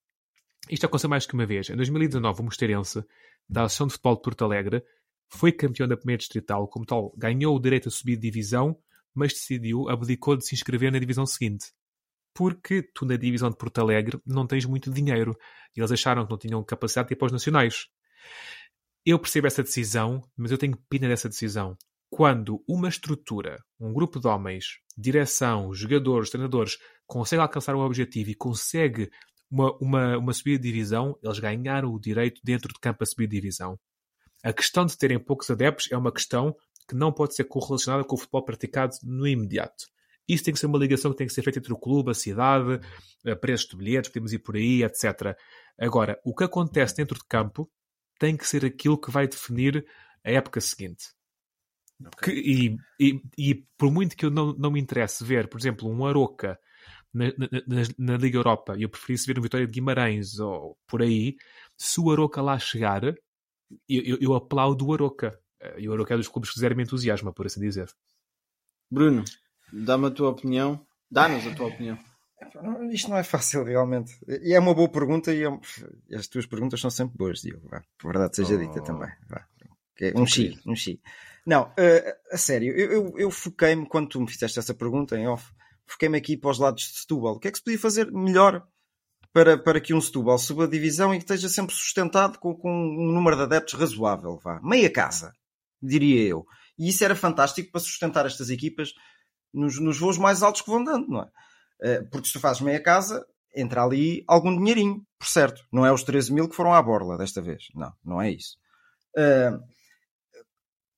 Isto 0.69 0.85
aconteceu 0.85 1.09
mais 1.09 1.25
que 1.25 1.33
uma 1.33 1.45
vez. 1.45 1.69
Em 1.69 1.75
2019, 1.75 2.41
o 2.41 2.43
Mosteirense, 2.45 3.03
da 3.47 3.63
Associação 3.63 3.87
de 3.87 3.93
Futebol 3.93 4.15
de 4.15 4.21
Porto 4.21 4.45
Alegre, 4.45 4.83
foi 5.27 5.51
campeão 5.51 5.87
da 5.87 5.97
primeira 5.97 6.19
distrital, 6.19 6.67
como 6.67 6.85
tal, 6.85 7.13
ganhou 7.17 7.55
o 7.55 7.59
direito 7.59 7.89
a 7.89 7.91
subir 7.91 8.15
de 8.15 8.21
divisão, 8.21 8.77
mas 9.13 9.33
decidiu, 9.33 9.89
abdicou 9.89 10.37
de 10.37 10.45
se 10.45 10.55
inscrever 10.55 10.91
na 10.91 10.99
divisão 10.99 11.25
seguinte. 11.25 11.73
Porque 12.33 12.81
tu 12.81 13.05
na 13.05 13.17
divisão 13.17 13.49
de 13.49 13.57
Porto 13.57 13.79
Alegre 13.79 14.17
não 14.25 14.47
tens 14.47 14.65
muito 14.65 14.89
dinheiro. 14.89 15.37
E 15.75 15.81
eles 15.81 15.91
acharam 15.91 16.25
que 16.25 16.31
não 16.31 16.37
tinham 16.37 16.63
capacidade 16.63 17.09
de 17.09 17.13
ir 17.15 17.17
para 17.17 17.25
os 17.25 17.31
nacionais. 17.33 17.87
Eu 19.05 19.19
percebo 19.19 19.47
essa 19.47 19.63
decisão, 19.63 20.21
mas 20.37 20.51
eu 20.51 20.57
tenho 20.57 20.77
pena 20.89 21.09
dessa 21.09 21.27
decisão. 21.27 21.77
Quando 22.13 22.61
uma 22.67 22.89
estrutura, 22.89 23.63
um 23.79 23.93
grupo 23.93 24.19
de 24.19 24.27
homens, 24.27 24.65
direção, 24.97 25.73
jogadores, 25.73 26.29
treinadores, 26.29 26.77
consegue 27.07 27.41
alcançar 27.41 27.73
um 27.73 27.79
objetivo 27.79 28.29
e 28.29 28.35
consegue 28.35 29.09
uma, 29.49 29.73
uma, 29.79 30.17
uma 30.17 30.33
subida 30.33 30.61
de 30.61 30.73
divisão, 30.73 31.17
eles 31.23 31.39
ganharam 31.39 31.89
o 31.89 31.97
direito 31.97 32.41
dentro 32.43 32.67
de 32.67 32.79
campo 32.81 33.01
a 33.01 33.05
subir 33.05 33.27
de 33.27 33.37
divisão. 33.37 33.79
A 34.43 34.51
questão 34.51 34.85
de 34.85 34.97
terem 34.97 35.17
poucos 35.23 35.49
adeptos 35.49 35.89
é 35.89 35.97
uma 35.97 36.11
questão 36.11 36.53
que 36.85 36.95
não 36.95 37.13
pode 37.13 37.33
ser 37.33 37.45
correlacionada 37.45 38.03
com 38.03 38.15
o 38.15 38.17
futebol 38.17 38.43
praticado 38.43 38.93
no 39.03 39.25
imediato. 39.25 39.85
Isso 40.27 40.43
tem 40.43 40.53
que 40.53 40.59
ser 40.59 40.65
uma 40.65 40.77
ligação 40.77 41.11
que 41.11 41.17
tem 41.17 41.27
que 41.27 41.33
ser 41.33 41.43
feita 41.43 41.59
entre 41.59 41.71
o 41.71 41.79
clube, 41.79 42.11
a 42.11 42.13
cidade, 42.13 42.81
a 43.25 43.35
preços 43.37 43.69
de 43.69 43.77
bilhetes, 43.77 44.11
podemos 44.11 44.33
ir 44.33 44.39
por 44.39 44.57
aí, 44.57 44.83
etc. 44.83 45.33
Agora, 45.79 46.19
o 46.25 46.35
que 46.35 46.43
acontece 46.43 46.97
dentro 46.97 47.17
de 47.17 47.25
campo 47.25 47.71
tem 48.19 48.35
que 48.35 48.45
ser 48.45 48.65
aquilo 48.65 48.99
que 48.99 49.09
vai 49.09 49.29
definir 49.29 49.85
a 50.25 50.31
época 50.31 50.59
seguinte. 50.59 51.05
Okay. 52.07 52.33
Que, 52.33 52.39
e, 52.39 52.77
e, 52.99 53.21
e, 53.37 53.55
por 53.77 53.91
muito 53.91 54.15
que 54.15 54.25
eu 54.25 54.31
não, 54.31 54.53
não 54.53 54.71
me 54.71 54.79
interesse 54.79 55.23
ver, 55.23 55.47
por 55.47 55.59
exemplo, 55.59 55.89
um 55.89 56.05
Aroca 56.05 56.59
na, 57.13 57.25
na, 57.27 57.83
na, 57.97 58.17
Liga 58.17 58.37
Europa, 58.37 58.75
e 58.77 58.83
eu 58.83 58.89
preferisse 58.89 59.27
ver 59.27 59.37
um 59.37 59.41
Vitória 59.41 59.65
de 59.65 59.71
Guimarães 59.71 60.39
ou 60.39 60.77
por 60.87 61.01
aí, 61.01 61.35
se 61.77 61.99
o 61.99 62.11
Aroca 62.11 62.41
lá 62.41 62.57
chegar, 62.57 63.03
eu, 63.03 64.17
eu 64.19 64.33
aplaudo 64.33 64.87
o 64.87 64.93
Aroca. 64.93 65.37
E 65.77 65.87
o 65.87 65.93
Aroca 65.93 66.13
é 66.13 66.17
dos 66.17 66.27
clubes 66.27 66.49
que 66.49 66.55
fizeram-me 66.55 66.83
entusiasma, 66.83 67.31
por 67.31 67.45
assim 67.45 67.59
dizer. 67.59 67.87
Bruno, 68.89 69.23
dá-me 69.71 70.07
a 70.07 70.11
tua 70.11 70.29
opinião. 70.29 70.85
Dá-nos 71.09 71.45
a 71.45 71.53
tua 71.53 71.67
opinião. 71.67 71.99
Isto 72.91 73.09
não 73.09 73.17
é 73.17 73.23
fácil, 73.23 73.63
realmente. 73.63 74.17
E 74.27 74.53
é 74.53 74.59
uma 74.59 74.73
boa 74.73 74.89
pergunta 74.89 75.33
e 75.33 75.43
é... 75.43 76.15
as 76.15 76.27
tuas 76.27 76.45
perguntas 76.45 76.79
são 76.79 76.89
sempre 76.89 77.17
boas, 77.17 77.41
Diogo. 77.41 77.67
Vá. 77.69 77.83
Por 77.97 78.11
verdade 78.11 78.35
seja 78.35 78.57
dita 78.57 78.79
oh. 78.79 78.83
também. 78.83 79.11
Vá. 79.29 79.45
Um 80.15 80.25
chi, 80.25 80.59
um 80.65 80.75
chi. 80.75 80.99
Não, 81.45 81.63
uh, 81.63 82.31
a 82.31 82.37
sério, 82.37 82.73
eu, 82.75 82.91
eu, 82.91 83.13
eu 83.17 83.31
foquei-me, 83.31 83.87
quando 83.87 84.09
tu 84.09 84.21
me 84.21 84.29
fizeste 84.29 84.59
essa 84.59 84.73
pergunta 84.73 85.17
em 85.17 85.27
off, 85.27 85.51
foquei-me 85.85 86.17
aqui 86.17 86.37
para 86.37 86.51
os 86.51 86.59
lados 86.59 86.83
de 86.83 86.99
Setúbal. 86.99 87.35
O 87.35 87.39
que 87.39 87.47
é 87.47 87.51
que 87.51 87.57
se 87.57 87.63
podia 87.63 87.79
fazer 87.79 88.11
melhor 88.11 88.65
para, 89.33 89.57
para 89.57 89.79
que 89.79 89.93
um 89.93 90.01
Setúbal 90.01 90.37
suba 90.37 90.65
a 90.65 90.69
divisão 90.69 91.13
e 91.13 91.17
que 91.17 91.23
esteja 91.23 91.49
sempre 91.49 91.73
sustentado 91.73 92.37
com, 92.37 92.55
com 92.55 92.71
um 92.71 93.11
número 93.11 93.35
de 93.37 93.43
adeptos 93.43 93.73
razoável, 93.73 94.39
vá. 94.43 94.59
Meia 94.61 94.91
casa, 94.91 95.33
diria 95.81 96.27
eu. 96.27 96.45
E 96.77 96.89
isso 96.89 97.03
era 97.03 97.15
fantástico 97.15 97.71
para 97.71 97.81
sustentar 97.81 98.25
estas 98.25 98.49
equipas 98.49 98.93
nos, 99.53 99.79
nos 99.79 99.99
voos 99.99 100.17
mais 100.17 100.43
altos 100.43 100.61
que 100.61 100.69
vão 100.69 100.83
dando, 100.83 101.07
não 101.07 101.21
é? 101.21 101.27
Eh, 101.81 102.01
porque 102.03 102.27
se 102.27 102.33
tu 102.33 102.39
fazes 102.39 102.61
meia 102.61 102.81
casa, 102.81 103.25
entra 103.55 103.83
ali 103.83 104.23
algum 104.27 104.55
dinheirinho, 104.55 105.05
por 105.17 105.27
certo. 105.27 105.63
Não 105.71 105.85
é 105.85 105.91
os 105.91 106.03
13 106.03 106.33
mil 106.33 106.47
que 106.47 106.55
foram 106.55 106.73
à 106.73 106.81
borla 106.81 107.17
desta 107.17 107.41
vez. 107.41 107.67
Não, 107.75 107.91
não 108.03 108.21
é 108.21 108.31
isso. 108.31 108.57
Uh, 109.17 109.59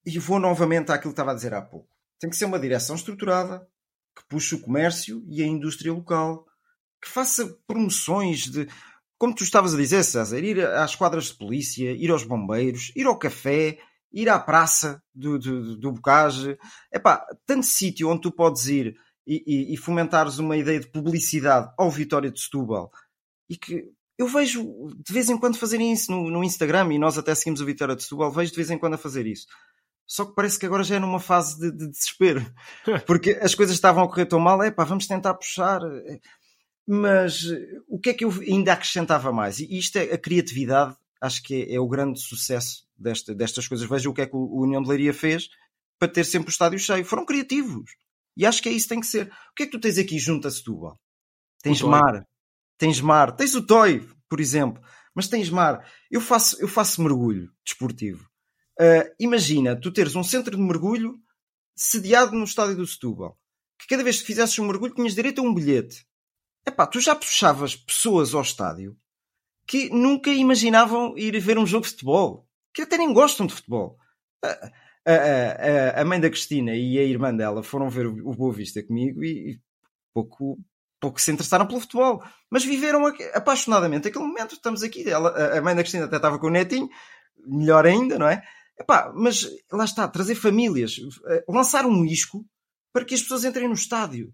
e 0.05 0.19
vou 0.19 0.39
novamente 0.39 0.91
àquilo 0.91 1.11
que 1.11 1.13
estava 1.13 1.31
a 1.31 1.35
dizer 1.35 1.53
há 1.53 1.61
pouco. 1.61 1.89
Tem 2.19 2.29
que 2.29 2.35
ser 2.35 2.45
uma 2.45 2.59
direção 2.59 2.95
estruturada 2.95 3.67
que 4.15 4.23
puxe 4.27 4.55
o 4.55 4.61
comércio 4.61 5.23
e 5.27 5.41
a 5.41 5.45
indústria 5.45 5.91
local 5.91 6.45
que 7.01 7.09
faça 7.09 7.57
promoções 7.67 8.49
de. 8.49 8.67
Como 9.17 9.35
tu 9.35 9.43
estavas 9.43 9.73
a 9.73 9.77
dizer, 9.77 10.03
César, 10.03 10.39
ir 10.39 10.65
às 10.65 10.95
quadras 10.95 11.25
de 11.25 11.35
polícia, 11.35 11.91
ir 11.91 12.09
aos 12.11 12.23
bombeiros, 12.23 12.91
ir 12.95 13.05
ao 13.05 13.17
café, 13.17 13.77
ir 14.11 14.29
à 14.29 14.39
praça 14.39 15.01
do, 15.13 15.39
do, 15.39 15.77
do 15.77 15.91
Bocage. 15.91 16.57
Epá, 16.91 17.25
tanto 17.45 17.65
sítio 17.65 18.09
onde 18.09 18.21
tu 18.21 18.31
podes 18.31 18.67
ir 18.67 18.95
e, 19.25 19.43
e, 19.45 19.73
e, 19.73 19.77
fomentares 19.77 20.39
uma 20.39 20.57
ideia 20.57 20.79
de 20.79 20.91
publicidade 20.91 21.71
ao 21.77 21.89
Vitória 21.89 22.29
de 22.29 22.39
Setúbal. 22.39 22.91
E 23.49 23.57
que 23.57 23.85
eu 24.17 24.27
vejo 24.27 24.63
de 24.97 25.13
vez 25.13 25.29
em 25.29 25.37
quando 25.37 25.57
fazerem 25.57 25.91
isso 25.91 26.11
no, 26.11 26.29
no 26.29 26.43
Instagram 26.43 26.93
e 26.93 26.99
nós 26.99 27.17
até 27.17 27.33
seguimos 27.33 27.61
o 27.61 27.65
Vitória 27.65 27.95
de 27.95 28.03
Setúbal, 28.03 28.31
vejo 28.31 28.51
de 28.51 28.57
vez 28.57 28.69
em 28.69 28.77
quando 28.77 28.95
a 28.95 28.97
fazer 28.97 29.25
isso. 29.25 29.47
Só 30.05 30.25
que 30.25 30.35
parece 30.35 30.59
que 30.59 30.65
agora 30.65 30.83
já 30.83 30.95
é 30.95 30.99
numa 30.99 31.19
fase 31.19 31.59
de, 31.59 31.71
de 31.71 31.89
desespero. 31.89 32.45
Porque 33.07 33.31
as 33.41 33.55
coisas 33.55 33.75
estavam 33.75 34.03
a 34.03 34.07
correr 34.07 34.25
tão 34.25 34.39
mal, 34.39 34.61
é 34.61 34.71
pá, 34.71 34.83
vamos 34.83 35.07
tentar 35.07 35.33
puxar. 35.33 35.81
Mas 36.87 37.45
o 37.87 37.99
que 37.99 38.09
é 38.09 38.13
que 38.13 38.25
eu 38.25 38.31
ainda 38.31 38.73
acrescentava 38.73 39.31
mais? 39.31 39.59
E 39.59 39.77
isto 39.77 39.97
é 39.97 40.13
a 40.13 40.17
criatividade, 40.17 40.95
acho 41.21 41.41
que 41.43 41.63
é, 41.63 41.75
é 41.75 41.79
o 41.79 41.87
grande 41.87 42.19
sucesso 42.19 42.85
desta, 42.97 43.33
destas 43.33 43.67
coisas. 43.67 43.87
Veja 43.87 44.09
o 44.09 44.13
que 44.13 44.21
é 44.21 44.25
que 44.25 44.35
o 44.35 44.61
União 44.61 44.81
de 44.81 44.89
Leiria 44.89 45.13
fez 45.13 45.49
para 45.97 46.11
ter 46.11 46.25
sempre 46.25 46.49
o 46.49 46.51
estádio 46.51 46.79
cheio. 46.79 47.05
Foram 47.05 47.25
criativos. 47.25 47.91
E 48.35 48.45
acho 48.45 48.61
que 48.61 48.69
é 48.69 48.71
isso 48.71 48.87
que 48.87 48.93
tem 48.93 48.99
que 48.99 49.07
ser. 49.07 49.27
O 49.27 49.55
que 49.55 49.63
é 49.63 49.65
que 49.65 49.71
tu 49.71 49.79
tens 49.79 49.97
aqui 49.97 50.19
junto 50.19 50.47
a 50.47 50.51
Setúbal? 50.51 50.99
Tens 51.61 51.81
mar, 51.81 52.27
tens 52.77 52.99
mar, 52.99 53.31
tens 53.35 53.55
o 53.55 53.65
Toy, 53.65 54.05
por 54.27 54.41
exemplo, 54.41 54.83
mas 55.15 55.29
tens 55.29 55.49
mar. 55.49 55.87
Eu 56.11 56.19
faço, 56.19 56.59
eu 56.59 56.67
faço 56.67 57.01
mergulho 57.01 57.49
desportivo. 57.63 58.29
Uh, 58.79 59.13
imagina 59.19 59.79
tu 59.79 59.91
teres 59.91 60.15
um 60.15 60.23
centro 60.23 60.55
de 60.55 60.61
mergulho 60.61 61.15
sediado 61.75 62.35
no 62.35 62.43
estádio 62.43 62.75
do 62.75 62.87
Setúbal, 62.87 63.37
que 63.77 63.87
cada 63.87 64.03
vez 64.03 64.19
que 64.19 64.27
fizesses 64.27 64.57
um 64.59 64.67
mergulho 64.67 64.95
tinhas 64.95 65.15
direito 65.15 65.41
a 65.41 65.43
um 65.43 65.53
bilhete. 65.53 66.05
Epá, 66.65 66.87
tu 66.87 66.99
já 66.99 67.15
puxavas 67.15 67.75
pessoas 67.75 68.33
ao 68.33 68.41
estádio 68.41 68.97
que 69.65 69.89
nunca 69.89 70.29
imaginavam 70.29 71.17
ir 71.17 71.39
ver 71.39 71.57
um 71.57 71.65
jogo 71.65 71.85
de 71.85 71.91
futebol, 71.91 72.47
que 72.73 72.81
até 72.81 72.97
nem 72.97 73.13
gostam 73.13 73.45
de 73.45 73.53
futebol. 73.53 73.97
A, 75.05 75.11
a, 75.11 76.01
a, 76.01 76.05
mãe 76.05 76.19
da 76.19 76.29
Cristina 76.29 76.75
e 76.75 76.97
a 76.97 77.03
irmã 77.03 77.33
dela 77.35 77.63
foram 77.63 77.89
ver 77.89 78.07
o 78.07 78.33
Boa 78.33 78.53
Vista 78.53 78.81
comigo 78.83 79.23
e, 79.23 79.59
pouco, 80.13 80.57
pouco 80.99 81.19
se 81.19 81.31
interessaram 81.31 81.67
pelo 81.67 81.79
futebol, 81.79 82.23
mas 82.49 82.63
viveram 82.63 83.05
apaixonadamente 83.33 84.07
aquele 84.07 84.25
momento. 84.25 84.55
Estamos 84.55 84.83
aqui, 84.83 85.09
ela, 85.09 85.57
a 85.57 85.61
mãe 85.61 85.75
da 85.75 85.81
Cristina 85.81 86.05
até 86.05 86.17
estava 86.17 86.39
com 86.39 86.47
o 86.47 86.51
netinho, 86.51 86.89
melhor 87.45 87.85
ainda, 87.85 88.17
não 88.17 88.27
é? 88.27 88.41
Epá, 88.83 89.11
mas 89.15 89.47
lá 89.71 89.85
está, 89.85 90.07
trazer 90.07 90.35
famílias, 90.35 90.97
eh, 91.27 91.43
lançar 91.47 91.85
um 91.85 92.03
isco 92.05 92.45
para 92.91 93.05
que 93.05 93.15
as 93.15 93.21
pessoas 93.21 93.45
entrem 93.45 93.67
no 93.67 93.73
estádio. 93.73 94.33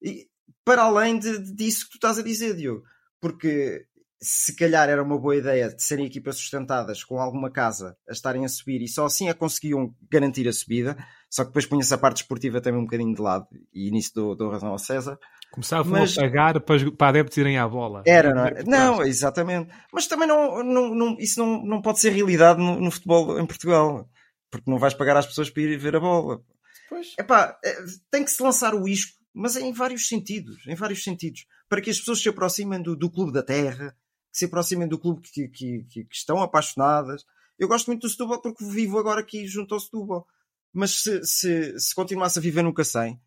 E, 0.00 0.28
para 0.64 0.82
além 0.82 1.18
de, 1.18 1.52
disso 1.54 1.86
que 1.86 1.92
tu 1.92 1.94
estás 1.96 2.18
a 2.18 2.22
dizer, 2.22 2.54
Diogo. 2.54 2.82
Porque 3.20 3.86
se 4.20 4.54
calhar 4.54 4.88
era 4.88 5.02
uma 5.02 5.18
boa 5.18 5.36
ideia 5.36 5.68
de 5.68 5.82
serem 5.82 6.06
equipas 6.06 6.36
sustentadas 6.36 7.04
com 7.04 7.20
alguma 7.20 7.50
casa 7.50 7.96
a 8.08 8.12
estarem 8.12 8.44
a 8.44 8.48
subir 8.48 8.82
e 8.82 8.88
só 8.88 9.06
assim 9.06 9.28
a 9.28 9.34
conseguiam 9.34 9.94
garantir 10.10 10.48
a 10.48 10.52
subida, 10.52 10.96
só 11.30 11.42
que 11.42 11.50
depois 11.50 11.66
punha-se 11.66 11.94
a 11.94 11.98
parte 11.98 12.22
esportiva 12.22 12.60
também 12.60 12.80
um 12.80 12.84
bocadinho 12.84 13.14
de 13.14 13.22
lado 13.22 13.46
e 13.72 13.90
nisso 13.90 14.12
dou, 14.14 14.36
dou 14.36 14.50
razão 14.50 14.70
ao 14.70 14.78
César. 14.78 15.18
Começavam 15.50 15.92
mas... 15.92 16.16
a 16.16 16.22
pagar 16.22 16.60
para, 16.60 16.90
para 16.92 17.08
adeptos 17.08 17.36
irem 17.38 17.58
à 17.58 17.66
bola. 17.66 18.02
Era, 18.06 18.34
não 18.34 18.44
era? 18.44 18.62
Não, 18.64 19.02
exatamente. 19.02 19.72
Mas 19.92 20.06
também 20.06 20.28
não, 20.28 20.62
não, 20.62 20.94
não 20.94 21.16
isso 21.18 21.40
não, 21.40 21.64
não 21.64 21.82
pode 21.82 22.00
ser 22.00 22.10
realidade 22.10 22.60
no, 22.60 22.78
no, 22.78 22.90
futebol 22.90 23.38
em 23.38 23.46
Portugal, 23.46 24.08
porque 24.50 24.70
não 24.70 24.78
vais 24.78 24.94
pagar 24.94 25.16
às 25.16 25.26
pessoas 25.26 25.50
para 25.50 25.62
ir 25.62 25.76
ver 25.78 25.96
a 25.96 26.00
bola. 26.00 26.42
Pois. 26.88 27.14
Epá, 27.18 27.58
é, 27.64 27.76
tem 28.10 28.24
que 28.24 28.30
se 28.30 28.42
lançar 28.42 28.74
o 28.74 28.86
isco, 28.86 29.12
mas 29.34 29.56
em 29.56 29.72
vários 29.72 30.06
sentidos, 30.06 30.66
em 30.66 30.74
vários 30.74 31.02
sentidos, 31.02 31.46
para 31.68 31.80
que 31.80 31.90
as 31.90 31.98
pessoas 31.98 32.20
se 32.20 32.28
aproximem 32.28 32.82
do, 32.82 32.94
do 32.94 33.10
clube 33.10 33.32
da 33.32 33.42
terra, 33.42 33.96
que 34.30 34.38
se 34.38 34.44
aproximem 34.44 34.86
do 34.86 34.98
clube 34.98 35.22
que, 35.22 35.48
que, 35.48 35.84
que, 35.84 36.04
que, 36.04 36.14
estão 36.14 36.42
apaixonadas. 36.42 37.24
Eu 37.58 37.68
gosto 37.68 37.86
muito 37.86 38.02
do 38.02 38.08
Setúbal 38.08 38.40
porque 38.40 38.64
vivo 38.64 38.98
agora 38.98 39.20
aqui 39.20 39.46
junto 39.46 39.74
ao 39.74 39.80
Setúbal. 39.80 40.26
Mas 40.72 41.02
se, 41.02 41.24
se, 41.24 41.80
se 41.80 41.94
continuasse 41.94 42.38
a 42.38 42.42
viver 42.42 42.62
no 42.62 42.74
Cacém, 42.74 43.20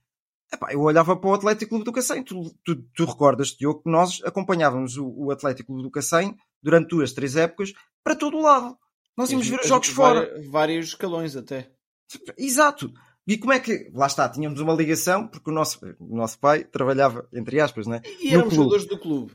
epá, 0.51 0.71
eu 0.71 0.81
olhava 0.81 1.15
para 1.15 1.29
o 1.29 1.33
Atlético 1.33 1.69
Clube 1.69 1.85
do 1.85 1.91
Cacém. 1.91 2.23
Tu, 2.23 2.55
tu, 2.63 2.75
tu 2.95 3.05
recordas, 3.05 3.49
Diogo, 3.49 3.83
que 3.83 3.89
nós 3.89 4.21
acompanhávamos 4.23 4.97
o, 4.97 5.07
o 5.07 5.31
Atlético 5.31 5.67
Clube 5.67 5.83
do 5.83 5.91
Cacém 5.91 6.35
durante 6.61 6.89
duas, 6.89 7.13
três 7.13 7.35
épocas 7.35 7.73
para 8.03 8.15
todo 8.15 8.37
o 8.37 8.41
lado. 8.41 8.77
Nós 9.17 9.31
íamos 9.31 9.47
ver 9.47 9.59
os 9.59 9.67
jogos 9.67 9.89
fora. 9.89 10.41
Vários 10.49 10.87
escalões 10.87 11.35
até. 11.35 11.71
Exato. 12.37 12.91
E 13.27 13.37
como 13.37 13.53
é 13.53 13.59
que. 13.59 13.91
Lá 13.93 14.07
está, 14.07 14.27
tínhamos 14.27 14.59
uma 14.59 14.73
ligação, 14.73 15.27
porque 15.27 15.49
o 15.49 15.53
nosso, 15.53 15.79
o 15.99 16.15
nosso 16.15 16.39
pai 16.39 16.63
trabalhava, 16.63 17.27
entre 17.33 17.59
aspas, 17.59 17.87
né? 17.87 18.01
E 18.19 18.33
éramos 18.33 18.53
jogadores 18.53 18.85
do 18.85 18.99
clube. 18.99 19.33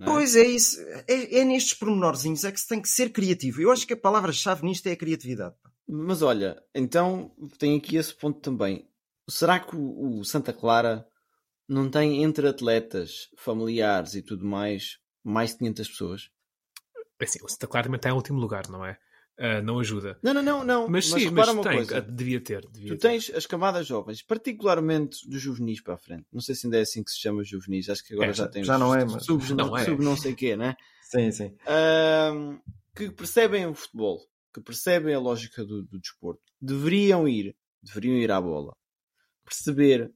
É? 0.00 0.04
Pois 0.04 0.34
é 0.34 0.44
isso. 0.44 0.80
É, 1.06 1.40
é, 1.40 1.44
nestes 1.44 1.74
pormenorzinhos 1.74 2.44
é 2.44 2.52
que 2.52 2.60
se 2.60 2.66
tem 2.66 2.80
que 2.80 2.88
ser 2.88 3.10
criativo. 3.10 3.60
Eu 3.60 3.70
acho 3.70 3.86
que 3.86 3.92
a 3.92 3.96
palavra-chave 3.96 4.64
nisto 4.64 4.86
é 4.86 4.92
a 4.92 4.96
criatividade. 4.96 5.54
Mas 5.86 6.22
olha, 6.22 6.62
então 6.74 7.30
tem 7.58 7.76
aqui 7.76 7.96
esse 7.96 8.14
ponto 8.14 8.40
também. 8.40 8.88
Será 9.28 9.60
que 9.60 9.76
o, 9.76 10.18
o 10.18 10.24
Santa 10.24 10.52
Clara 10.52 11.06
não 11.68 11.90
tem 11.90 12.22
entre 12.22 12.48
atletas, 12.48 13.28
familiares 13.36 14.14
e 14.14 14.22
tudo 14.22 14.44
mais, 14.44 14.98
mais 15.24 15.50
de 15.50 15.58
500 15.58 15.88
pessoas? 15.88 16.30
É 17.20 17.24
assim, 17.24 17.38
o 17.42 17.48
Santa 17.48 17.66
Clara 17.66 17.84
também 17.84 17.96
está 17.96 18.10
em 18.10 18.14
último 18.14 18.40
lugar, 18.40 18.68
não 18.68 18.84
é? 18.84 18.98
Uh, 19.38 19.62
não 19.62 19.78
ajuda. 19.78 20.18
Não, 20.22 20.34
não, 20.34 20.42
não, 20.42 20.64
não. 20.64 20.88
Mas, 20.88 21.10
mas 21.10 21.22
sim, 21.22 21.30
mas 21.30 21.48
uma 21.48 21.62
tem, 21.62 21.72
coisa. 21.72 22.02
devia 22.02 22.40
ter. 22.40 22.68
Devia 22.68 22.90
tu 22.90 22.98
tens 22.98 23.30
as 23.30 23.46
camadas 23.46 23.86
jovens, 23.86 24.22
particularmente 24.22 25.28
dos 25.28 25.40
juvenis 25.40 25.80
para 25.80 25.94
a 25.94 25.98
frente. 25.98 26.26
Não 26.32 26.40
sei 26.40 26.54
se 26.54 26.66
ainda 26.66 26.78
é 26.78 26.82
assim 26.82 27.02
que 27.02 27.10
se 27.10 27.18
chama 27.18 27.42
juvenis, 27.42 27.88
acho 27.88 28.04
que 28.04 28.12
agora 28.12 28.30
é, 28.30 28.34
já 28.34 28.46
tem 28.46 28.62
já 28.62 28.78
não 28.78 28.94
é, 28.94 29.04
mas... 29.04 29.24
sub, 29.24 29.54
não, 29.54 29.76
é. 29.76 29.84
sub 29.84 30.04
não 30.04 30.16
sei 30.16 30.34
quê, 30.34 30.56
né? 30.56 30.76
Sim, 31.02 31.32
sim. 31.32 31.56
Uh, 31.66 32.60
que 32.94 33.10
percebem 33.10 33.66
o 33.66 33.74
futebol, 33.74 34.20
que 34.52 34.60
percebem 34.60 35.14
a 35.14 35.18
lógica 35.18 35.64
do, 35.64 35.82
do 35.82 35.98
desporto, 35.98 36.42
deveriam 36.60 37.26
ir, 37.26 37.56
deveriam 37.82 38.16
ir 38.16 38.30
à 38.30 38.40
bola, 38.40 38.76
perceber, 39.54 40.12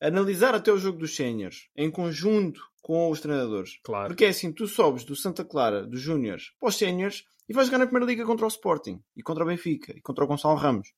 analisar 0.00 0.54
até 0.54 0.72
o 0.72 0.78
jogo 0.78 0.98
dos 0.98 1.14
séniores 1.14 1.68
em 1.76 1.90
conjunto 1.90 2.60
com 2.82 3.10
os 3.10 3.20
treinadores. 3.20 3.78
Claro. 3.84 4.08
Porque 4.08 4.24
é 4.24 4.28
assim, 4.28 4.52
tu 4.52 4.66
sobes 4.66 5.04
do 5.04 5.14
Santa 5.14 5.44
Clara, 5.44 5.86
dos 5.86 6.00
Júniores, 6.00 6.52
para 6.58 6.68
os 6.68 6.76
séniores 6.76 7.24
e 7.48 7.52
vais 7.52 7.66
jogar 7.66 7.78
na 7.78 7.86
Primeira 7.86 8.06
Liga 8.06 8.24
contra 8.24 8.44
o 8.44 8.48
Sporting, 8.48 9.02
e 9.16 9.22
contra 9.22 9.42
o 9.42 9.46
Benfica, 9.46 9.92
e 9.96 10.00
contra 10.00 10.24
o 10.24 10.26
Gonçalo 10.26 10.56
Ramos. 10.56 10.92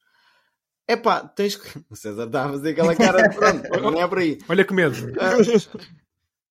É 0.87 0.97
pá, 0.97 1.27
tens 1.27 1.57
que. 1.57 1.67
O 1.89 1.97
César 1.97 2.27
está 2.27 2.45
a 2.45 2.49
fazer 2.51 2.71
aquela 2.73 2.95
cara 2.95 3.29
de 3.29 3.35
pronto, 3.35 3.69
não 3.81 4.01
é 4.01 4.07
por 4.07 4.19
aí. 4.19 4.39
Olha 4.49 4.65
que 4.65 4.75
medo. 4.75 4.95
Uh, 4.95 5.89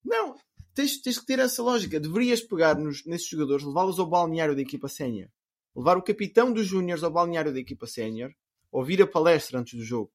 não, 0.04 0.36
tens, 0.74 1.00
tens 1.02 1.20
que 1.20 1.26
ter 1.26 1.38
essa 1.38 1.62
lógica. 1.62 2.00
Deverias 2.00 2.42
pegar 2.42 2.76
nos, 2.76 3.06
nesses 3.06 3.28
jogadores, 3.28 3.64
levá-los 3.64 4.00
ao 4.00 4.08
balneário 4.08 4.56
da 4.56 4.62
equipa 4.62 4.88
sénior, 4.88 5.30
levar 5.76 5.98
o 5.98 6.02
capitão 6.02 6.52
dos 6.52 6.66
Júniors 6.66 7.04
ao 7.04 7.12
balneário 7.12 7.54
da 7.54 7.60
equipa 7.60 7.86
sénior, 7.86 8.32
ouvir 8.72 9.02
a 9.04 9.08
palestra 9.08 9.60
antes 9.60 9.78
do 9.78 9.84
jogo, 9.84 10.12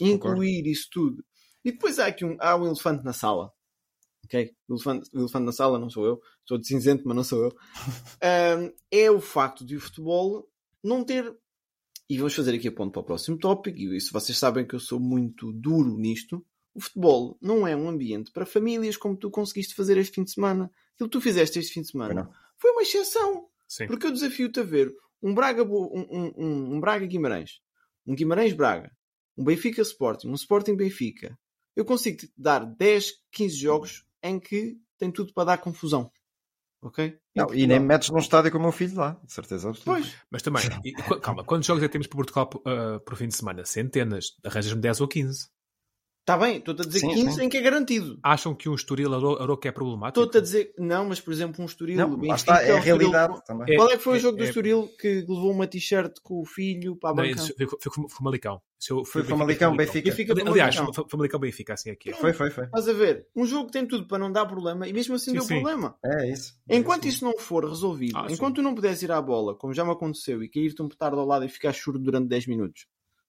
incluir 0.00 0.18
Concordo. 0.18 0.68
isso 0.68 0.88
tudo. 0.90 1.24
E 1.64 1.72
depois 1.72 1.98
há 1.98 2.06
aqui 2.06 2.24
um, 2.24 2.36
há 2.40 2.56
um 2.56 2.66
elefante 2.66 3.04
na 3.04 3.12
sala 3.12 3.52
ok? 4.26 4.52
O 4.68 4.74
elefante, 4.74 5.08
o 5.12 5.20
elefante 5.20 5.46
na 5.46 5.52
sala 5.52 5.78
não 5.78 5.88
sou 5.88 6.04
eu, 6.04 6.20
estou 6.40 6.58
de 6.58 6.66
cinzento, 6.66 7.04
mas 7.06 7.16
não 7.16 7.24
sou 7.24 7.44
eu. 7.44 7.56
Um, 8.58 8.72
é 8.90 9.10
o 9.10 9.20
facto 9.20 9.64
de 9.64 9.76
o 9.76 9.80
futebol 9.80 10.48
não 10.82 11.04
ter. 11.04 11.34
E 12.08 12.18
vamos 12.18 12.34
fazer 12.34 12.54
aqui 12.54 12.68
a 12.68 12.72
ponto 12.72 12.92
para 12.92 13.00
o 13.00 13.04
próximo 13.04 13.38
tópico, 13.38 13.78
e 13.78 13.96
isso 13.96 14.12
vocês 14.12 14.36
sabem 14.36 14.66
que 14.66 14.74
eu 14.74 14.80
sou 14.80 15.00
muito 15.00 15.52
duro 15.52 15.96
nisto. 15.96 16.44
O 16.74 16.80
futebol 16.80 17.38
não 17.40 17.66
é 17.66 17.74
um 17.74 17.88
ambiente 17.88 18.30
para 18.30 18.44
famílias 18.44 18.96
como 18.96 19.16
tu 19.16 19.30
conseguiste 19.30 19.74
fazer 19.74 19.96
este 19.96 20.14
fim 20.14 20.24
de 20.24 20.32
semana. 20.32 20.70
Aquilo 20.94 21.08
que 21.08 21.18
tu 21.18 21.20
fizeste 21.20 21.58
este 21.58 21.72
fim 21.72 21.82
de 21.82 21.90
semana 21.90 22.30
foi 22.58 22.70
uma 22.72 22.82
exceção. 22.82 23.48
Sim. 23.66 23.86
Porque 23.86 24.06
eu 24.06 24.12
desafio-te 24.12 24.60
a 24.60 24.62
ver 24.62 24.94
um 25.22 25.34
Braga, 25.34 25.62
um, 25.64 26.32
um, 26.36 26.74
um 26.74 26.80
Braga 26.80 27.06
Guimarães, 27.06 27.60
um 28.06 28.14
Guimarães 28.14 28.52
Braga, 28.52 28.95
um 29.36 29.44
Benfica 29.44 29.82
Sporting, 29.82 30.28
um 30.28 30.34
Sporting 30.34 30.76
Benfica. 30.76 31.38
Eu 31.74 31.84
consigo 31.84 32.18
te 32.18 32.32
dar 32.36 32.64
10, 32.64 33.12
15 33.30 33.56
jogos 33.56 34.06
em 34.22 34.40
que 34.40 34.78
tem 34.98 35.10
tudo 35.10 35.32
para 35.32 35.44
dar 35.44 35.58
confusão. 35.58 36.10
Ok? 36.80 37.18
Não, 37.34 37.52
e 37.52 37.66
nem 37.66 37.80
metes 37.80 38.10
num 38.10 38.18
estádio 38.18 38.50
com 38.52 38.58
o 38.58 38.62
meu 38.62 38.72
filho 38.72 38.96
lá, 38.96 39.20
de 39.24 39.32
certeza 39.32 39.68
absoluta. 39.68 40.00
Pois. 40.00 40.16
Mas 40.30 40.42
também, 40.42 40.62
e, 40.84 40.92
calma, 41.20 41.44
quantos 41.44 41.66
jogos 41.66 41.82
é 41.82 41.86
que 41.86 41.92
temos 41.92 42.06
para 42.06 42.16
Portugal 42.16 42.50
uh, 42.54 43.00
por 43.00 43.16
fim 43.16 43.28
de 43.28 43.36
semana? 43.36 43.64
Centenas. 43.64 44.36
Arranjas-me 44.44 44.80
10 44.80 45.00
ou 45.00 45.08
15. 45.08 45.48
Está 46.26 46.36
bem, 46.36 46.56
estou-te 46.56 46.82
a 46.82 46.84
dizer 46.84 46.98
sim, 46.98 47.08
15 47.14 47.36
sim. 47.36 47.44
em 47.44 47.48
que 47.48 47.56
é 47.56 47.60
garantido. 47.60 48.18
Acham 48.20 48.52
que 48.52 48.68
um 48.68 48.74
Estoril 48.74 49.14
Aroca 49.14 49.68
é 49.68 49.70
problemático? 49.70 50.18
Estou-te 50.18 50.38
a 50.38 50.40
dizer, 50.40 50.74
não, 50.76 51.04
mas 51.04 51.20
por 51.20 51.32
exemplo, 51.32 51.62
um 51.62 51.66
Estoril. 51.66 51.96
Não, 51.96 52.20
lá 52.20 52.34
está, 52.34 52.60
é 52.64 52.72
a 52.72 52.80
realidade 52.80 53.32
Estoril, 53.32 53.44
também. 53.44 53.76
Qual 53.76 53.88
é 53.92 53.96
que 53.96 54.02
foi 54.02 54.14
é, 54.14 54.16
o 54.16 54.20
jogo 54.20 54.36
é, 54.36 54.38
do 54.40 54.44
Estoril 54.44 54.88
que 54.98 55.20
levou 55.20 55.52
uma 55.52 55.68
t-shirt 55.68 56.16
com 56.24 56.40
o 56.40 56.44
filho 56.44 56.96
para 56.96 57.10
a 57.10 57.14
banca? 57.14 57.40
Foi, 57.80 58.08
Famalicão. 58.08 58.60
Foi, 59.04 59.22
Famalicão, 59.22 59.76
Benfica. 59.76 60.10
Benfica. 60.10 60.34
Aliás, 60.50 60.74
Famalicão, 61.08 61.38
Benfica, 61.38 61.74
assim 61.74 61.90
aqui. 61.90 62.10
É. 62.10 62.14
Foi, 62.14 62.32
foi, 62.32 62.50
foi. 62.50 62.64
Estás 62.64 62.88
a 62.88 62.92
ver? 62.92 63.28
Um 63.36 63.46
jogo 63.46 63.66
que 63.66 63.74
tem 63.74 63.86
tudo 63.86 64.08
para 64.08 64.18
não 64.18 64.32
dar 64.32 64.46
problema 64.46 64.88
e 64.88 64.92
mesmo 64.92 65.14
assim 65.14 65.26
sim, 65.26 65.34
deu 65.34 65.42
sim. 65.42 65.60
problema. 65.60 65.96
É 66.04 66.28
isso. 66.28 66.54
Enquanto 66.68 67.04
é 67.04 67.08
isso 67.08 67.24
não 67.24 67.38
for 67.38 67.64
resolvido, 67.64 68.18
ah, 68.18 68.26
enquanto 68.28 68.56
tu 68.56 68.62
não 68.62 68.74
puderes 68.74 69.00
ir 69.00 69.12
à 69.12 69.22
bola, 69.22 69.54
como 69.54 69.72
já 69.72 69.84
me 69.84 69.92
aconteceu, 69.92 70.42
e 70.42 70.48
cair-te 70.48 70.82
um 70.82 70.88
petardo 70.88 71.20
ao 71.20 71.26
lado 71.26 71.44
e 71.44 71.48
ficar 71.48 71.72
churro 71.72 72.00
durante 72.00 72.26
10 72.26 72.48
minutos. 72.48 72.88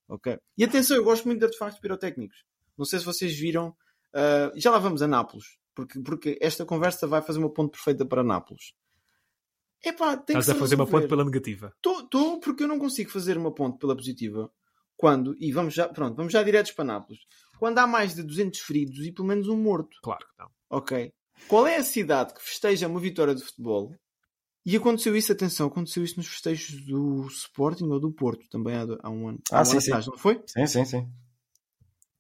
Ok? 0.10 0.36
E 0.58 0.64
atenção, 0.64 0.98
eu 0.98 1.04
gosto 1.04 1.26
muito 1.26 1.38
de 1.38 1.46
artefactos 1.46 1.80
pirotécnicos. 1.80 2.44
Não 2.78 2.86
sei 2.86 3.00
se 3.00 3.06
vocês 3.06 3.38
viram. 3.38 3.70
Uh, 4.14 4.52
já 4.56 4.72
lá 4.72 4.80
vamos 4.80 5.02
a 5.02 5.08
Nápoles, 5.08 5.58
porque, 5.76 6.00
porque 6.02 6.38
esta 6.42 6.66
conversa 6.66 7.06
vai 7.06 7.22
fazer 7.22 7.40
uma 7.40 7.52
ponte 7.52 7.72
perfeita 7.72 8.06
para 8.06 8.24
Nápoles. 8.24 8.74
Epá, 9.84 10.18
tem 10.18 10.38
Estás 10.38 10.50
a 10.56 10.60
fazer 10.60 10.76
uma 10.76 10.88
ponte 10.88 11.08
pela 11.08 11.24
negativa. 11.24 11.74
Estou, 11.76 12.40
porque 12.40 12.64
eu 12.64 12.68
não 12.68 12.80
consigo 12.80 13.12
fazer 13.12 13.38
uma 13.38 13.54
ponte 13.54 13.78
pela 13.78 13.96
positiva 13.96 14.52
quando, 14.96 15.36
e 15.40 15.52
vamos 15.52 15.76
já, 15.76 15.88
pronto, 15.88 16.16
vamos 16.16 16.34
já 16.34 16.42
diretos 16.42 16.72
para 16.72 16.86
Nápoles, 16.86 17.22
quando 17.60 17.78
há 17.78 17.86
mais 17.86 18.16
de 18.16 18.24
200 18.24 18.60
feridos 18.62 19.06
e 19.06 19.12
pelo 19.12 19.28
menos 19.28 19.48
um 19.48 19.56
morto. 19.56 19.96
Claro 20.02 20.26
que 20.26 20.42
não. 20.42 20.50
Ok. 20.70 21.14
Qual 21.48 21.68
é 21.68 21.78
a 21.78 21.84
cidade 21.84 22.34
que 22.34 22.42
festeja 22.42 22.88
uma 22.88 23.00
vitória 23.00 23.36
de 23.36 23.44
futebol? 23.44 23.94
E 24.66 24.76
aconteceu 24.76 25.16
isso, 25.16 25.32
atenção, 25.32 25.68
aconteceu 25.68 26.04
isso 26.04 26.18
nos 26.18 26.28
festejos 26.28 26.84
do 26.86 27.26
Sporting 27.28 27.86
ou 27.86 28.00
do 28.00 28.12
Porto, 28.12 28.50
também 28.50 28.76
há, 28.76 28.86
há 29.02 29.10
um 29.10 29.30
ano, 29.30 29.40
ah, 29.52 29.60
há 29.60 29.62
um 29.62 29.66
sim, 29.66 29.72
ano 29.72 29.82
sim. 29.82 29.92
atrás, 29.92 30.08
não 30.08 30.18
foi? 30.18 30.42
Sim, 30.46 30.68
sim, 30.68 30.84
sim. 30.84 31.10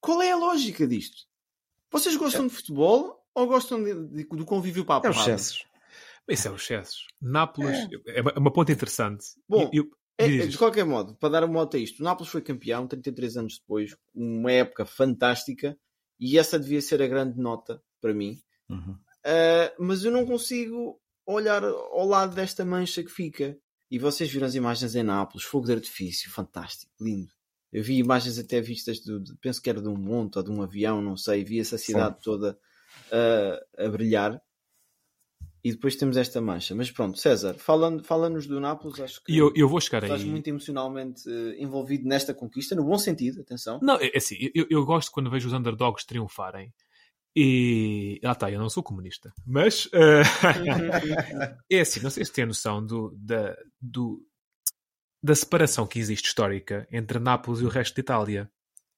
Qual 0.07 0.21
é 0.21 0.31
a 0.31 0.37
lógica 0.37 0.87
disto? 0.87 1.27
Vocês 1.91 2.15
gostam 2.15 2.45
é. 2.45 2.47
de 2.47 2.53
futebol 2.53 3.21
ou 3.35 3.45
gostam 3.45 3.83
de, 3.83 3.93
de, 4.07 4.23
do 4.23 4.45
convívio 4.45 4.85
para 4.85 5.05
a 5.05 5.07
É 5.07 5.11
os 5.11 5.17
excessos. 5.17 5.65
Isso 6.29 6.47
é 6.47 6.51
os 6.51 6.61
excessos. 6.61 7.07
Nápoles 7.21 7.89
é, 8.07 8.19
é 8.19 8.39
uma 8.39 8.53
ponta 8.53 8.71
interessante. 8.71 9.25
Bom, 9.49 9.69
eu, 9.73 9.83
eu, 9.83 9.91
é, 10.17 10.47
de 10.47 10.57
qualquer 10.57 10.85
modo, 10.85 11.13
para 11.15 11.27
dar 11.27 11.43
uma 11.43 11.55
moto 11.55 11.75
a 11.75 11.79
isto, 11.81 11.99
o 11.99 12.03
Nápoles 12.05 12.31
foi 12.31 12.41
campeão 12.41 12.87
33 12.87 13.35
anos 13.35 13.59
depois, 13.59 13.97
uma 14.15 14.49
época 14.49 14.85
fantástica, 14.85 15.77
e 16.17 16.39
essa 16.39 16.57
devia 16.57 16.81
ser 16.81 17.01
a 17.01 17.07
grande 17.07 17.37
nota 17.37 17.83
para 17.99 18.13
mim. 18.13 18.41
Uhum. 18.69 18.93
Uh, 18.93 19.83
mas 19.83 20.05
eu 20.05 20.11
não 20.11 20.25
consigo 20.25 21.01
olhar 21.25 21.65
ao 21.65 22.07
lado 22.07 22.33
desta 22.33 22.63
mancha 22.63 23.03
que 23.03 23.11
fica. 23.11 23.57
E 23.91 23.99
vocês 23.99 24.31
viram 24.31 24.47
as 24.47 24.55
imagens 24.55 24.95
em 24.95 25.03
Nápoles, 25.03 25.45
fogo 25.45 25.65
de 25.65 25.73
artifício, 25.73 26.31
fantástico, 26.31 26.93
lindo. 26.97 27.36
Eu 27.71 27.83
vi 27.83 27.97
imagens 27.97 28.39
até 28.39 28.61
vistas, 28.61 28.99
de, 28.99 29.19
de, 29.19 29.35
penso 29.37 29.61
que 29.61 29.69
era 29.69 29.81
de 29.81 29.89
um 29.89 29.97
monte 29.97 30.37
ou 30.37 30.43
de 30.43 30.51
um 30.51 30.61
avião, 30.61 31.01
não 31.01 31.17
sei. 31.17 31.43
Vi 31.43 31.59
essa 31.59 31.77
cidade 31.77 32.15
Sim. 32.15 32.21
toda 32.23 32.57
uh, 33.11 33.85
a 33.85 33.89
brilhar. 33.89 34.41
E 35.63 35.71
depois 35.71 35.97
temos 35.97 36.15
esta 36.15 36.39
mancha. 36.39 36.73
Mas 36.73 36.89
pronto, 36.89 37.17
César, 37.17 37.55
fala-nos 37.55 38.07
fala 38.07 38.29
do 38.29 38.59
Nápoles. 38.59 39.01
Acho 39.01 39.21
que 39.23 39.37
eu, 39.37 39.51
eu 39.53 39.67
vou 39.67 39.81
chegar 39.81 40.01
estás 40.03 40.21
aí. 40.21 40.29
muito 40.29 40.47
emocionalmente 40.47 41.27
uh, 41.27 41.61
envolvido 41.61 42.07
nesta 42.07 42.33
conquista, 42.33 42.73
no 42.73 42.85
bom 42.85 42.97
sentido, 42.97 43.41
atenção. 43.41 43.79
Não, 43.81 43.95
é, 43.99 44.07
é 44.13 44.17
assim, 44.17 44.37
eu, 44.55 44.65
eu 44.69 44.85
gosto 44.85 45.11
quando 45.11 45.29
vejo 45.29 45.47
os 45.47 45.53
underdogs 45.53 46.05
triunfarem. 46.05 46.73
E 47.35 48.19
lá 48.23 48.31
está, 48.31 48.49
eu 48.49 48.59
não 48.59 48.69
sou 48.69 48.81
comunista. 48.81 49.31
Mas 49.45 49.85
uh, 49.87 50.23
é 51.69 51.81
assim, 51.81 51.99
não 51.99 52.09
sei 52.09 52.25
se 52.25 52.31
tem 52.31 52.45
noção 52.45 52.83
do, 52.83 53.13
da, 53.15 53.55
do, 53.79 54.25
da 55.27 55.35
separação 55.35 55.85
que 55.85 55.99
existe 55.99 56.27
histórica 56.27 56.87
entre 56.89 57.19
Nápoles 57.19 57.59
e 57.59 57.65
o 57.65 57.67
resto 57.67 57.95
de 57.95 58.01
Itália. 58.01 58.49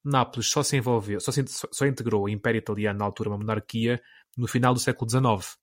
Nápoles 0.02 0.48
só 0.48 0.62
se 0.62 0.76
envolveu, 0.76 1.20
só, 1.20 1.32
se, 1.32 1.44
só 1.46 1.84
integrou 1.84 2.22
o 2.22 2.28
Império 2.28 2.58
Italiano 2.58 3.00
na 3.00 3.04
altura 3.04 3.30
uma 3.30 3.38
monarquia 3.38 4.00
no 4.36 4.46
final 4.46 4.72
do 4.72 4.78
século 4.78 5.10
XIX. 5.10 5.58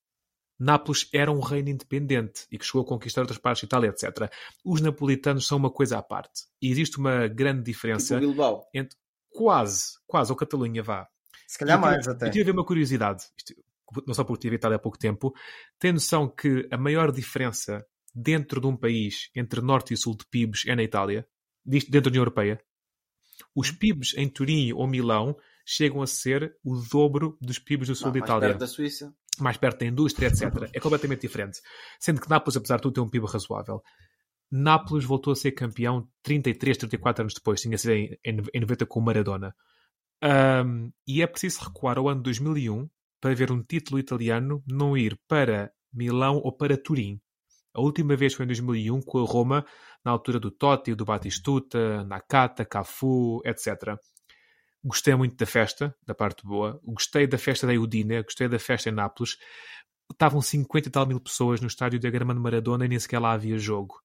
Nápoles 0.59 1.07
era 1.13 1.31
um 1.31 1.39
reino 1.39 1.69
independente 1.69 2.45
e 2.51 2.57
que 2.57 2.65
chegou 2.65 2.81
a 2.81 2.85
conquistar 2.85 3.21
outras 3.21 3.39
partes 3.39 3.61
de 3.61 3.67
Itália, 3.67 3.89
etc. 3.89 4.29
Os 4.65 4.81
napolitanos 4.81 5.47
são 5.47 5.57
uma 5.57 5.71
coisa 5.71 5.97
à 5.97 6.03
parte. 6.03 6.41
E 6.61 6.69
existe 6.69 6.97
uma 6.97 7.27
grande 7.27 7.63
diferença 7.63 8.15
tipo 8.15 8.27
Bilbao. 8.27 8.67
entre 8.73 8.97
quase, 9.29 9.93
quase, 10.05 10.31
ou 10.31 10.35
Catalunha 10.35 10.83
vá, 10.83 11.07
se 11.47 11.57
calhar 11.57 11.77
eu 11.77 11.81
mais 11.81 11.99
tive, 11.99 12.11
até. 12.11 12.27
Eu 12.27 12.31
tive 12.31 12.41
a 12.41 12.45
ver 12.45 12.51
uma 12.51 12.65
curiosidade, 12.65 13.23
isto, 13.37 13.55
não 14.05 14.13
só 14.13 14.25
porque 14.25 14.41
tive 14.41 14.57
Itália 14.57 14.75
há 14.75 14.79
pouco 14.79 14.97
tempo, 14.97 15.33
tem 15.79 15.93
noção 15.93 16.27
que 16.27 16.67
a 16.69 16.77
maior 16.77 17.09
diferença 17.09 17.85
dentro 18.17 18.59
de 18.59 18.65
um 18.65 18.75
país 18.75 19.29
entre 19.35 19.61
norte 19.61 19.93
e 19.93 19.97
sul 19.97 20.17
de 20.17 20.25
PIBs 20.25 20.65
é 20.65 20.75
na 20.75 20.81
Itália, 20.81 21.27
dentro 21.63 22.01
da 22.01 22.09
União 22.09 22.21
Europeia. 22.21 22.59
Os 23.55 23.69
PIBs 23.69 24.15
em 24.17 24.27
Turim 24.27 24.73
ou 24.73 24.87
Milão 24.87 25.37
chegam 25.63 26.01
a 26.01 26.07
ser 26.07 26.57
o 26.63 26.75
dobro 26.75 27.37
dos 27.39 27.59
PIBs 27.59 27.89
do 27.89 27.95
sul 27.95 28.11
de 28.11 28.19
mais 28.19 28.29
Itália. 28.29 28.49
perto 28.49 28.59
da 28.59 28.67
Suíça. 28.67 29.13
Mais 29.39 29.57
perto 29.57 29.79
da 29.81 29.85
indústria, 29.85 30.27
etc. 30.27 30.69
É 30.73 30.79
completamente 30.79 31.21
diferente. 31.21 31.59
Sendo 31.99 32.19
que 32.19 32.29
Nápoles, 32.29 32.57
apesar 32.57 32.77
de 32.77 32.81
tudo, 32.81 32.93
tem 32.95 33.03
um 33.03 33.09
PIB 33.09 33.27
razoável. 33.27 33.83
Nápoles 34.51 35.05
voltou 35.05 35.33
a 35.33 35.35
ser 35.35 35.51
campeão 35.51 36.09
33, 36.23 36.77
34 36.77 37.21
anos 37.21 37.33
depois, 37.35 37.61
tinha 37.61 37.77
sido 37.77 37.91
em, 37.91 38.17
em 38.23 38.61
90 38.61 38.85
com 38.87 38.99
o 38.99 39.03
Maradona. 39.03 39.53
Um, 40.23 40.91
e 41.05 41.21
é 41.21 41.27
preciso 41.27 41.65
recuar 41.65 41.99
ao 41.99 42.09
ano 42.09 42.23
2001 42.23 42.89
para 43.21 43.35
ver 43.35 43.51
um 43.51 43.61
título 43.61 43.99
italiano 43.99 44.63
não 44.65 44.97
ir 44.97 45.19
para 45.27 45.71
Milão 45.93 46.37
ou 46.37 46.51
para 46.51 46.77
Turim. 46.77 47.21
A 47.77 47.81
última 47.81 48.15
vez 48.15 48.33
foi 48.33 48.43
em 48.43 48.47
2001 48.47 49.03
com 49.03 49.19
a 49.19 49.23
Roma, 49.23 49.63
na 50.03 50.09
altura 50.09 50.39
do 50.39 50.49
Totti, 50.49 50.95
do 50.95 51.05
Batistuta, 51.05 52.03
Nakata, 52.05 52.65
Cafu, 52.65 53.39
etc. 53.45 53.95
Gostei 54.83 55.13
muito 55.13 55.35
da 55.35 55.45
festa, 55.45 55.95
da 56.03 56.15
parte 56.15 56.43
boa. 56.43 56.81
Gostei 56.83 57.27
da 57.27 57.37
festa 57.37 57.67
da 57.67 57.73
Udine, 57.73 58.23
gostei 58.23 58.47
da 58.47 58.57
festa 58.57 58.89
em 58.89 58.93
Nápoles. 58.93 59.37
Estavam 60.11 60.41
50 60.41 60.87
e 60.87 60.91
tal 60.91 61.05
mil 61.05 61.19
pessoas 61.19 61.61
no 61.61 61.67
estádio 61.67 61.99
de 61.99 62.07
Armando 62.07 62.41
Maradona 62.41 62.83
e 62.83 62.87
nem 62.87 62.97
sequer 62.97 63.19
lá 63.19 63.33
havia 63.33 63.59
jogo. 63.59 64.01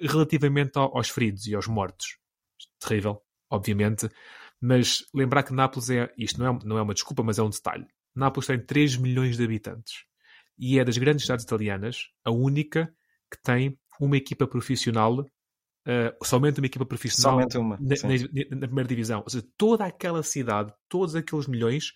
Relativamente 0.00 0.78
aos 0.78 1.10
feridos 1.10 1.48
e 1.48 1.56
aos 1.56 1.66
mortos. 1.66 2.18
Terrível, 2.78 3.20
obviamente. 3.50 4.08
Mas 4.60 5.04
lembrar 5.12 5.42
que 5.42 5.52
Nápoles 5.52 5.90
é. 5.90 6.08
Isto 6.16 6.38
não 6.38 6.54
é, 6.54 6.58
não 6.64 6.78
é 6.78 6.82
uma 6.82 6.94
desculpa, 6.94 7.24
mas 7.24 7.36
é 7.36 7.42
um 7.42 7.50
detalhe. 7.50 7.88
Nápoles 8.14 8.46
tem 8.46 8.64
3 8.64 8.96
milhões 8.96 9.36
de 9.36 9.42
habitantes. 9.42 10.04
E 10.56 10.78
é 10.78 10.84
das 10.84 10.98
grandes 10.98 11.24
cidades 11.24 11.44
italianas 11.44 12.10
a 12.24 12.30
única 12.30 12.94
que 13.30 13.40
tem 13.42 13.78
uma 14.00 14.16
equipa 14.16 14.46
profissional. 14.46 15.20
Uh, 15.20 16.24
somente 16.24 16.60
uma 16.60 16.66
equipa 16.66 16.84
profissional 16.84 17.32
Somente 17.38 17.56
uma, 17.56 17.78
na, 17.80 17.96
na- 17.96 18.56
na 18.60 18.66
primeira 18.66 18.88
divisão. 18.88 19.22
Ou 19.24 19.30
seja, 19.30 19.46
toda 19.56 19.86
aquela 19.86 20.22
cidade, 20.22 20.72
todos 20.88 21.14
aqueles 21.16 21.46
milhões 21.46 21.92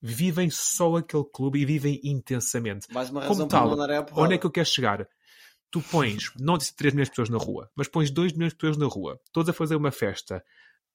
vivem 0.00 0.48
só 0.50 0.96
aquele 0.96 1.24
clube 1.24 1.60
e 1.60 1.64
vivem 1.66 2.00
intensamente. 2.02 2.86
Mais 2.92 3.10
uma 3.10 3.20
Como 3.22 3.32
razão 3.32 3.48
para 3.48 3.58
tal, 3.60 3.76
não. 3.76 4.22
Onde 4.24 4.34
é 4.34 4.38
que 4.38 4.46
eu 4.46 4.50
quero 4.50 4.66
chegar? 4.66 5.06
Tu 5.70 5.82
pões, 5.82 6.30
não 6.38 6.56
disse 6.56 6.74
3 6.74 6.94
milhões 6.94 7.08
de 7.08 7.12
pessoas 7.12 7.28
na 7.28 7.36
rua, 7.38 7.68
mas 7.74 7.88
pões 7.88 8.10
2 8.10 8.32
milhões 8.32 8.52
de 8.52 8.56
pessoas 8.58 8.76
na 8.78 8.86
rua, 8.86 9.20
todos 9.32 9.48
a 9.50 9.52
fazer 9.52 9.74
uma 9.76 9.90
festa, 9.90 10.42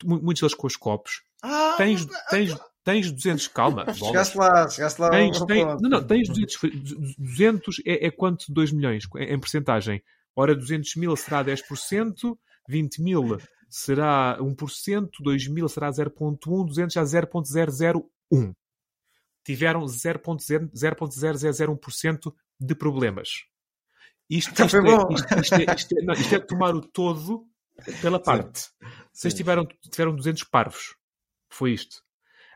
mu- 0.04 0.22
muitos 0.22 0.42
deles 0.42 0.56
com 0.56 0.66
os 0.68 0.76
copos, 0.78 1.22
Ah, 1.44 1.76
tens, 1.78 2.06
tens, 2.30 2.56
tens 2.92 3.12
200, 3.12 3.48
calma. 3.50 3.86
Chegaste 3.94 4.38
lá, 4.38 4.68
chegaste 4.70 5.00
lá. 5.02 5.10
Tens, 5.10 5.40
tens- 5.46 5.82
não, 5.82 5.90
não, 5.90 6.04
tens 6.04 6.28
200, 6.28 6.56
foi- 6.56 6.72
200 7.18 7.82
é, 7.86 8.08
é 8.08 8.12
quanto 8.12 8.52
2 8.52 8.72
milhões 8.72 9.06
em, 9.18 9.34
em 9.34 9.40
porcentagem? 9.40 10.02
Ora, 10.36 10.56
200 10.56 10.96
mil 10.96 11.16
será 11.16 11.44
10%, 11.44 12.38
20 12.68 13.02
mil 13.02 13.38
será 13.70 14.38
1%, 14.40 15.10
2 15.22 15.48
mil 15.48 15.68
será 15.70 15.90
0.1, 15.92 16.66
200 16.66 16.94
já 16.94 17.04
0.001. 17.04 18.54
Tiveram 19.44 19.82
0.0 19.86 20.70
0.0001% 20.72 22.34
de 22.60 22.76
problemas. 22.76 23.30
Isto, 24.30 24.52
Então 24.52 24.66
isto, 24.66 24.78
é, 24.78 25.14
isto, 25.14 25.40
isto 25.42 25.56
é, 25.56 25.76
isto 25.76 25.98
é- 25.98 26.02
não, 26.04 26.14
isto 26.14 26.36
é 26.36 26.40
tomar 26.40 26.76
o 26.76 26.82
todo 26.82 27.48
pela 28.02 28.20
parte. 28.22 28.70
Vocês 29.12 29.34
Sim. 29.34 29.38
tiveram, 29.38 29.66
tiveram 29.92 30.16
200 30.16 30.44
parvos. 30.44 30.96
Foi 31.52 31.72
isto. 31.72 32.04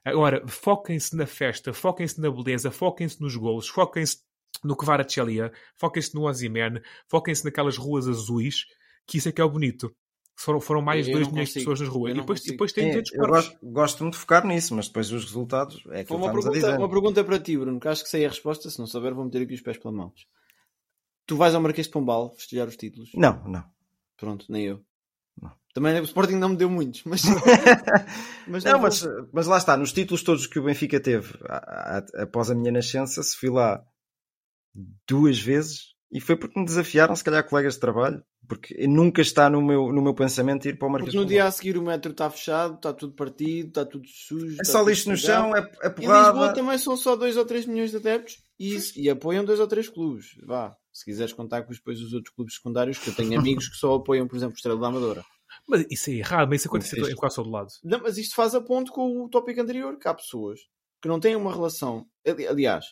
Agora, 0.05 0.45
foquem-se 0.47 1.15
na 1.15 1.25
festa, 1.25 1.73
foquem-se 1.73 2.19
na 2.19 2.29
beleza, 2.29 2.69
foquem-se 2.71 3.21
nos 3.21 3.35
golos, 3.35 3.67
foquem-se 3.69 4.17
no 4.63 4.75
Kvaratskhelia, 4.75 5.51
foquem-se 5.75 6.13
no 6.13 6.27
Ozyman, 6.27 6.81
foquem-se 7.07 7.45
naquelas 7.45 7.77
ruas 7.77 8.07
azuis, 8.07 8.65
que 9.07 9.17
isso 9.17 9.29
é 9.29 9.31
que 9.31 9.41
é 9.41 9.43
o 9.43 9.49
bonito. 9.49 9.95
Foram, 10.35 10.59
foram 10.59 10.81
mais 10.81 11.05
de 11.05 11.11
Eu 11.11 11.17
2 11.17 11.27
não 11.27 11.33
milhões 11.33 11.49
de 11.49 11.53
pessoas 11.55 11.79
nas 11.79 11.89
ruas. 11.89 12.09
Eu 12.11 12.17
E 12.17 12.19
depois, 12.21 12.43
depois 12.43 12.73
tem 12.73 12.85
Sim, 12.85 12.89
200 13.01 13.13
eu 13.13 13.19
parvos. 13.19 13.47
gosto, 13.47 13.59
gosto 13.71 14.03
muito 14.03 14.13
de 14.15 14.19
focar 14.19 14.47
nisso, 14.47 14.75
mas 14.75 14.87
depois 14.87 15.11
os 15.11 15.23
resultados 15.25 15.83
é 15.91 16.01
que 16.01 16.07
Foi 16.07 16.17
uma 16.17 16.31
pergunta, 16.31 16.51
dizer. 16.51 16.77
uma 16.77 16.89
pergunta 16.89 17.23
para 17.23 17.39
ti, 17.39 17.57
Bruno, 17.57 17.79
que 17.79 17.87
acho 17.87 18.03
que 18.03 18.09
sei 18.09 18.25
a 18.25 18.29
resposta. 18.29 18.69
Se 18.69 18.79
não 18.79 18.87
souber, 18.87 19.13
vou 19.13 19.23
meter 19.25 19.43
aqui 19.43 19.53
os 19.53 19.61
pés 19.61 19.77
pela 19.77 19.93
mão. 19.93 20.11
Tu 21.25 21.37
vais 21.37 21.53
ao 21.55 21.61
Marquês 21.61 21.87
de 21.87 21.93
Pombal 21.93 22.33
festejar 22.35 22.67
os 22.67 22.75
títulos? 22.75 23.11
Não, 23.15 23.47
não. 23.47 23.63
Pronto, 24.17 24.45
nem 24.49 24.65
eu. 24.65 24.83
Não. 25.41 25.51
Também 25.73 25.99
o 25.99 26.03
Sporting 26.03 26.35
não 26.35 26.49
me 26.49 26.55
deu 26.57 26.69
muitos, 26.69 27.03
mas. 27.05 27.21
mas 28.47 28.63
Não, 28.63 28.73
vou. 28.73 28.81
mas, 28.81 29.03
mas 29.31 29.47
lá 29.47 29.57
está, 29.57 29.75
nos 29.77 29.91
títulos 29.91 30.23
todos 30.23 30.45
que 30.47 30.59
o 30.59 30.63
Benfica 30.63 30.99
teve 30.99 31.33
a- 31.49 31.97
a- 32.17 32.23
após 32.23 32.49
a 32.51 32.55
minha 32.55 32.71
nascença, 32.71 33.21
se 33.23 33.35
fui 33.37 33.49
lá 33.49 33.83
duas 35.07 35.39
vezes 35.39 35.93
e 36.11 36.19
foi 36.21 36.35
porque 36.35 36.59
me 36.59 36.65
desafiaram, 36.65 37.15
se 37.15 37.23
calhar, 37.23 37.43
colegas 37.47 37.73
de 37.73 37.79
trabalho, 37.79 38.23
porque 38.47 38.85
nunca 38.87 39.21
está 39.21 39.49
no 39.49 39.61
meu, 39.63 39.91
no 39.91 40.01
meu 40.01 40.13
pensamento 40.13 40.67
ir 40.67 40.77
para 40.77 40.87
o 40.87 40.91
Marquês 40.91 41.11
Porque 41.11 41.23
no 41.23 41.27
dia 41.27 41.45
a 41.45 41.51
seguir 41.51 41.75
o 41.77 41.81
metro 41.81 42.11
está 42.11 42.29
fechado, 42.29 42.75
está 42.75 42.93
tudo 42.93 43.13
partido, 43.13 43.69
está 43.69 43.83
tudo 43.85 44.07
sujo. 44.07 44.57
É 44.61 44.63
só 44.63 44.83
lixo 44.83 45.09
no 45.09 45.17
chão, 45.17 45.55
é, 45.55 45.59
é 45.81 45.87
Em 45.87 45.99
Lisboa 46.01 46.31
porrada. 46.33 46.53
também 46.53 46.77
são 46.77 46.95
só 46.95 47.15
2 47.15 47.35
ou 47.37 47.45
3 47.45 47.65
milhões 47.65 47.89
de 47.91 47.97
adeptos 47.97 48.37
e, 48.59 48.77
e 48.95 49.09
apoiam 49.09 49.43
2 49.43 49.59
ou 49.59 49.67
3 49.67 49.89
clubes. 49.89 50.35
Vá, 50.45 50.75
se 50.93 51.03
quiseres 51.03 51.33
contar 51.33 51.63
com 51.63 51.73
depois 51.73 51.99
os 52.01 52.13
outros 52.13 52.33
clubes 52.33 52.55
secundários, 52.55 52.97
que 52.99 53.09
eu 53.09 53.15
tenho 53.15 53.37
amigos 53.39 53.67
que 53.67 53.75
só 53.75 53.95
apoiam, 53.95 54.27
por 54.27 54.35
exemplo, 54.37 54.53
o 54.53 54.57
Estrela 54.57 54.79
da 54.79 54.87
Amadora. 54.87 55.25
Mas 55.67 55.85
isso 55.89 56.09
é 56.09 56.13
errado, 56.13 56.49
mas 56.49 56.61
isso 56.61 56.67
acontece 56.67 56.99
em 56.99 57.15
quase 57.15 57.35
todo 57.35 57.49
lado. 57.49 57.67
Não, 57.83 57.99
mas 58.01 58.17
isto 58.17 58.33
faz 58.35 58.55
a 58.55 58.59
ponto 58.61 58.91
com 58.91 59.21
o 59.23 59.29
tópico 59.29 59.61
anterior, 59.61 59.97
que 59.99 60.07
há 60.07 60.13
pessoas 60.13 60.59
que 61.01 61.07
não 61.07 61.19
têm 61.19 61.35
uma 61.35 61.53
relação. 61.53 62.07
Ali- 62.27 62.47
Aliás, 62.47 62.85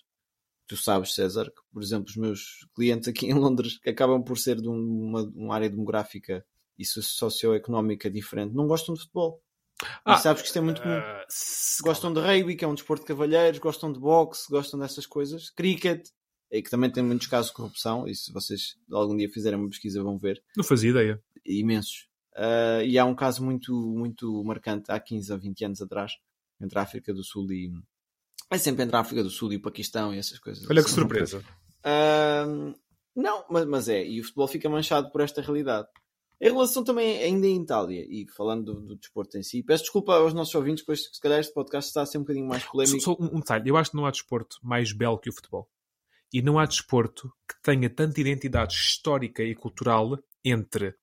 tu 0.68 0.78
sabes, 0.78 1.14
César, 1.16 1.45
que, 1.45 1.62
por 1.74 1.82
exemplo, 1.82 2.06
os 2.10 2.16
meus 2.16 2.41
clientes 2.76 3.08
aqui 3.08 3.26
em 3.32 3.34
Londres, 3.34 3.80
que 3.80 3.89
acabam 3.89 4.24
por 4.24 4.38
ser 4.38 4.62
de 4.62 4.70
um, 4.70 4.76
uma, 4.76 5.24
uma 5.36 5.56
área 5.56 5.70
demográfica 5.70 6.45
e 6.78 6.86
so- 6.86 7.02
socioeconómica 7.02 8.12
diferente, 8.12 8.54
não 8.54 8.68
gostam 8.68 8.93
de 8.93 9.02
futebol. 9.02 9.41
Ah, 10.06 10.14
e 10.14 10.18
sabes 10.20 10.43
que 10.43 10.47
isto 10.47 10.58
é 10.60 10.62
muito 10.62 10.82
comum. 10.84 11.02
Se- 11.30 11.82
Gostam 11.82 12.14
de 12.14 12.20
rugby, 12.20 12.56
que 12.56 12.64
é 12.64 12.68
um 12.68 12.76
desporto 12.76 13.02
de 13.04 13.08
cavalheiros, 13.08 13.60
gostam 13.60 13.91
de 13.91 13.99
boxe, 13.99 14.45
gostam 14.52 14.80
dessas 14.80 15.08
coisas. 15.08 15.49
Cricket, 15.49 16.08
e 16.52 16.62
que 16.62 16.70
também 16.70 16.89
tem 16.91 17.02
muitos 17.04 17.28
casos 17.28 17.49
de 17.52 17.56
corrupção, 17.56 18.08
e 18.08 18.14
se 18.14 18.32
vocês 18.32 18.76
algum 18.91 19.16
dia 19.16 19.30
fizerem 19.30 19.58
uma 19.60 19.70
pesquisa 19.70 20.04
vão 20.04 20.18
ver, 20.18 20.41
Não 20.58 20.64
fazia 20.64 20.89
ideia. 20.89 21.24
imensos. 21.45 22.08
Ah, 22.36 22.84
e 22.84 22.97
há 22.97 23.06
um 23.06 23.16
caso 23.16 23.43
muito, 23.43 23.74
muito 23.74 24.43
marcante 24.43 24.91
há 24.91 24.99
15 24.99 25.32
ou 25.34 25.39
20 25.39 25.66
anos 25.66 25.82
atrás, 25.82 26.14
entre 26.62 26.78
a 26.78 26.82
África 26.82 27.14
do 27.14 27.24
Sul 27.24 27.52
e. 27.52 27.72
É 28.49 28.58
sempre 28.58 28.84
entre 28.84 28.95
a 28.95 28.99
África 28.99 29.24
do 29.24 29.30
Sul 29.30 29.54
e 29.54 29.56
o 29.56 29.62
Paquistão 29.62 30.14
e 30.14 30.18
essas 30.18 30.38
coisas. 30.39 30.70
Olha 30.70 30.82
que 30.82 30.88
assim. 30.89 30.95
surpresa. 30.99 31.43
Ah, 31.84 32.45
não, 33.16 33.45
mas, 33.49 33.66
mas 33.66 33.89
é, 33.89 34.06
e 34.06 34.20
o 34.20 34.24
futebol 34.24 34.47
fica 34.47 34.70
manchado 34.70 35.10
por 35.12 35.22
esta 35.22 35.41
realidade. 35.41 35.88
Em 36.39 36.45
relação 36.52 36.84
também 36.84 37.18
ainda 37.24 37.45
em 37.45 37.62
Itália, 37.62 38.04
e 38.10 38.26
falando 38.36 38.74
do, 38.74 38.82
do 38.82 38.95
desporto 38.95 39.38
em 39.38 39.43
si, 39.43 39.62
peço 39.62 39.84
desculpa 39.84 40.16
aos 40.16 40.34
nossos 40.34 40.54
ouvintes, 40.56 40.84
pois 40.84 41.04
se 41.04 41.22
calhar 41.22 41.39
este 41.39 41.54
podcast 41.54 41.88
está 41.89 42.02
a 42.02 42.06
ser 42.06 42.18
um 42.18 42.22
bocadinho 42.22 42.47
mais 42.47 42.64
Só, 42.64 42.72
polémico. 42.72 42.99
só 42.99 43.12
um, 43.20 43.26
um 43.38 43.39
detalhe, 43.39 43.70
eu 43.70 43.78
acho 43.78 43.91
que 43.91 43.97
não 43.97 44.06
há 44.08 44.12
desporto 44.12 44.58
mais 44.64 44.91
belo 44.91 45.20
que 45.20 45.30
o 45.30 45.34
futebol. 45.34 45.70
E 46.34 46.41
não 46.41 46.57
há 46.57 46.65
desporto 46.65 47.32
que 47.47 47.61
tenha 47.61 47.89
tanta 47.89 48.21
identidade 48.21 48.73
histórica 48.73 49.43
e 49.43 49.53
cultural 49.53 50.17
entre 50.43 50.95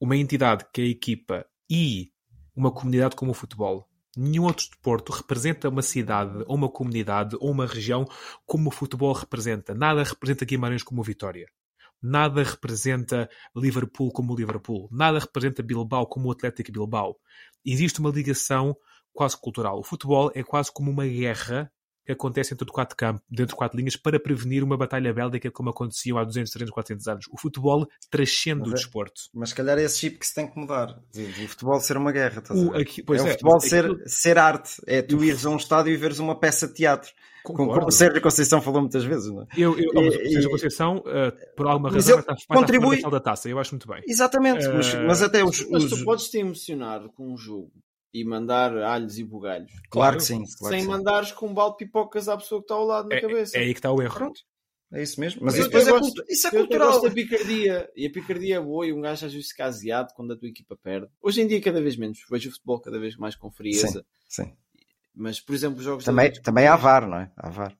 uma 0.00 0.16
entidade 0.16 0.66
que 0.72 0.80
é 0.80 0.84
a 0.84 0.88
equipa 0.88 1.46
e 1.70 2.12
uma 2.54 2.70
comunidade 2.70 3.16
como 3.16 3.32
o 3.32 3.34
futebol. 3.34 3.88
Nenhum 4.16 4.44
outro 4.44 4.66
desporto 4.66 5.12
representa 5.12 5.68
uma 5.68 5.82
cidade, 5.82 6.44
ou 6.46 6.56
uma 6.56 6.68
comunidade, 6.68 7.36
ou 7.40 7.50
uma 7.50 7.66
região 7.66 8.04
como 8.44 8.68
o 8.68 8.72
futebol 8.72 9.12
representa. 9.12 9.74
Nada 9.74 10.02
representa 10.02 10.44
Guimarães 10.44 10.82
como 10.82 11.02
Vitória. 11.02 11.46
Nada 12.02 12.42
representa 12.42 13.28
Liverpool 13.56 14.10
como 14.12 14.34
Liverpool. 14.34 14.88
Nada 14.90 15.18
representa 15.18 15.62
Bilbao 15.62 16.06
como 16.06 16.28
o 16.28 16.32
Atlético 16.32 16.72
Bilbao. 16.72 17.16
Existe 17.64 18.00
uma 18.00 18.10
ligação 18.10 18.76
quase 19.12 19.36
cultural. 19.40 19.78
O 19.78 19.84
futebol 19.84 20.30
é 20.34 20.42
quase 20.42 20.72
como 20.72 20.90
uma 20.90 21.06
guerra 21.06 21.72
que 22.08 22.12
acontecem 22.12 22.54
dentro 22.54 22.66
de 22.66 22.72
quatro 22.72 22.96
campos, 22.96 23.22
dentro 23.30 23.48
de 23.52 23.56
quatro 23.56 23.76
linhas, 23.78 23.96
para 23.96 24.18
prevenir 24.18 24.64
uma 24.64 24.76
batalha 24.76 25.12
bélica 25.12 25.50
como 25.50 25.68
acontecia 25.70 26.18
há 26.18 26.24
200, 26.24 26.50
300, 26.50 26.72
400 26.72 27.06
anos. 27.08 27.26
O 27.30 27.38
futebol 27.38 27.86
transcende 28.10 28.60
Mas 28.60 28.68
o 28.68 28.72
é- 28.72 28.74
desporto. 28.76 29.20
Mas 29.34 29.50
se 29.50 29.54
calhar 29.54 29.78
é 29.78 29.82
esse 29.82 29.98
chip 29.98 30.18
que 30.18 30.26
se 30.26 30.34
tem 30.34 30.46
que 30.50 30.58
mudar. 30.58 30.98
O 31.14 31.48
futebol 31.48 31.78
ser 31.80 31.96
uma 31.96 32.10
guerra. 32.10 32.38
Estás 32.38 32.58
O- 32.60 32.70
a 32.70 32.72
ver? 32.72 32.82
aqui- 32.82 33.02
pois 33.02 33.20
é, 33.20 33.24
o 33.24 33.28
é, 33.28 33.30
futebol 33.32 33.60
ser, 33.60 33.84
aquilo- 33.84 34.00
ser 34.06 34.38
arte. 34.38 34.80
É 34.86 35.02
tu 35.02 35.22
ires 35.22 35.44
a 35.44 35.50
um 35.50 35.56
estádio 35.56 35.92
e 35.92 35.96
veres 35.96 36.18
uma 36.18 36.34
peça 36.38 36.66
de 36.66 36.74
teatro. 36.74 37.10
Como, 37.44 37.58
Concordo. 37.58 37.80
como 37.80 37.88
o 37.88 37.92
Sérgio 37.92 38.20
Conceição 38.20 38.60
falou 38.60 38.80
muitas 38.80 39.04
vezes. 39.04 39.30
Não 39.30 39.42
é? 39.42 39.46
Eu, 39.56 39.78
eu, 39.78 39.90
oh, 39.94 40.02
mas 40.02 40.14
o 40.16 40.20
E- 40.20 40.30
Sérgio 40.32 40.48
e- 40.48 40.50
Conceição, 40.50 41.02
eh, 41.06 41.30
por 41.56 41.66
alguma 41.66 41.90
razão, 41.90 42.22
fora 42.22 42.36
contribui- 42.48 42.90
da 42.90 42.96
final 42.96 43.10
da 43.10 43.20
taça. 43.20 43.48
Eu 43.48 43.58
acho 43.58 43.72
muito 43.72 43.86
bem. 43.88 44.02
Exatamente. 44.06 44.66
Mas, 44.68 44.92
Eh, 44.94 45.06
mas 45.06 45.22
até 45.22 45.42
os. 45.44 45.66
Mas 45.70 45.84
os- 45.84 45.90
tu 45.98 46.04
podes 46.04 46.28
te 46.28 46.38
emocionar 46.38 47.08
com 47.10 47.32
um 47.32 47.36
jogo 47.36 47.70
e 48.12 48.24
mandar 48.24 48.76
alhos 48.78 49.18
e 49.18 49.24
bugalhos 49.24 49.72
Claro 49.90 50.16
que 50.16 50.22
sim. 50.24 50.44
Claro 50.58 50.74
sem 50.74 50.78
que 50.78 50.80
sim. 50.82 50.86
mandares 50.90 51.32
com 51.32 51.46
um 51.48 51.54
balde 51.54 51.76
de 51.78 51.84
pipocas 51.84 52.28
à 52.28 52.36
pessoa 52.36 52.60
que 52.60 52.64
está 52.64 52.74
ao 52.74 52.84
lado 52.84 53.08
na 53.08 53.16
É, 53.16 53.20
cabeça. 53.20 53.56
é 53.56 53.60
aí 53.60 53.72
que 53.74 53.78
está 53.78 53.92
o 53.92 54.00
erro. 54.02 54.14
Pronto. 54.14 54.40
É 54.90 55.02
isso 55.02 55.20
mesmo. 55.20 55.42
Mas 55.44 55.54
Eu 55.58 55.66
isso, 55.66 55.76
é, 55.76 55.90
gosto- 55.92 56.00
cultu- 56.00 56.24
isso 56.32 56.46
é 56.46 56.50
Eu 56.50 56.60
cultural. 56.60 56.88
gosto 56.92 57.08
da 57.08 57.14
picardia. 57.14 57.90
E 57.94 58.06
a 58.06 58.10
picardia 58.10 58.56
é 58.56 58.60
boa 58.60 58.86
e 58.86 58.92
um 58.94 59.02
gajo 59.02 59.26
às 59.26 59.32
vezes 59.34 59.48
fica 59.50 59.66
aziado 59.66 60.14
quando 60.14 60.32
a 60.32 60.36
tua 60.38 60.48
equipa 60.48 60.76
perde. 60.82 61.08
Hoje 61.20 61.42
em 61.42 61.46
dia, 61.46 61.60
cada 61.60 61.82
vez 61.82 61.94
menos. 61.98 62.20
Vejo 62.30 62.48
o 62.48 62.52
futebol 62.52 62.80
cada 62.80 62.98
vez 62.98 63.14
mais 63.16 63.36
com 63.36 63.50
frieza. 63.50 64.02
Sim. 64.26 64.50
Mas, 65.14 65.40
por 65.40 65.54
exemplo, 65.54 65.76
os 65.78 65.84
jogos 65.84 66.04
da 66.04 66.10
Também, 66.12 66.30
dos 66.30 66.40
também 66.40 66.66
há 66.66 66.76
VAR, 66.76 67.06
não 67.06 67.18
é? 67.18 67.30
Há 67.36 67.50
VAR. 67.50 67.76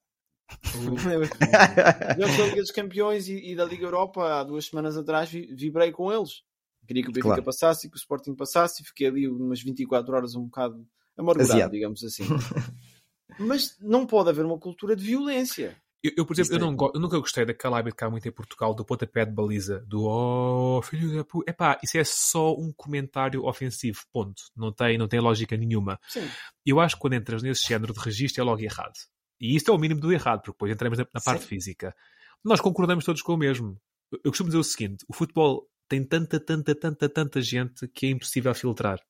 jogos 2.19 2.37
da 2.37 2.45
Liga 2.47 2.57
dos 2.63 2.71
Campeões 2.71 3.29
e, 3.29 3.53
e 3.53 3.57
da 3.57 3.65
Liga 3.65 3.85
Europa, 3.87 4.41
há 4.41 4.45
duas 4.45 4.67
semanas 4.67 4.97
atrás, 4.97 5.31
vi- 5.31 5.55
vibrei 5.55 5.91
com 5.93 6.13
eles. 6.13 6.43
Queria 6.89 7.03
que 7.05 7.11
o 7.11 7.13
Benfica 7.13 7.29
Claro. 7.35 7.45
passasse 7.45 7.87
e 7.87 7.91
que 7.91 7.97
o 7.97 7.99
Sporting 7.99 8.35
passasse 8.35 8.83
e 8.83 8.85
fiquei 8.87 9.07
ali 9.07 9.29
umas 9.29 9.61
24 9.63 10.13
horas 10.17 10.35
um 10.35 10.45
bocado 10.47 10.85
amargurado, 11.17 11.53
Aziado. 11.53 11.73
digamos 11.73 12.03
assim. 12.03 12.25
Mas 13.39 13.77
não 13.81 14.07
pode 14.07 14.31
haver 14.31 14.45
uma 14.45 14.59
cultura 14.59 14.97
de 14.97 15.05
violência. 15.05 15.77
Eu, 16.03 16.13
eu, 16.19 16.25
por 16.27 16.33
exemplo, 16.33 16.55
eu, 16.55 16.57
é- 16.57 16.61
não 16.61 16.75
go- 16.77 16.93
eu 16.95 17.01
nunca 17.01 17.19
gostei 17.19 17.45
daquela 17.45 17.79
hábito 17.79 17.97
que 17.97 18.05
há 18.05 18.11
muito 18.11 18.27
em 18.27 18.33
Portugal 18.33 18.73
do 18.75 18.85
pontapé 18.85 19.25
de 19.25 19.33
baliza, 19.33 19.81
do 19.87 20.05
oh, 20.05 20.81
filho 20.83 21.15
da 21.15 21.25
puta. 21.25 21.51
Epá, 21.51 21.79
isso 21.83 21.99
é 21.99 22.05
só 22.05 22.55
um 22.55 22.73
comentário 22.73 23.45
ofensivo, 23.45 24.01
ponto. 24.13 24.43
Não 24.57 24.73
tem, 24.73 24.97
não 24.97 25.09
tem 25.09 25.21
lógica 25.21 25.57
nenhuma. 25.57 26.01
Sim. 26.09 26.27
Eu 26.65 26.81
acho 26.81 26.95
que 26.97 27.01
quando 27.03 27.15
entras 27.15 27.43
nesse 27.43 27.67
género 27.69 27.93
de 27.93 28.01
registro 28.01 28.41
é 28.41 28.45
logo 28.45 28.63
errado. 28.63 28.95
E 29.41 29.55
isto 29.55 29.71
é 29.71 29.75
o 29.75 29.79
mínimo 29.79 30.01
do 30.01 30.13
errado, 30.13 30.39
porque 30.41 30.53
depois 30.53 30.73
entramos 30.73 30.99
na, 30.99 31.07
na 31.13 31.21
parte 31.21 31.45
física. 31.45 31.95
Nós 32.45 32.61
concordamos 32.61 33.05
todos 33.05 33.21
com 33.23 33.35
o 33.35 33.37
mesmo. 33.37 33.77
Eu 34.25 34.31
costumo 34.31 34.49
dizer 34.49 34.59
o 34.59 34.65
seguinte: 34.65 35.05
o 35.09 35.13
futebol 35.13 35.69
tem 35.89 36.05
tanta, 36.05 36.39
tanta, 36.39 36.75
tanta, 36.75 37.09
tanta 37.09 37.41
gente 37.43 37.89
que 37.89 38.07
é 38.07 38.11
impossível 38.11 38.55
filtrar. 38.55 39.01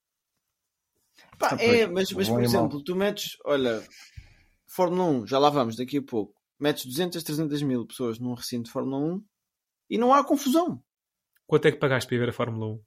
Pá, 1.38 1.50
Ah, 1.52 1.56
é, 1.60 1.86
pois, 1.86 1.90
mas, 1.90 2.12
mas 2.12 2.28
por 2.28 2.42
exemplo, 2.42 2.82
tu 2.82 2.94
metes, 2.96 3.36
olha, 3.44 3.82
Fórmula 4.66 5.04
1, 5.22 5.26
já 5.26 5.38
lá 5.38 5.50
vamos 5.50 5.76
daqui 5.76 5.98
a 5.98 6.02
pouco, 6.02 6.34
metes 6.58 6.84
200, 6.86 7.22
300 7.22 7.62
mil 7.62 7.86
pessoas 7.86 8.18
num 8.18 8.34
recinto 8.34 8.64
de 8.64 8.70
Fórmula 8.72 8.98
1 9.14 9.24
e 9.90 9.98
não 9.98 10.12
há 10.12 10.24
confusão. 10.24 10.82
Quanto 11.46 11.66
é 11.66 11.72
que 11.72 11.78
pagaste 11.78 12.06
para 12.08 12.16
ir 12.16 12.20
ver 12.20 12.28
a 12.28 12.32
Fórmula 12.32 12.66
1? 12.74 12.82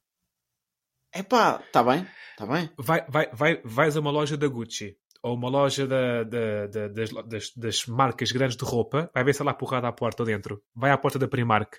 É 1.14 1.24
pá, 1.24 1.62
está 1.66 1.84
bem, 1.84 2.08
está 2.32 2.46
bem. 2.46 2.70
vai, 2.78 3.06
vai, 3.10 3.30
vai, 3.34 3.62
vais 3.64 3.98
a 3.98 4.00
uma 4.00 4.12
loja 4.12 4.38
da 4.38 4.48
Gucci 4.48 4.98
ou 5.24 5.36
uma 5.36 5.50
loja 5.50 5.86
da, 5.86 6.24
da- 6.24 6.68
da- 6.68 6.88
das, 6.88 7.10
das- 7.28 7.52
das 7.56 7.86
marcas 7.86 8.32
grandes 8.32 8.56
de 8.58 8.64
roupa, 8.66 9.10
vai 9.14 9.24
ver 9.24 9.34
se 9.36 9.42
há 9.42 9.46
lá 9.46 9.54
porrada 9.54 9.88
à 9.88 9.92
porta 9.92 10.24
ou 10.24 10.28
dentro. 10.28 10.64
Vai 10.74 10.89
à 10.92 10.98
porta 10.98 11.20
da 11.20 11.28
Primark. 11.28 11.78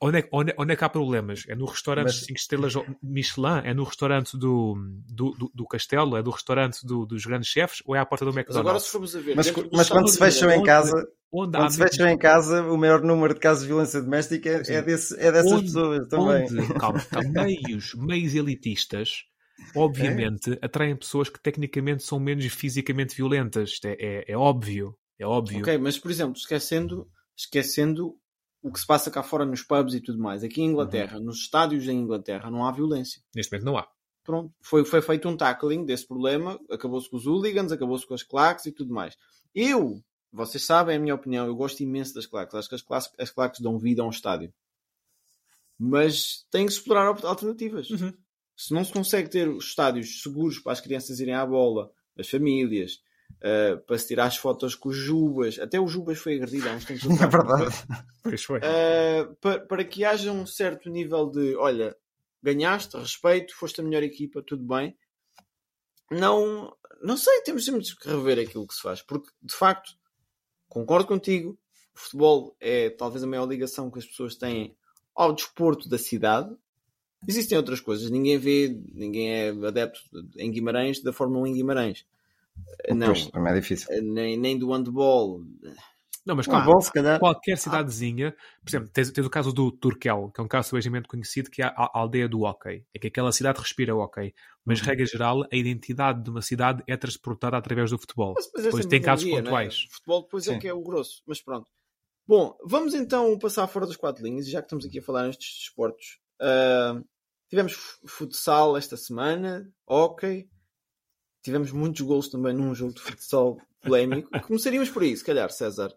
Onde 0.00 0.18
é, 0.18 0.22
que- 0.22 0.28
onde, 0.32 0.50
é- 0.52 0.54
onde 0.58 0.72
é 0.72 0.76
que 0.76 0.84
há 0.84 0.88
problemas? 0.88 1.44
É 1.48 1.54
no 1.54 1.64
restaurante 1.64 2.06
Mas- 2.08 2.20
5 2.26 2.38
estrelas 2.38 2.74
Michelin? 3.02 3.60
É 3.64 3.72
no 3.74 3.82
restaurante 3.84 4.36
do, 4.36 4.74
do, 5.08 5.30
do, 5.32 5.50
do 5.54 5.66
Castelo? 5.66 6.16
É 6.16 6.22
do 6.22 6.30
restaurante 6.30 6.84
do- 6.86 7.06
dos 7.06 7.24
grandes 7.24 7.48
chefes? 7.48 7.82
Ou 7.86 7.96
é 7.96 7.98
à 7.98 8.04
porta 8.06 8.24
do 8.24 8.28
Mas 8.32 8.36
McDonald's? 8.36 8.68
agora 8.68 8.80
se 8.80 8.90
formos 8.90 9.16
a 9.16 9.20
ver... 9.20 9.34
Mas, 9.36 9.52
mas 9.72 9.88
quando 9.88 10.08
se 10.08 10.18
fecham 10.18 10.48
em 10.50 10.54
Unidos, 10.58 10.66
casa, 10.66 11.08
Onde 11.32 11.56
quando 11.56 11.70
se 11.70 11.78
fecham 11.78 12.08
em 12.08 12.18
casa, 12.18 12.62
o 12.64 12.76
maior 12.76 13.02
número 13.02 13.32
de 13.34 13.40
casos 13.40 13.62
de 13.62 13.68
violência 13.68 14.02
doméstica 14.02 14.48
é, 14.68 14.74
é, 14.74 14.82
desse, 14.82 15.14
é 15.18 15.30
dessas 15.32 15.52
Onde- 15.52 15.62
pessoas 15.64 16.08
também. 16.08 16.42
onde, 16.44 16.74
calma, 16.74 17.00
calma, 17.00 17.30
meios, 17.44 17.94
meios 17.94 18.34
elitistas, 18.34 19.22
obviamente, 19.74 20.58
atraem 20.60 20.96
pessoas 20.96 21.28
que 21.28 21.40
tecnicamente 21.40 22.02
são 22.02 22.18
menos 22.20 22.44
fisicamente 22.46 23.14
violentas. 23.16 23.70
Isto 23.70 23.86
é, 23.86 23.96
é, 23.98 24.24
é 24.32 24.36
óbvio. 24.36 24.94
É 25.18 25.26
óbvio. 25.26 25.60
Ok, 25.60 25.78
mas 25.78 25.98
por 25.98 26.10
exemplo, 26.10 26.34
esquecendo, 26.36 27.08
esquecendo 27.36 28.14
o 28.62 28.70
que 28.72 28.78
se 28.80 28.86
passa 28.86 29.10
cá 29.10 29.22
fora 29.22 29.44
nos 29.46 29.62
pubs 29.62 29.94
e 29.94 30.00
tudo 30.00 30.18
mais, 30.18 30.42
aqui 30.44 30.60
em 30.60 30.66
Inglaterra, 30.66 31.18
Uhum. 31.18 31.24
nos 31.24 31.38
estádios 31.38 31.86
em 31.88 31.96
Inglaterra, 31.98 32.50
não 32.50 32.64
há 32.66 32.72
violência. 32.72 33.22
Neste 33.34 33.52
momento 33.52 33.64
não 33.66 33.78
há. 33.78 33.88
Pronto, 34.22 34.52
foi, 34.60 34.84
foi 34.84 35.00
feito 35.00 35.28
um 35.28 35.36
tackling 35.36 35.84
desse 35.84 36.06
problema, 36.06 36.60
acabou-se 36.70 37.08
com 37.08 37.16
os 37.16 37.26
hooligans, 37.26 37.72
acabou-se 37.72 38.06
com 38.06 38.14
as 38.14 38.22
claques 38.22 38.66
e 38.66 38.72
tudo 38.72 38.92
mais. 38.92 39.16
Eu, 39.54 40.02
vocês 40.30 40.62
sabem 40.64 40.96
a 40.96 41.00
minha 41.00 41.14
opinião, 41.14 41.46
eu 41.46 41.56
gosto 41.56 41.80
imenso 41.82 42.14
das 42.14 42.26
claques, 42.26 42.54
acho 42.54 42.68
que 42.68 42.74
as 42.74 42.82
claques, 42.82 43.10
as 43.18 43.30
claques 43.30 43.60
dão 43.60 43.78
vida 43.78 44.02
a 44.02 44.06
um 44.06 44.10
estádio. 44.10 44.52
Mas 45.78 46.44
tem 46.50 46.66
que 46.66 46.72
explorar 46.72 47.06
al- 47.06 47.26
alternativas. 47.26 47.88
Se 48.56 48.74
não 48.74 48.84
se 48.84 48.92
consegue 48.92 49.30
ter 49.30 49.48
os 49.48 49.64
estádios 49.64 50.22
seguros 50.22 50.58
para 50.58 50.72
as 50.72 50.80
crianças 50.80 51.18
irem 51.18 51.34
à 51.34 51.44
bola, 51.46 51.90
as 52.18 52.28
famílias, 52.28 53.00
eh, 53.42 53.76
para 53.76 53.98
se 53.98 54.08
tirar 54.08 54.26
as 54.26 54.36
fotos 54.36 54.74
com 54.74 54.90
os 54.90 54.96
Jubas, 54.96 55.58
até 55.58 55.80
o 55.80 55.88
Jubas 55.88 56.18
foi 56.18 56.36
agredido 56.36 56.68
há 56.68 56.72
uns 56.72 56.84
tempos 56.84 57.04
É 57.20 57.24
atrás, 57.24 57.32
verdade. 57.32 57.86
Pois 58.22 58.44
foi. 58.44 58.58
Uh, 58.58 59.34
para, 59.40 59.60
para 59.60 59.84
que 59.84 60.04
haja 60.04 60.30
um 60.30 60.46
certo 60.46 60.90
nível 60.90 61.30
de 61.30 61.56
olha, 61.56 61.96
ganhaste, 62.42 62.96
respeito, 62.96 63.56
foste 63.56 63.80
a 63.80 63.84
melhor 63.84 64.02
equipa, 64.02 64.42
tudo 64.42 64.62
bem. 64.64 64.96
Não, 66.10 66.76
não 67.02 67.16
sei, 67.16 67.40
temos 67.42 67.64
sempre 67.64 67.82
que 67.82 68.08
rever 68.08 68.38
aquilo 68.38 68.66
que 68.66 68.74
se 68.74 68.82
faz, 68.82 69.00
porque 69.00 69.30
de 69.42 69.54
facto 69.54 69.92
concordo 70.68 71.06
contigo. 71.06 71.58
O 71.94 71.98
futebol 71.98 72.56
é 72.60 72.90
talvez 72.90 73.22
a 73.22 73.26
maior 73.26 73.46
ligação 73.46 73.90
que 73.90 73.98
as 73.98 74.06
pessoas 74.06 74.34
têm 74.36 74.76
ao 75.14 75.32
desporto 75.32 75.88
da 75.88 75.98
cidade. 75.98 76.54
Existem 77.28 77.56
outras 77.56 77.80
coisas, 77.80 78.10
ninguém 78.10 78.38
vê, 78.38 78.68
ninguém 78.92 79.32
é 79.32 79.48
adepto 79.50 80.00
em 80.36 80.50
Guimarães 80.50 81.02
da 81.02 81.12
Fórmula 81.12 81.42
1 81.42 81.46
em 81.48 81.54
Guimarães. 81.54 82.06
Não, 82.90 83.14
também 83.30 83.52
é 83.52 83.60
difícil. 83.60 83.88
nem, 84.02 84.36
nem 84.36 84.58
do 84.58 84.72
handball. 84.72 85.40
Não, 86.26 86.36
mas 86.36 86.46
Ah, 86.48 86.64
calhar. 86.92 87.18
qualquer 87.18 87.56
cidadezinha, 87.56 88.34
por 88.62 88.68
exemplo, 88.70 88.88
tens, 88.92 89.10
tens 89.10 89.26
o 89.26 89.30
caso 89.30 89.52
do 89.52 89.72
Turkel, 89.72 90.30
que 90.34 90.40
é 90.40 90.44
um 90.44 90.48
caso 90.48 90.68
subejamente 90.68 91.08
conhecido, 91.08 91.50
que 91.50 91.62
é 91.62 91.66
a, 91.66 91.70
a 91.70 91.98
aldeia 91.98 92.28
do 92.28 92.42
hockey. 92.42 92.84
É 92.94 92.98
que 92.98 93.06
aquela 93.06 93.32
cidade 93.32 93.58
respira 93.58 93.94
hockey. 93.96 94.34
Mas, 94.64 94.80
Uhum. 94.80 94.86
regra 94.86 95.06
geral, 95.06 95.42
a 95.50 95.56
identidade 95.56 96.22
de 96.22 96.30
uma 96.30 96.42
cidade 96.42 96.82
é 96.86 96.96
transportada 96.96 97.56
através 97.56 97.90
do 97.90 97.98
futebol. 97.98 98.34
Mas, 98.34 98.50
mas 98.54 98.62
é 98.62 98.64
Depois 98.66 98.86
tem 98.86 99.00
casos 99.00 99.26
é? 99.26 99.30
pontuais. 99.30 99.86
O 99.88 99.94
futebol 99.94 100.22
depois 100.22 100.46
é 100.46 100.52
Sim. 100.52 100.58
que 100.58 100.68
é 100.68 100.74
o 100.74 100.82
grosso, 100.82 101.22
mas 101.26 101.40
pronto. 101.40 101.70
Bom, 102.28 102.56
vamos 102.64 102.94
então 102.94 103.38
passar 103.38 103.66
fora 103.66 103.86
das 103.86 103.96
quatro 103.96 104.22
linhas, 104.22 104.46
e 104.46 104.50
já 104.50 104.60
que 104.60 104.66
estamos 104.66 104.84
aqui 104.84 104.98
a 104.98 105.02
falar 105.02 105.26
nestes 105.26 105.58
desportos. 105.58 106.18
ah, 106.40 107.00
tivemos 107.48 107.74
futsal 108.06 108.76
esta 108.76 108.96
semana, 108.96 109.68
ok. 109.86 110.46
Tivemos 111.42 111.72
muitos 111.72 112.00
gols 112.02 112.28
também 112.28 112.52
num 112.54 112.74
jogo 112.74 112.94
de 112.94 113.00
futsal 113.00 113.58
polémico. 113.82 114.28
Começaríamos 114.46 114.90
por 114.90 115.02
aí, 115.02 115.16
se 115.16 115.24
calhar, 115.24 115.50
César. 115.50 115.92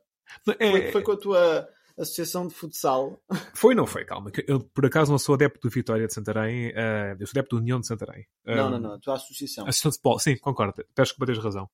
É- 0.60 0.72
Foi, 0.72 0.92
foi 0.92 1.02
com 1.04 1.12
a 1.12 1.18
tua 1.18 1.70
associação 1.98 2.48
de 2.48 2.54
futsal. 2.56 3.22
Foi, 3.54 3.76
não 3.76 3.86
foi, 3.86 4.04
calma. 4.06 4.32
Eu, 4.48 4.62
por 4.62 4.86
acaso, 4.86 5.12
não 5.12 5.20
sou 5.20 5.36
adepto 5.36 5.68
do 5.68 5.72
Vitória 5.72 6.08
de 6.08 6.14
Santarém, 6.14 6.72
eh, 6.74 7.16
eu 7.20 7.28
sou 7.28 7.34
adepto 7.38 7.56
do 7.56 7.62
União 7.62 7.80
de 7.80 7.86
Santarém. 7.86 8.26
Não, 8.46 8.54
Eh, 8.54 8.70
não, 8.72 8.80
não, 8.80 8.94
a 8.94 9.00
tua 9.00 9.16
associação. 9.16 9.66
Associação 9.68 9.92
de 9.92 9.98
futebol, 9.98 10.18
sim, 10.20 10.38
concordo. 10.38 10.84
Peço 10.96 11.14
que 11.16 11.26
tens 11.26 11.38
razão. 11.38 11.70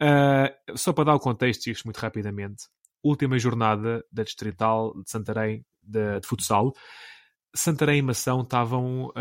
Eh, 0.00 0.54
só 0.76 0.92
para 0.92 1.04
dar 1.04 1.14
o 1.14 1.20
contexto 1.20 1.66
isto 1.68 1.84
muito 1.84 1.98
rapidamente. 1.98 2.64
Última 3.02 3.38
jornada 3.38 4.04
da 4.12 4.22
Distrital 4.22 4.94
de 5.02 5.10
Santarém 5.10 5.64
de, 5.82 6.20
de 6.20 6.26
futsal. 6.28 6.72
Santarém 7.54 7.98
e 7.98 8.02
Mação 8.02 8.42
estavam 8.42 9.12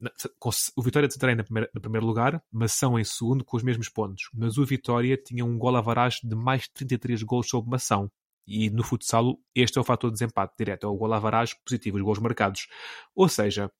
na- 0.00 0.10
com 0.38 0.50
o 0.76 0.82
Vitória 0.82 1.06
de 1.06 1.14
Santarém 1.14 1.36
na 1.36 1.44
primeira- 1.44 1.70
no 1.72 1.80
primeiro 1.80 2.06
lugar, 2.06 2.42
Mação 2.52 2.98
em 2.98 3.04
segundo 3.04 3.44
com 3.44 3.56
os 3.56 3.62
mesmos 3.62 3.88
pontos. 3.88 4.28
Mas 4.34 4.58
o 4.58 4.64
Vitória 4.64 5.16
tinha 5.16 5.44
um 5.44 5.56
gol 5.56 5.76
a 5.76 5.80
varagem 5.80 6.20
de 6.24 6.34
mais 6.34 6.62
de 6.62 6.72
33 6.72 7.22
gols 7.22 7.48
sobre 7.48 7.70
Mação. 7.70 8.10
E 8.46 8.68
no 8.70 8.82
futsal 8.82 9.38
este 9.54 9.78
é 9.78 9.80
o 9.80 9.84
fator 9.84 10.10
de 10.10 10.14
desempate 10.14 10.54
direto, 10.58 10.84
é 10.84 10.88
o 10.90 10.96
gol 10.96 11.12
a 11.14 11.18
positivo, 11.64 11.96
os 11.96 12.02
gols 12.02 12.18
marcados. 12.18 12.66
Ou 13.14 13.28
seja, 13.28 13.70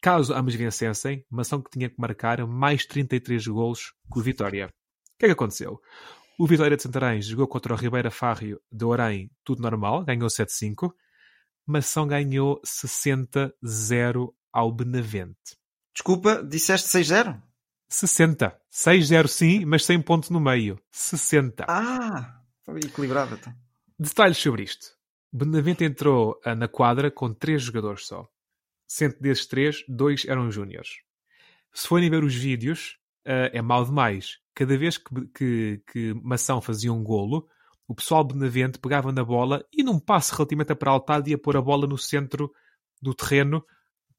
caso 0.00 0.32
ambos 0.32 0.54
vencessem, 0.54 1.24
Mação 1.28 1.60
que 1.60 1.70
tinha 1.70 1.90
que 1.90 2.00
marcar 2.00 2.46
mais 2.46 2.86
33 2.86 3.46
golos 3.46 3.92
que 4.12 4.18
o 4.18 4.22
Vitória. 4.22 4.66
O 4.66 5.18
que 5.18 5.26
é 5.26 5.28
que 5.28 5.32
aconteceu? 5.32 5.80
O 6.38 6.46
Vitória 6.46 6.76
de 6.76 6.82
Santarém 6.82 7.20
jogou 7.20 7.46
contra 7.46 7.74
o 7.74 7.76
Ribeira 7.76 8.10
Fárrio 8.10 8.60
de 8.70 8.84
Orém, 8.84 9.30
tudo 9.44 9.60
normal, 9.60 10.04
ganhou 10.04 10.30
7-5. 10.30 10.94
Mação 11.66 12.06
ganhou 12.06 12.60
60-0 12.62 14.32
ao 14.52 14.72
Benavente. 14.72 15.56
Desculpa, 15.94 16.42
disseste 16.42 16.88
6-0? 16.88 17.40
60. 17.88 18.60
6-0 18.70 19.28
sim, 19.28 19.64
mas 19.64 19.84
sem 19.84 20.00
ponto 20.00 20.32
no 20.32 20.40
meio. 20.40 20.78
60. 20.90 21.66
Ah, 21.68 22.40
equilibrado. 22.82 23.34
Então. 23.34 23.54
Detalhes 23.98 24.38
sobre 24.38 24.62
isto. 24.62 24.96
Benavente 25.32 25.84
entrou 25.84 26.40
ah, 26.44 26.54
na 26.54 26.68
quadra 26.68 27.10
com 27.10 27.32
três 27.32 27.62
jogadores 27.62 28.06
só. 28.06 28.26
Sendo 28.86 29.16
desses 29.20 29.46
três, 29.46 29.84
dois 29.88 30.24
eram 30.26 30.50
júniores. 30.50 31.00
Se 31.72 31.88
forem 31.88 32.10
ver 32.10 32.24
os 32.24 32.34
vídeos, 32.34 32.98
uh, 33.26 33.48
é 33.52 33.62
mau 33.62 33.84
demais. 33.84 34.38
Cada 34.54 34.76
vez 34.76 34.98
que, 34.98 35.26
que, 35.34 35.82
que 35.90 36.14
Mação 36.22 36.60
fazia 36.60 36.92
um 36.92 37.02
golo, 37.02 37.48
o 37.88 37.94
pessoal 37.94 38.24
Benavente 38.24 38.78
pegava 38.78 39.12
na 39.12 39.24
bola 39.24 39.64
e 39.72 39.82
num 39.82 39.98
passo 39.98 40.34
relativamente 40.34 40.72
aparaltado 40.72 41.28
ia 41.28 41.38
pôr 41.38 41.56
a 41.56 41.62
bola 41.62 41.86
no 41.86 41.98
centro 41.98 42.52
do 43.00 43.14
terreno 43.14 43.64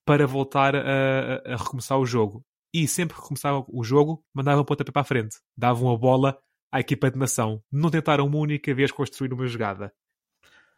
para 0.05 0.27
voltar 0.27 0.75
a, 0.75 1.41
a, 1.45 1.55
recomeçar 1.55 1.97
o 1.97 2.05
jogo. 2.05 2.45
E 2.73 2.87
sempre 2.87 3.15
que 3.15 3.21
recomeçava 3.21 3.65
o 3.69 3.83
jogo, 3.83 4.23
mandavam 4.33 4.65
pontapé 4.65 4.91
para 4.91 5.01
a 5.01 5.05
frente. 5.05 5.37
Davam 5.55 5.91
a 5.91 5.97
bola 5.97 6.37
à 6.71 6.79
equipa 6.79 7.09
de 7.09 7.17
nação. 7.17 7.63
Não 7.71 7.89
tentaram 7.89 8.25
uma 8.25 8.37
única 8.37 8.73
vez 8.73 8.91
construir 8.91 9.31
uma 9.31 9.47
jogada. 9.47 9.93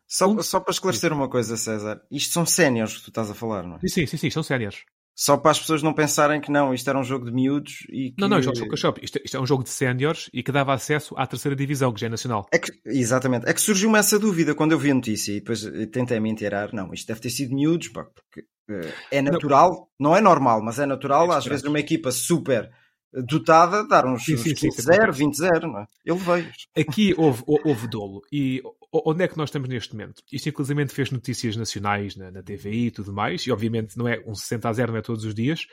Só, 0.08 0.28
um... 0.28 0.42
só 0.44 0.60
para 0.60 0.72
esclarecer 0.72 1.12
uma 1.12 1.30
coisa, 1.30 1.58
César. 1.58 2.02
Isto 2.12 2.34
são 2.34 2.46
séniores 2.46 2.98
que 2.98 3.04
tu 3.04 3.10
estás 3.10 3.32
a 3.32 3.34
falar, 3.34 3.64
não 3.64 3.78
é? 3.78 3.88
Sim, 3.88 4.06
sim, 4.06 4.18
sim, 4.18 4.30
são 4.30 4.44
séniores. 4.44 4.84
Só 5.16 5.38
para 5.38 5.52
as 5.52 5.60
pessoas 5.60 5.82
não 5.82 5.94
pensarem 5.94 6.42
que 6.42 6.52
não, 6.52 6.74
isto 6.74 6.90
era 6.90 7.00
um 7.00 7.04
jogo 7.04 7.26
de 7.26 7.32
miúdos 7.32 7.88
e 7.90 8.12
que... 8.12 8.16
Não, 8.20 8.28
não, 8.28 8.38
isto, 8.38 8.52
é 8.52 8.94
isto, 9.02 9.20
isto 9.24 9.38
é 9.38 9.40
um 9.40 9.46
jogo 9.46 9.64
de 9.64 9.70
séniores 9.70 10.30
e 10.34 10.44
que 10.44 10.52
dava 10.52 10.74
acesso 10.74 11.16
à 11.18 11.26
terceira 11.26 11.56
divisão, 11.56 11.94
que 11.94 12.02
já 12.02 12.08
é 12.08 12.10
nacional. 12.10 12.46
É 12.52 12.60
que, 12.60 12.74
exatamente. 12.86 13.48
É 13.48 13.54
que 13.54 13.62
surgiu-me 13.62 13.98
essa 13.98 14.20
dúvida 14.20 14.54
quando 14.54 14.74
eu 14.74 14.80
vi 14.80 14.92
a 14.92 14.94
notícia 14.96 15.32
e 15.32 15.40
depois 15.40 15.64
tentei 15.94 16.20
me 16.20 16.30
inteirar. 16.30 16.74
Não, 16.74 16.94
isto 16.94 17.08
deve 17.08 17.22
ter 17.22 17.30
sido 17.30 17.56
miúdos, 17.56 17.88
pá, 17.88 18.04
porque 18.04 18.42
uh, 18.70 18.94
é 19.10 19.22
natural, 19.22 19.90
não. 19.98 20.10
não. 20.10 20.18
é 20.18 20.22
normal, 20.22 20.62
mas 20.62 20.80
é 20.80 20.86
natural, 20.86 21.32
é 21.32 21.38
às 21.38 21.46
vezes 21.46 21.64
numa 21.64 21.80
equipa 21.80 22.12
super 22.12 22.70
dotada, 23.14 23.88
dar 23.88 24.06
uns, 24.06 24.26
15-0, 24.26 25.12
20-0, 25.12 25.62
não 25.62 25.80
é? 25.80 25.86
Ele 26.06 26.20
veio. 26.20 26.52
Aqui 26.78 27.14
houve, 27.18 27.42
houve 27.48 27.88
dolo. 27.88 28.22
E 28.32 28.62
onde 29.06 29.24
é 29.24 29.28
que 29.28 29.38
nós 29.38 29.50
estamos 29.50 29.68
neste 29.68 29.94
momento? 29.94 30.24
Isto 30.32 30.50
inclusive 30.50 30.88
fez 30.88 31.12
notícias 31.12 31.56
nacionais 31.56 32.16
na, 32.16 32.32
na 32.32 32.44
TVI 32.44 32.88
e 32.88 32.92
tudo 32.92 33.12
mais, 33.12 33.42
e 33.46 33.52
obviamente 33.52 33.98
não 33.98 34.08
é 34.08 34.24
um 34.26 34.36
60 34.36 34.70
a 34.70 34.74
0, 34.74 34.92
não 34.92 35.00
é 35.00 35.02
todos 35.02 35.26
os 35.26 35.34
dias. 35.34 35.68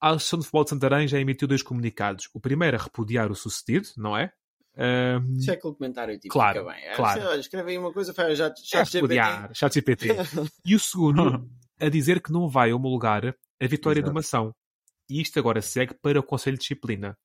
A 0.00 0.10
Associação 0.10 0.38
de 0.40 0.44
Futebol 0.46 0.64
de 0.64 0.70
Santarém 0.70 1.08
já 1.08 1.18
emitiu 1.18 1.46
dois 1.46 1.62
comunicados. 1.62 2.28
O 2.34 2.40
primeiro 2.40 2.76
a 2.76 2.82
repudiar 2.82 3.30
o 3.30 3.34
sucedido, 3.34 3.88
não 3.96 4.16
é? 4.16 4.32
Um... 4.76 5.34
Isso 5.34 5.50
é 5.50 5.54
aquele 5.54 5.74
comentário 5.74 6.18
tipo, 6.18 6.32
claro, 6.32 6.66
bem. 6.66 6.82
É, 6.84 6.94
claro. 6.94 7.22
Olha, 7.28 7.40
escreve 7.40 7.72
aí 7.72 7.78
uma 7.78 7.92
coisa, 7.92 8.12
faz 8.14 8.38
já, 8.38 8.52
chat 8.56 8.96
é 8.96 9.00
repudiar, 9.00 9.54
chat 9.54 9.74
GPT. 9.74 10.08
e 10.64 10.74
o 10.74 10.78
segundo 10.78 11.48
a 11.78 11.88
dizer 11.88 12.20
que 12.20 12.32
não 12.32 12.48
vai 12.48 12.72
homologar 12.72 13.26
a 13.26 13.66
vitória 13.66 14.00
Exato. 14.00 14.10
de 14.10 14.14
uma 14.14 14.20
ação. 14.20 14.54
E 15.08 15.20
isto 15.20 15.38
agora 15.38 15.60
segue 15.60 15.94
para 15.94 16.18
o 16.18 16.22
Conselho 16.22 16.56
de 16.56 16.62
Disciplina. 16.62 17.16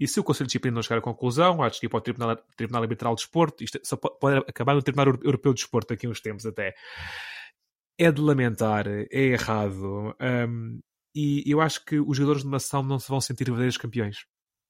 E 0.00 0.08
se 0.08 0.18
o 0.18 0.24
Conselho 0.24 0.46
de 0.46 0.52
Disciplina 0.52 0.76
não 0.76 0.82
chegar 0.82 0.96
à 0.96 1.02
conclusão, 1.02 1.62
acho 1.62 1.78
que 1.78 1.84
ir 1.84 1.90
para 1.90 1.98
o 1.98 2.00
Tribunal, 2.00 2.36
Tribunal 2.56 2.82
Arbitral 2.82 3.14
de 3.14 3.20
Desporto, 3.20 3.62
isto 3.62 3.78
só 3.84 3.98
pode 3.98 4.38
acabar 4.48 4.74
no 4.74 4.82
Tribunal 4.82 5.08
Europeu 5.22 5.52
de 5.52 5.60
Desporto 5.60 5.92
daqui 5.92 6.06
a 6.06 6.10
uns 6.10 6.22
tempos 6.22 6.46
até. 6.46 6.74
É 7.98 8.10
de 8.10 8.18
lamentar, 8.18 8.88
é 8.88 9.06
errado. 9.12 10.16
Um, 10.18 10.80
e 11.14 11.44
eu 11.46 11.60
acho 11.60 11.84
que 11.84 12.00
os 12.00 12.16
jogadores 12.16 12.42
de 12.42 12.48
uma 12.48 12.58
não 12.82 12.98
se 12.98 13.08
vão 13.10 13.20
sentir 13.20 13.44
verdadeiros 13.44 13.76
campeões. 13.76 14.20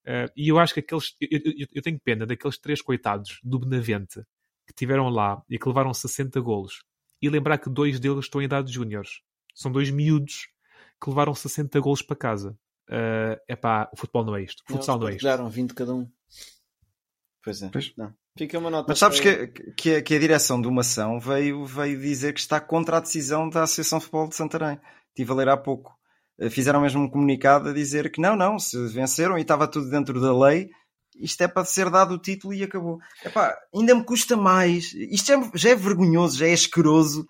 Uh, 0.05 0.27
e 0.37 0.49
eu 0.49 0.59
acho 0.59 0.75
que 0.75 0.81
aqueles. 0.81 1.15
Eu, 1.21 1.41
eu, 1.45 1.67
eu, 1.75 1.83
tenho 1.83 2.01
pena 2.01 2.27
daqueles 2.27 2.59
três 2.59 2.83
coitados 2.83 3.39
do 3.45 3.61
Benavente 3.61 4.21
que 4.67 4.73
estiveram 4.73 5.09
lá 5.09 5.41
e 5.49 5.59
que 5.59 5.69
levaram 5.69 5.95
60 5.95 6.41
golos. 6.41 6.83
E 7.23 7.29
lembrar 7.29 7.59
que 7.59 7.71
dois 7.71 8.01
deles 8.01 8.25
estão 8.25 8.41
em 8.41 8.47
idade 8.47 8.69
de 8.69 8.75
júniores. 8.75 9.21
São 9.55 9.71
dois 9.71 9.91
miúdos 9.91 10.49
que 11.01 11.09
levaram 11.09 11.35
60 11.35 11.79
golos 11.79 12.03
para 12.03 12.17
casa. 12.17 12.59
É 12.93 13.55
uh, 13.55 13.57
pá, 13.57 13.89
o 13.93 13.97
futebol 13.97 14.25
não 14.25 14.37
é 14.37 14.43
isto. 14.43 14.63
O 14.69 14.73
futsal 14.73 14.97
não, 14.97 15.05
não 15.05 15.09
é 15.13 15.17
isto. 15.17 15.25
Deram 15.25 15.49
20 15.49 15.75
cada 15.75 15.95
um. 15.95 16.09
Pois 17.43 17.63
é. 17.63 17.69
Pois. 17.69 17.93
Não. 17.97 18.13
Fica 18.37 18.59
uma 18.59 18.71
nota. 18.71 18.87
Mas 18.89 18.99
sabes 18.99 19.21
que, 19.21 19.47
que, 19.77 19.97
a, 19.97 20.03
que, 20.03 20.15
a, 20.15 20.19
direção 20.19 20.61
de 20.61 20.69
uma 20.69 20.81
ação 20.81 21.21
veio, 21.21 21.65
veio 21.65 22.01
dizer 22.01 22.33
que 22.33 22.41
está 22.41 22.61
contra 22.61 22.97
a 22.97 23.01
decisão 23.01 23.49
da 23.49 23.63
Associação 23.63 23.99
de 23.99 24.05
Futebol 24.05 24.29
de 24.29 24.37
Santarém. 24.37 24.81
Estive 25.09 25.33
a 25.33 25.35
ler 25.35 25.49
há 25.49 25.57
pouco. 25.57 25.97
Eh, 26.41 26.49
fizeram 26.49 26.81
mesmo 26.81 27.03
um 27.03 27.09
comunicado 27.09 27.69
a 27.69 27.73
dizer 27.73 28.11
que 28.11 28.21
não, 28.21 28.35
não, 28.35 28.59
se 28.59 28.77
venceram 28.89 29.37
e 29.37 29.43
estava 29.43 29.69
tudo 29.69 29.91
dentro 29.91 30.21
da 30.21 30.37
lei, 30.37 30.71
isto 31.17 31.43
é 31.43 31.49
para 31.49 31.65
ser 31.65 31.91
dado 31.91 32.15
o 32.15 32.19
título 32.19 32.55
e 32.55 32.63
acabou. 32.63 32.99
Epá, 33.25 33.55
ainda 33.75 33.95
me 33.95 34.05
custa 34.05 34.37
mais. 34.37 34.93
Isto 34.95 35.27
já, 35.27 35.39
é, 35.39 35.51
já 35.55 35.71
é 35.71 35.75
vergonhoso, 35.75 36.39
já 36.39 36.47
é 36.47 36.53
asqueroso. 36.53 37.27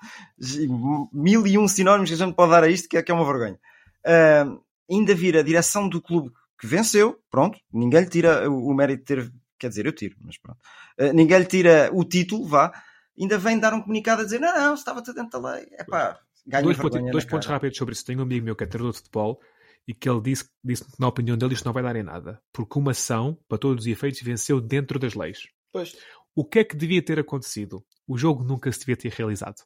Mil 1.12 1.46
e 1.46 1.58
um 1.58 1.66
sinónimos 1.66 2.11
que 2.11 2.14
a 2.14 2.24
gente 2.24 2.36
pode 2.36 2.52
dar 2.52 2.62
a 2.62 2.68
isto, 2.68 2.88
que 2.88 2.96
é, 2.96 3.02
que 3.02 3.11
é 3.11 3.14
uma 3.14 3.24
vergonha. 3.24 3.58
Uh, 4.06 4.61
ainda 4.91 5.14
vir 5.14 5.36
a 5.36 5.43
direção 5.43 5.88
do 5.88 6.01
clube 6.01 6.30
que 6.59 6.66
venceu, 6.66 7.18
pronto, 7.30 7.59
ninguém 7.72 8.01
lhe 8.01 8.09
tira 8.09 8.51
o, 8.51 8.68
o 8.68 8.74
mérito 8.74 9.01
de 9.01 9.05
ter. 9.05 9.32
Quer 9.59 9.68
dizer, 9.68 9.86
eu 9.86 9.93
tiro, 9.93 10.16
mas 10.20 10.38
pronto. 10.38 10.59
Uh, 10.99 11.12
ninguém 11.12 11.38
lhe 11.38 11.45
tira 11.47 11.91
o 11.93 12.05
título, 12.05 12.47
vá. 12.47 12.72
Ainda 13.18 13.38
vem 13.38 13.59
dar 13.59 13.74
um 13.74 13.82
comunicado 13.82 14.22
a 14.22 14.24
dizer: 14.24 14.41
não, 14.41 14.55
não, 14.55 14.74
estava 14.74 15.03
tudo 15.03 15.16
dentro 15.16 15.41
da 15.41 15.53
lei. 15.53 15.66
Epá, 15.78 16.18
dois, 16.62 16.78
dois 17.11 17.24
pontos 17.24 17.49
rápidos 17.49 17.76
sobre 17.76 17.93
isso. 17.93 18.05
Tenho 18.05 18.20
um 18.20 18.22
amigo 18.22 18.45
meu 18.45 18.57
que 18.57 18.64
é 18.64 18.66
treinador 18.66 18.93
de 18.93 18.99
futebol 18.99 19.41
e 19.86 19.95
que 19.95 20.09
ele 20.09 20.20
disse, 20.20 20.49
disse 20.62 20.84
que, 20.84 20.93
na 20.99 21.09
opinião 21.09 21.36
dele, 21.36 21.55
isto 21.55 21.64
não 21.64 21.72
vai 21.72 21.82
dar 21.82 21.97
em 21.97 22.03
nada. 22.03 22.41
Porque 22.53 22.78
uma 22.78 22.93
ação, 22.93 23.38
para 23.49 23.59
todos 23.59 23.84
os 23.84 23.91
efeitos, 23.91 24.22
venceu 24.22 24.61
dentro 24.61 24.99
das 24.99 25.14
leis. 25.14 25.49
Pois. 25.72 25.97
O 26.34 26.45
que 26.45 26.61
é 26.61 26.64
que 26.64 26.76
devia 26.76 27.03
ter 27.03 27.18
acontecido? 27.18 27.84
O 28.07 28.16
jogo 28.16 28.45
nunca 28.45 28.70
se 28.72 28.80
devia 28.80 28.97
ter 28.97 29.12
realizado. 29.12 29.62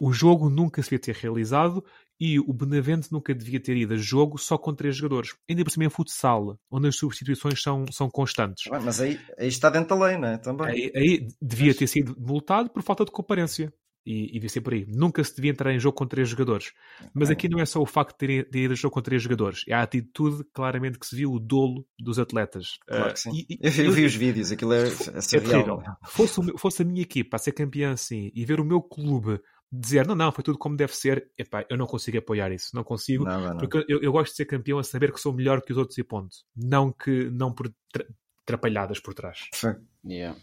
O 0.00 0.12
jogo 0.12 0.48
nunca 0.48 0.82
se 0.82 0.90
devia 0.90 1.14
ter 1.14 1.14
realizado 1.14 1.84
e 2.18 2.38
o 2.38 2.52
Benavente 2.52 3.10
nunca 3.10 3.34
devia 3.34 3.58
ter 3.58 3.76
ido 3.76 3.94
a 3.94 3.96
jogo 3.96 4.38
só 4.38 4.56
com 4.56 4.72
três 4.74 4.96
jogadores. 4.96 5.34
Ainda 5.48 5.64
por 5.64 5.70
cima 5.70 5.86
em 5.86 5.90
futsal, 5.90 6.58
onde 6.70 6.88
as 6.88 6.96
substituições 6.96 7.60
são, 7.60 7.84
são 7.90 8.08
constantes. 8.08 8.70
Mas 8.70 9.00
aí, 9.00 9.20
aí 9.38 9.48
está 9.48 9.68
dentro 9.68 9.96
da 9.96 10.06
lei, 10.06 10.16
não 10.16 10.28
é? 10.28 10.38
Também. 10.38 10.68
Aí, 10.68 10.92
aí 10.94 11.28
devia 11.40 11.74
ter 11.74 11.86
sido 11.86 12.16
multado 12.18 12.70
por 12.70 12.82
falta 12.82 13.04
de 13.04 13.10
comparência 13.10 13.72
e, 14.06 14.28
e 14.30 14.32
devia 14.34 14.48
ser 14.48 14.60
por 14.60 14.72
aí. 14.72 14.86
Nunca 14.88 15.22
se 15.24 15.34
devia 15.34 15.50
entrar 15.50 15.72
em 15.72 15.78
jogo 15.78 15.96
com 15.96 16.06
três 16.06 16.28
jogadores. 16.28 16.72
Mas 17.14 17.30
aqui 17.30 17.48
não 17.48 17.60
é 17.60 17.66
só 17.66 17.80
o 17.80 17.86
facto 17.86 18.16
de 18.18 18.32
ir, 18.32 18.48
de 18.50 18.58
ir 18.58 18.70
a 18.70 18.74
jogo 18.74 18.94
com 18.94 19.02
três 19.02 19.22
jogadores, 19.22 19.64
é 19.68 19.74
a 19.74 19.82
atitude 19.82 20.44
claramente 20.52 20.98
que 20.98 21.06
se 21.06 21.16
viu 21.16 21.32
o 21.32 21.40
dolo 21.40 21.86
dos 21.98 22.18
atletas. 22.18 22.78
Claro 22.86 23.10
uh, 23.10 23.12
que 23.14 23.20
sim. 23.20 23.30
E, 23.48 23.58
eu, 23.60 23.70
eu, 23.86 23.92
vi 23.92 24.04
os 24.04 24.14
vídeos, 24.14 24.52
aquilo 24.52 24.72
é, 24.72 24.88
é, 24.88 24.90
é 24.90 25.40
terrível. 25.40 25.82
Fosse, 26.04 26.40
fosse 26.58 26.82
a 26.82 26.84
minha 26.84 27.02
equipa 27.02 27.36
a 27.36 27.38
ser 27.38 27.52
campeã 27.52 27.92
assim 27.92 28.30
e 28.34 28.44
ver 28.44 28.60
o 28.60 28.64
meu 28.64 28.80
clube 28.80 29.40
dizer 29.72 30.06
não, 30.06 30.14
não, 30.14 30.30
foi 30.30 30.44
tudo 30.44 30.58
como 30.58 30.76
deve 30.76 30.94
ser, 30.94 31.30
epá, 31.38 31.64
eu 31.70 31.78
não 31.78 31.86
consigo 31.86 32.18
apoiar 32.18 32.52
isso, 32.52 32.76
não 32.76 32.84
consigo, 32.84 33.24
não, 33.24 33.40
não. 33.40 33.56
porque 33.56 33.84
eu, 33.88 34.02
eu, 34.02 34.12
gosto 34.12 34.32
de 34.32 34.36
ser 34.36 34.44
campeão 34.44 34.78
a 34.78 34.84
saber 34.84 35.12
que 35.12 35.20
sou 35.20 35.32
melhor 35.32 35.62
que 35.62 35.72
os 35.72 35.78
outros 35.78 35.96
e 35.96 36.04
ponto, 36.04 36.36
não 36.54 36.92
que 36.92 37.30
não 37.30 37.52
por 37.52 37.72
tra 37.90 38.04
trapalhadas 38.44 39.00
por 39.00 39.14
trás. 39.14 39.48
Sim. 39.54 39.74
Yeah. 40.04 40.36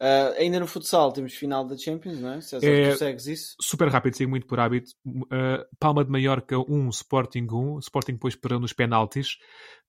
Uh, 0.00 0.38
ainda 0.38 0.60
no 0.60 0.66
futsal 0.66 1.10
temos 1.10 1.34
final 1.34 1.66
da 1.66 1.76
Champions, 1.76 2.20
não 2.20 2.34
é? 2.34 2.40
César, 2.40 2.64
é, 2.64 2.92
tu 2.92 2.98
segues 2.98 3.26
isso? 3.26 3.56
Super 3.60 3.88
rápido, 3.88 4.14
sigo 4.14 4.30
muito 4.30 4.46
por 4.46 4.60
hábito. 4.60 4.90
Uh, 5.06 5.64
Palma 5.80 6.04
de 6.04 6.10
Mallorca 6.10 6.56
1, 6.58 6.88
Sporting 6.90 7.48
1. 7.50 7.78
Sporting 7.80 8.12
depois 8.12 8.36
parou 8.36 8.60
nos 8.60 8.72
penaltis. 8.72 9.38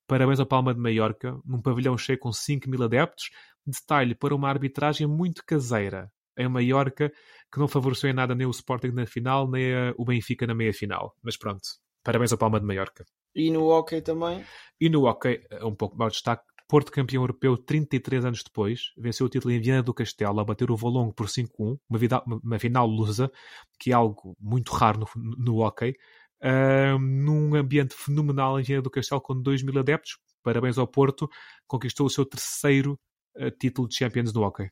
Parabéns 0.08 0.40
ao 0.40 0.46
Palma 0.46 0.74
de 0.74 0.80
Mallorca, 0.80 1.38
num 1.44 1.62
pavilhão 1.62 1.96
cheio 1.96 2.18
com 2.18 2.32
5 2.32 2.68
mil 2.68 2.82
adeptos. 2.82 3.30
Detalhe 3.64 4.14
para 4.14 4.34
uma 4.34 4.48
arbitragem 4.48 5.06
muito 5.06 5.44
caseira 5.44 6.10
em 6.36 6.48
Mallorca, 6.48 7.12
que 7.52 7.58
não 7.58 7.68
favoreceu 7.68 8.10
em 8.10 8.14
nada 8.14 8.34
nem 8.34 8.46
o 8.46 8.50
Sporting 8.50 8.88
na 8.88 9.06
final, 9.06 9.50
nem 9.50 9.74
a, 9.74 9.94
o 9.96 10.04
Benfica 10.04 10.46
na 10.46 10.54
meia 10.54 10.72
final. 10.72 11.14
Mas 11.22 11.36
pronto, 11.36 11.62
parabéns 12.02 12.32
ao 12.32 12.38
Palma 12.38 12.60
de 12.60 12.66
Mallorca. 12.66 13.04
E 13.34 13.50
no 13.50 13.68
hockey 13.68 14.00
também? 14.00 14.44
E 14.80 14.88
no 14.88 15.06
hockey, 15.06 15.40
um 15.62 15.74
pouco 15.74 15.96
mais 15.96 16.12
destaque, 16.12 16.44
Porto 16.70 16.92
campeão 16.92 17.24
europeu 17.24 17.56
33 17.56 18.24
anos 18.24 18.44
depois, 18.44 18.92
venceu 18.96 19.26
o 19.26 19.28
título 19.28 19.52
em 19.52 19.60
Viana 19.60 19.82
do 19.82 19.92
Castelo 19.92 20.38
a 20.38 20.44
bater 20.44 20.70
o 20.70 20.76
Valongo 20.76 21.12
por 21.12 21.26
5-1, 21.26 21.48
uma, 21.58 21.78
uma, 22.24 22.40
uma, 22.44 22.58
final 22.60 22.86
lusa, 22.86 23.28
que 23.76 23.90
é 23.90 23.92
algo 23.92 24.36
muito 24.40 24.70
raro 24.70 25.00
no, 25.16 25.36
no 25.36 25.56
hockey, 25.64 25.96
uh, 26.44 26.96
num 26.96 27.56
ambiente 27.56 27.92
fenomenal 27.92 28.60
em 28.60 28.62
Viana 28.62 28.82
do 28.82 28.90
Castelo 28.90 29.20
com 29.20 29.42
2 29.42 29.64
mil 29.64 29.76
adeptos. 29.80 30.16
Parabéns 30.44 30.78
ao 30.78 30.86
Porto, 30.86 31.28
conquistou 31.66 32.06
o 32.06 32.10
seu 32.10 32.24
terceiro 32.24 32.96
uh, 33.36 33.50
título 33.50 33.88
de 33.88 33.96
Champions 33.96 34.32
no 34.32 34.42
hockey. 34.42 34.70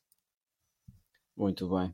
Muito 1.36 1.68
bem. 1.68 1.92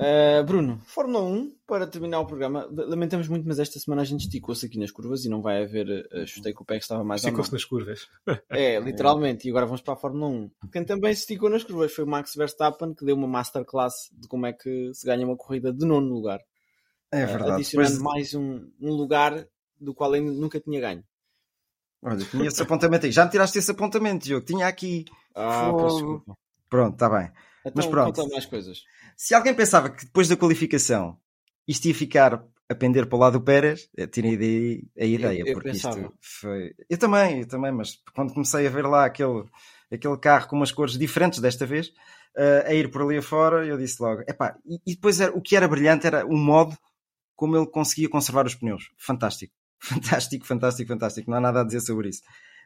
Uh, 0.00 0.42
Bruno, 0.44 0.80
Fórmula 0.86 1.22
1, 1.22 1.56
para 1.66 1.86
terminar 1.86 2.20
o 2.20 2.26
programa, 2.26 2.66
lamentamos 2.72 3.28
muito, 3.28 3.46
mas 3.46 3.58
esta 3.58 3.78
semana 3.78 4.00
a 4.00 4.04
gente 4.06 4.22
esticou-se 4.22 4.64
aqui 4.64 4.78
nas 4.78 4.90
curvas 4.90 5.26
e 5.26 5.28
não 5.28 5.42
vai 5.42 5.62
haver 5.62 6.08
uh, 6.10 6.26
chutei 6.26 6.54
com 6.54 6.62
o 6.62 6.66
pé 6.66 6.78
que 6.78 6.84
estava 6.84 7.04
mais 7.04 7.22
Esticou-se 7.22 7.52
nas 7.52 7.66
curvas. 7.66 8.08
É, 8.48 8.80
literalmente, 8.80 9.46
e 9.46 9.50
agora 9.50 9.66
vamos 9.66 9.82
para 9.82 9.92
a 9.92 9.98
Fórmula 9.98 10.26
1. 10.28 10.50
Quem 10.72 10.84
também 10.86 11.14
se 11.14 11.20
esticou 11.20 11.50
nas 11.50 11.64
curvas 11.64 11.92
foi 11.92 12.04
o 12.04 12.06
Max 12.06 12.34
Verstappen, 12.34 12.94
que 12.94 13.04
deu 13.04 13.14
uma 13.14 13.28
masterclass 13.28 14.08
de 14.10 14.26
como 14.26 14.46
é 14.46 14.54
que 14.54 14.90
se 14.94 15.04
ganha 15.04 15.26
uma 15.26 15.36
corrida 15.36 15.70
de 15.70 15.84
nono 15.84 16.08
lugar. 16.14 16.40
É 17.12 17.26
verdade. 17.26 17.50
Uh, 17.50 17.54
adicionando 17.56 17.90
Depois... 17.90 18.02
mais 18.02 18.34
um, 18.34 18.70
um 18.80 18.92
lugar 18.92 19.46
do 19.78 19.92
qual 19.92 20.16
ele 20.16 20.30
nunca 20.30 20.58
tinha 20.58 20.80
ganho. 20.80 21.04
Olha, 22.02 22.24
tinha 22.24 22.46
esse 22.46 22.62
apontamento 22.62 23.04
aí. 23.04 23.12
Já 23.12 23.26
me 23.26 23.30
tiraste 23.30 23.58
esse 23.58 23.70
apontamento, 23.70 24.24
Diogo. 24.24 24.46
Tinha 24.46 24.66
aqui. 24.66 25.04
Ah, 25.34 25.70
Pronto, 26.70 26.94
está 26.94 27.10
bem. 27.10 27.30
Então, 27.60 27.72
Mas 27.74 27.86
pronto. 27.86 28.28
mais 28.30 28.46
coisas. 28.46 28.82
Se 29.16 29.34
alguém 29.34 29.54
pensava 29.54 29.90
que 29.90 30.04
depois 30.04 30.28
da 30.28 30.36
qualificação 30.36 31.18
isto 31.66 31.86
ia 31.86 31.94
ficar 31.94 32.42
a 32.68 32.74
pender 32.74 33.06
para 33.06 33.16
o 33.16 33.20
lado 33.20 33.38
do 33.38 33.44
Pérez, 33.44 33.88
tirei 34.12 34.36
daí 34.36 34.84
a 34.98 35.04
ideia, 35.04 35.40
eu, 35.40 35.46
eu 35.46 35.54
porque 35.54 35.70
pensava. 35.72 35.98
isto 35.98 36.14
foi. 36.20 36.74
Eu 36.88 36.98
também, 36.98 37.40
eu 37.40 37.48
também, 37.48 37.72
mas 37.72 37.98
quando 38.14 38.32
comecei 38.32 38.66
a 38.66 38.70
ver 38.70 38.86
lá 38.86 39.04
aquele, 39.04 39.44
aquele 39.90 40.16
carro 40.18 40.48
com 40.48 40.56
umas 40.56 40.72
cores 40.72 40.96
diferentes 40.96 41.40
desta 41.40 41.66
vez, 41.66 41.88
uh, 42.36 42.66
a 42.66 42.72
ir 42.72 42.90
por 42.90 43.02
ali 43.02 43.18
afora, 43.18 43.66
eu 43.66 43.76
disse 43.76 44.00
logo, 44.00 44.22
epá, 44.22 44.56
e, 44.64 44.76
e 44.86 44.94
depois 44.94 45.20
era, 45.20 45.36
o 45.36 45.40
que 45.40 45.56
era 45.56 45.68
brilhante 45.68 46.06
era 46.06 46.24
o 46.24 46.36
modo 46.36 46.76
como 47.34 47.56
ele 47.56 47.66
conseguia 47.66 48.08
conservar 48.08 48.46
os 48.46 48.54
pneus. 48.54 48.90
Fantástico. 48.98 49.54
Fantástico, 49.80 50.46
fantástico, 50.46 50.88
fantástico. 50.88 51.30
Não 51.30 51.38
há 51.38 51.40
nada 51.40 51.62
a 51.62 51.64
dizer 51.64 51.80
sobre 51.80 52.10
isso. 52.10 52.20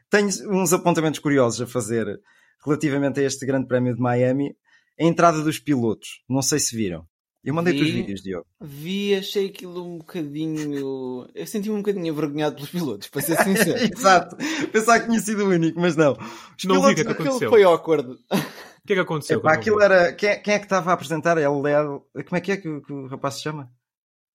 tenho 0.09 0.27
uns 0.51 0.73
apontamentos 0.73 1.19
curiosos 1.19 1.61
a 1.61 1.65
fazer 1.65 2.19
relativamente 2.65 3.21
a 3.21 3.23
este 3.23 3.45
Grande 3.45 3.67
Prémio 3.67 3.95
de 3.95 4.01
Miami. 4.01 4.53
A 4.99 5.03
entrada 5.03 5.41
dos 5.41 5.59
pilotos, 5.59 6.21
não 6.29 6.41
sei 6.41 6.59
se 6.59 6.75
viram. 6.75 7.05
Eu 7.43 7.53
mandei-te 7.53 7.81
os 7.83 7.87
Vi. 7.87 7.91
vídeos, 8.01 8.23
Diogo. 8.23 8.45
Vi, 8.59 9.13
achei 9.13 9.47
aquilo 9.47 9.85
um 9.85 9.99
bocadinho. 9.99 11.27
Eu 11.35 11.45
senti-me 11.45 11.75
um 11.75 11.79
bocadinho 11.79 12.07
envergonhado 12.07 12.55
pelos 12.55 12.71
pilotos, 12.71 13.07
para 13.07 13.21
ser 13.21 13.37
sincero. 13.43 13.77
Exato. 13.95 14.35
Pensava 14.71 14.99
que 14.99 15.05
tinha 15.07 15.19
sido 15.19 15.43
o 15.45 15.49
único, 15.49 15.79
mas 15.79 15.95
não. 15.95 16.13
Os 16.13 16.63
Não 16.65 16.81
vi 16.81 16.93
o 16.93 16.95
que 16.95 17.01
é 17.01 17.03
que 17.05 17.13
pilotos- 17.13 17.13
aconteceu. 17.13 17.35
Aquilo 17.35 17.51
foi 17.51 17.63
awkward. 17.63 18.09
O 18.11 18.17
que 18.87 18.93
é 18.93 18.95
que 18.95 18.99
aconteceu? 19.01 19.39
Epá, 19.39 19.53
aquilo 19.53 19.77
vi? 19.77 19.83
era. 19.83 20.13
Quem, 20.13 20.29
é- 20.29 20.35
quem 20.37 20.53
é 20.55 20.59
que 20.59 20.65
estava 20.65 20.89
a 20.89 20.93
apresentar? 20.95 21.37
É 21.37 21.47
o. 21.47 21.61
Como 21.61 22.35
é 22.37 22.41
que 22.41 22.51
é 22.51 22.57
que, 22.57 22.67
o- 22.67 22.81
que 22.81 22.91
o 22.93 23.05
rapaz 23.07 23.35
se 23.35 23.43
chama? 23.43 23.69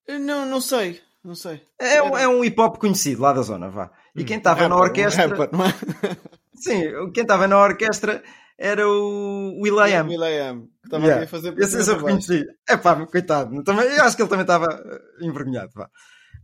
Não, 0.08 0.46
não 0.46 0.61
sei. 0.61 1.00
Não 1.24 1.34
sei. 1.34 1.62
É, 1.80 2.00
um- 2.02 2.16
é 2.16 2.28
um 2.28 2.44
hip 2.44 2.61
hop 2.61 2.76
conhecido 2.78 3.22
lá 3.22 3.32
da 3.32 3.42
zona, 3.42 3.68
vá. 3.68 3.90
E 4.14 4.22
quem 4.24 4.38
estava 4.38 4.68
na 4.68 4.74
Rapper, 4.76 4.78
um 4.78 4.88
orquestra. 4.88 5.26
rapper, 5.26 5.48
não 5.58 5.64
é? 5.66 5.70
Sim, 6.54 7.11
quem 7.12 7.22
estava 7.22 7.48
na 7.48 7.58
orquestra 7.61 8.22
era 8.62 8.86
o 8.86 9.58
Will.i.am. 9.62 10.08
Will.i.am, 10.08 10.61
que 10.66 10.86
estava 10.86 11.04
Yeah. 11.04 11.24
a 11.24 11.26
fazer 11.26 11.58
Esse 11.58 11.78
eu 11.90 11.96
reconheci. 11.96 12.44
É 12.68 12.76
pá, 12.76 13.06
coitado. 13.06 13.64
Também, 13.64 13.86
eu 13.86 14.04
acho 14.04 14.14
que 14.14 14.22
ele 14.22 14.28
também 14.28 14.42
estava 14.44 14.66
eh, 14.66 15.24
envergonhado. 15.26 15.72
Vá. 15.74 15.88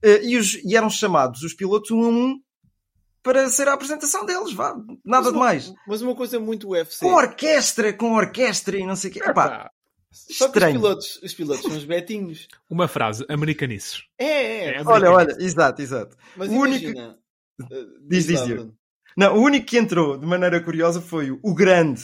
Eh, 0.03 0.25
E, 0.25 0.37
os- 0.39 0.55
e 0.65 0.75
eram 0.75 0.89
chamados 0.89 1.43
os 1.43 1.53
pilotos 1.55 1.91
um 1.91 2.03
a 2.05 2.09
um 2.09 2.41
para 3.23 3.49
ser 3.49 3.69
a 3.69 3.75
apresentação 3.75 4.25
deles. 4.25 4.53
Vá. 4.55 4.75
Nada 5.05 5.31
de 5.31 5.39
mais. 5.39 5.73
Mas 5.87 6.01
uma 6.01 6.15
coisa 6.15 6.41
muito 6.41 6.69
UFC. 6.71 7.05
Com 7.05 7.13
orquestra, 7.13 7.93
com 7.93 8.15
orquestra 8.15 8.79
e 8.79 8.87
não 8.87 8.97
sei 8.97 9.11
o 9.11 9.13
quê. 9.15 9.21
Epá, 9.23 9.71
Só 10.11 10.45
que 10.49 10.51
os 10.51 10.55
estranho. 10.57 10.81
pilotos, 10.81 11.21
os 11.23 11.35
pilotos 11.35 11.63
são 11.63 11.73
os 11.77 11.85
betinhos. 11.85 12.47
Uma 12.71 12.89
frase, 12.89 13.27
americanices. 13.29 14.05
É, 14.19 14.25
é. 14.25 14.65
É, 14.77 14.79
mas- 14.79 14.87
Olha, 14.87 15.11
olha, 15.11 15.37
exato, 15.41 15.83
exato. 15.83 16.17
Mas 16.37 16.49
o 16.49 16.53
único- 16.53 16.85
imagina. 16.87 17.19
eh, 17.71 17.85
Diz, 18.09 18.27
diz. 18.27 18.41
Bruno. 18.43 18.76
Não, 19.17 19.37
o 19.37 19.43
único 19.43 19.67
que 19.67 19.79
entrou 19.79 20.19
de 20.19 20.27
maneira 20.27 20.61
curiosa 20.61 21.01
foi 21.01 21.31
o, 21.31 21.41
o 21.43 21.55
grande 21.55 22.03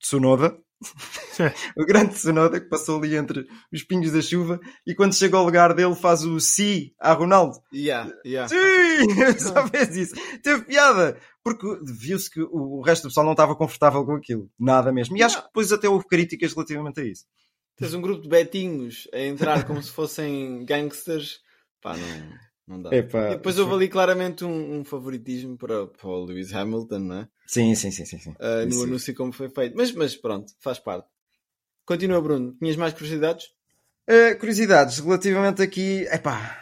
Tsunoda. 0.00 0.56
o 1.76 1.84
grande 1.84 2.14
Tsunoda 2.14 2.60
que 2.60 2.68
passou 2.68 2.98
ali 2.98 3.16
entre 3.16 3.46
os 3.72 3.82
pingos 3.82 4.12
da 4.12 4.22
chuva 4.22 4.58
e 4.86 4.94
quando 4.94 5.14
chega 5.14 5.36
ao 5.36 5.44
lugar 5.44 5.74
dele 5.74 5.94
faz 5.94 6.24
o 6.24 6.40
si 6.40 6.94
a 6.98 7.12
Ronaldo. 7.12 7.58
Yeah, 7.72 8.10
yeah. 8.24 8.48
Sim, 8.48 9.38
só 9.38 9.66
fez 9.68 9.96
isso. 9.96 10.14
Teve 10.42 10.64
piada. 10.64 11.18
Porque 11.42 11.66
viu-se 11.84 12.30
que 12.30 12.40
o 12.40 12.78
o 12.78 12.82
resto 12.82 13.02
do 13.02 13.08
pessoal 13.08 13.26
não 13.26 13.32
estava 13.32 13.54
confortável 13.54 14.04
com 14.04 14.14
aquilo. 14.14 14.50
Nada 14.58 14.90
mesmo. 14.90 15.16
E 15.16 15.22
acho 15.22 15.38
que 15.38 15.46
depois 15.46 15.70
até 15.70 15.88
houve 15.88 16.06
críticas 16.06 16.54
relativamente 16.54 17.00
a 17.00 17.04
isso. 17.04 17.24
Tens 17.76 17.92
um 17.92 18.00
grupo 18.00 18.22
de 18.22 18.28
betinhos 18.28 19.08
a 19.12 19.20
entrar 19.20 19.66
como 19.66 19.82
se 19.82 19.90
fossem 19.90 20.64
gangsters. 20.64 21.40
Pá, 21.82 21.96
não, 21.96 22.38
não 22.66 22.80
dá. 22.80 22.94
Epá, 22.94 23.32
e 23.32 23.36
depois 23.36 23.58
houve 23.58 23.74
ali 23.74 23.88
claramente 23.88 24.44
um, 24.44 24.78
um 24.78 24.84
favoritismo 24.84 25.56
para, 25.56 25.86
para 25.86 26.08
o 26.08 26.24
Lewis 26.24 26.52
Hamilton, 26.54 26.98
não 26.98 27.16
é? 27.16 27.28
Sim, 27.46 27.74
sim, 27.74 27.90
sim, 27.90 28.04
sim. 28.04 28.18
sim. 28.18 28.34
Ah, 28.38 28.64
no 28.66 28.82
anúncio 28.82 29.14
como 29.14 29.32
foi 29.32 29.48
feito. 29.48 29.76
Mas, 29.76 29.92
mas 29.92 30.16
pronto, 30.16 30.52
faz 30.60 30.78
parte. 30.78 31.08
Continua, 31.84 32.20
Bruno. 32.20 32.56
Tinhas 32.58 32.76
mais 32.76 32.94
curiosidades? 32.94 33.46
Uh, 34.08 34.38
curiosidades 34.38 34.98
relativamente 34.98 35.62
aqui, 35.62 36.06
epá, 36.10 36.58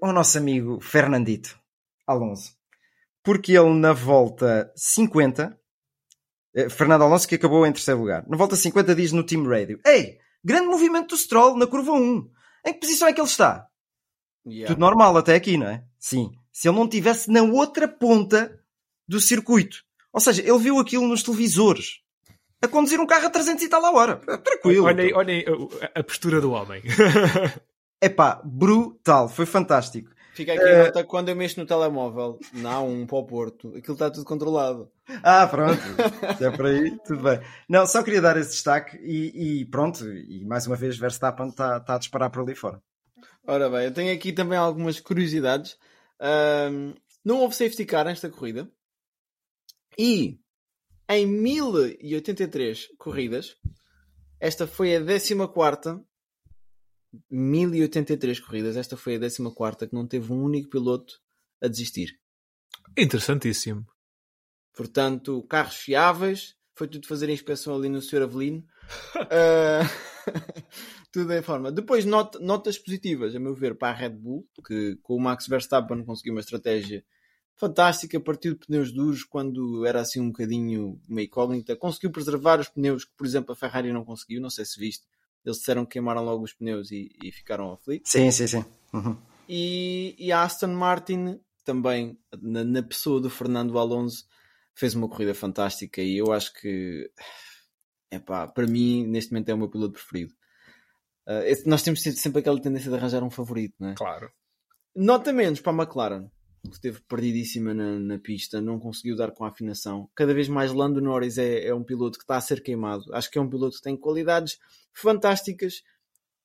ao 0.00 0.12
nosso 0.12 0.38
amigo 0.38 0.80
Fernandito 0.80 1.58
Alonso, 2.06 2.52
porque 3.22 3.52
ele 3.52 3.74
na 3.74 3.92
volta 3.92 4.72
50, 4.76 5.58
eh, 6.54 6.68
Fernando 6.68 7.02
Alonso 7.02 7.26
que 7.26 7.34
acabou 7.34 7.66
em 7.66 7.72
terceiro 7.72 8.00
lugar, 8.00 8.24
na 8.28 8.36
volta 8.36 8.54
50 8.54 8.94
diz 8.94 9.10
no 9.10 9.24
Team 9.24 9.44
Radio: 9.44 9.80
Ei, 9.84 10.18
grande 10.44 10.66
movimento 10.66 11.08
do 11.10 11.16
Stroll 11.16 11.56
na 11.56 11.66
curva 11.66 11.92
1. 11.92 12.30
Em 12.66 12.72
que 12.72 12.80
posição 12.80 13.08
é 13.08 13.12
que 13.12 13.20
ele 13.20 13.28
está? 13.28 13.66
Yeah. 14.46 14.72
Tudo 14.72 14.80
normal 14.80 15.16
até 15.16 15.34
aqui, 15.34 15.56
não 15.56 15.66
é? 15.66 15.84
Sim. 15.98 16.30
Se 16.52 16.68
ele 16.68 16.76
não 16.76 16.84
estivesse 16.84 17.30
na 17.30 17.42
outra 17.42 17.88
ponta 17.88 18.60
do 19.08 19.20
circuito. 19.20 19.82
Ou 20.12 20.20
seja, 20.20 20.42
ele 20.42 20.58
viu 20.58 20.78
aquilo 20.78 21.06
nos 21.06 21.22
televisores. 21.22 22.00
A 22.62 22.68
conduzir 22.68 23.00
um 23.00 23.06
carro 23.06 23.26
a 23.26 23.30
300 23.30 23.64
e 23.64 23.68
tal 23.68 23.84
a 23.84 23.92
hora. 23.92 24.16
Tranquilo. 24.16 24.86
Olhem, 24.86 25.12
olhem 25.12 25.44
a, 25.94 26.00
a 26.00 26.04
postura 26.04 26.40
do 26.40 26.52
homem. 26.52 26.82
Epá, 28.00 28.40
brutal. 28.44 29.28
Foi 29.28 29.44
fantástico. 29.44 30.14
Fica 30.34 30.52
aqui 30.52 30.68
a 30.68 30.84
nota 30.86 31.04
quando 31.04 31.28
eu 31.28 31.36
mexo 31.36 31.60
no 31.60 31.66
telemóvel, 31.66 32.40
não 32.52 32.90
um 32.90 33.06
para 33.06 33.18
o 33.18 33.24
Porto, 33.24 33.68
aquilo 33.76 33.92
está 33.92 34.10
tudo 34.10 34.24
controlado. 34.24 34.90
Ah, 35.22 35.46
pronto. 35.46 35.80
Se 36.36 36.44
é 36.44 36.50
por 36.50 36.66
aí, 36.66 36.98
tudo 37.06 37.22
bem. 37.22 37.40
Não, 37.68 37.86
só 37.86 38.02
queria 38.02 38.20
dar 38.20 38.36
esse 38.36 38.50
destaque 38.50 38.96
e, 39.00 39.60
e 39.60 39.64
pronto. 39.66 40.04
E 40.04 40.44
mais 40.44 40.66
uma 40.66 40.74
vez, 40.74 40.98
Verstappen 40.98 41.48
está 41.48 41.78
tá 41.78 41.94
a 41.94 41.98
disparar 41.98 42.30
por 42.30 42.42
ali 42.42 42.56
fora. 42.56 42.82
Ora 43.46 43.68
bem, 43.68 43.84
eu 43.84 43.92
tenho 43.92 44.12
aqui 44.14 44.32
também 44.32 44.56
algumas 44.56 44.98
curiosidades. 45.00 45.78
Ahm, 46.18 46.94
não 47.24 47.40
houve 47.40 47.54
safety 47.54 47.84
car 47.84 48.04
nesta 48.04 48.30
corrida. 48.30 48.70
E 49.98 50.40
em 51.08 51.26
1083 51.26 52.88
corridas, 52.98 53.56
esta 54.40 54.66
foi 54.66 54.96
a 54.96 55.04
14 55.04 55.34
1083 57.30 58.40
corridas, 58.40 58.76
esta 58.76 58.96
foi 58.96 59.16
a 59.16 59.20
14 59.20 59.88
que 59.88 59.94
não 59.94 60.06
teve 60.06 60.32
um 60.32 60.42
único 60.42 60.70
piloto 60.70 61.20
a 61.62 61.68
desistir. 61.68 62.18
Interessantíssimo. 62.96 63.86
Portanto, 64.74 65.42
carros 65.44 65.76
fiáveis, 65.76 66.56
foi 66.74 66.88
tudo 66.88 67.06
fazer 67.06 67.28
a 67.28 67.32
inspeção 67.32 67.76
ali 67.76 67.88
no 67.88 68.00
Sr. 68.00 68.22
Avelino. 68.22 68.64
Ah, 69.30 69.80
tudo 71.14 71.32
em 71.32 71.42
forma. 71.42 71.70
Depois, 71.70 72.04
not- 72.04 72.40
notas 72.40 72.76
positivas, 72.76 73.36
a 73.36 73.38
meu 73.38 73.54
ver, 73.54 73.76
para 73.76 73.90
a 73.90 73.96
Red 73.96 74.10
Bull, 74.10 74.44
que 74.66 74.98
com 75.00 75.14
o 75.14 75.20
Max 75.20 75.46
Verstappen 75.46 76.04
conseguiu 76.04 76.34
uma 76.34 76.40
estratégia 76.40 77.04
fantástica, 77.54 78.18
partiu 78.18 78.54
de 78.54 78.66
pneus 78.66 78.90
duros 78.90 79.22
quando 79.22 79.86
era 79.86 80.00
assim 80.00 80.20
um 80.20 80.32
bocadinho 80.32 81.00
uma 81.08 81.22
incógnita. 81.22 81.76
Conseguiu 81.76 82.10
preservar 82.10 82.58
os 82.58 82.68
pneus 82.68 83.04
que, 83.04 83.12
por 83.16 83.24
exemplo, 83.24 83.52
a 83.52 83.56
Ferrari 83.56 83.92
não 83.92 84.04
conseguiu, 84.04 84.40
não 84.40 84.50
sei 84.50 84.64
se 84.64 84.76
viste. 84.76 85.06
Eles 85.44 85.58
disseram 85.58 85.84
que 85.84 85.92
queimaram 85.92 86.24
logo 86.24 86.42
os 86.42 86.52
pneus 86.52 86.90
e, 86.90 87.14
e 87.22 87.30
ficaram 87.30 87.72
aflitos. 87.72 88.10
Sim, 88.10 88.28
sim, 88.32 88.48
sim. 88.48 88.64
Uhum. 88.92 89.16
E, 89.48 90.16
e 90.18 90.32
a 90.32 90.42
Aston 90.42 90.74
Martin 90.74 91.38
também, 91.64 92.18
na, 92.42 92.64
na 92.64 92.82
pessoa 92.82 93.20
do 93.20 93.30
Fernando 93.30 93.78
Alonso, 93.78 94.24
fez 94.74 94.96
uma 94.96 95.08
corrida 95.08 95.32
fantástica 95.32 96.02
e 96.02 96.16
eu 96.18 96.32
acho 96.32 96.52
que 96.54 97.08
epá, 98.10 98.48
para 98.48 98.66
mim 98.66 99.06
neste 99.06 99.30
momento 99.30 99.50
é 99.50 99.54
o 99.54 99.58
meu 99.58 99.70
piloto 99.70 99.92
preferido. 99.92 100.34
Esse- 101.46 101.68
nós 101.68 101.82
temos 101.82 102.02
sempre 102.02 102.40
aquela 102.40 102.60
tendência 102.60 102.90
de 102.90 102.96
arranjar 102.96 103.22
um 103.22 103.30
favorito, 103.30 103.74
não 103.78 103.90
é? 103.90 103.94
Claro. 103.94 104.30
Nota 104.94 105.32
menos 105.32 105.60
para 105.60 105.72
a 105.72 105.76
McLaren, 105.84 106.28
que 106.64 106.72
esteve 106.74 107.00
perdidíssima 107.08 107.74
na, 107.74 107.98
na 107.98 108.18
pista, 108.18 108.60
não 108.60 108.78
conseguiu 108.78 109.16
dar 109.16 109.32
com 109.32 109.44
a 109.44 109.48
afinação. 109.48 110.08
Cada 110.14 110.32
vez 110.34 110.48
mais 110.48 110.72
Lando 110.72 111.00
Norris 111.00 111.36
é, 111.38 111.66
é 111.66 111.74
um 111.74 111.82
piloto 111.82 112.18
que 112.18 112.24
está 112.24 112.36
a 112.36 112.40
ser 112.40 112.62
queimado. 112.62 113.04
Acho 113.14 113.30
que 113.30 113.38
é 113.38 113.40
um 113.40 113.48
piloto 113.50 113.76
que 113.76 113.82
tem 113.82 113.96
qualidades 113.96 114.58
fantásticas 114.92 115.82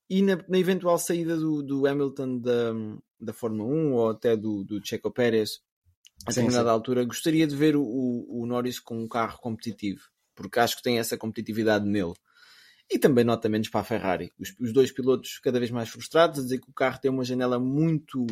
e 0.09 0.21
na, 0.21 0.43
na 0.47 0.57
eventual 0.57 0.97
saída 0.97 1.37
do, 1.37 1.61
do 1.61 1.85
Hamilton 1.85 2.39
da, 2.39 2.73
da 3.19 3.33
Fórmula 3.33 3.69
1 3.71 3.93
ou 3.93 4.09
até 4.09 4.35
do, 4.35 4.63
do 4.63 4.83
Checo 4.85 5.11
Pérez 5.11 5.61
a 6.25 6.31
determinada 6.31 6.69
altura, 6.71 7.05
gostaria 7.05 7.47
de 7.47 7.55
ver 7.55 7.75
o, 7.77 7.81
o, 7.83 8.41
o 8.41 8.45
Norris 8.45 8.77
com 8.79 9.01
um 9.01 9.07
carro 9.07 9.39
competitivo, 9.39 10.01
porque 10.35 10.59
acho 10.59 10.75
que 10.75 10.83
tem 10.83 10.99
essa 10.99 11.17
competitividade 11.17 11.85
nele. 11.87 12.13
E 12.91 12.97
também 12.97 13.23
nota 13.23 13.47
menos 13.47 13.69
para 13.69 13.81
a 13.81 13.83
Ferrari. 13.83 14.33
Os, 14.39 14.55
os 14.59 14.73
dois 14.73 14.91
pilotos 14.91 15.39
cada 15.39 15.59
vez 15.59 15.71
mais 15.71 15.89
frustrados, 15.89 16.39
a 16.39 16.43
dizer 16.43 16.59
que 16.59 16.69
o 16.69 16.73
carro 16.73 16.99
tem 16.99 17.11
uma 17.11 17.23
janela 17.23 17.59
muito 17.59 18.25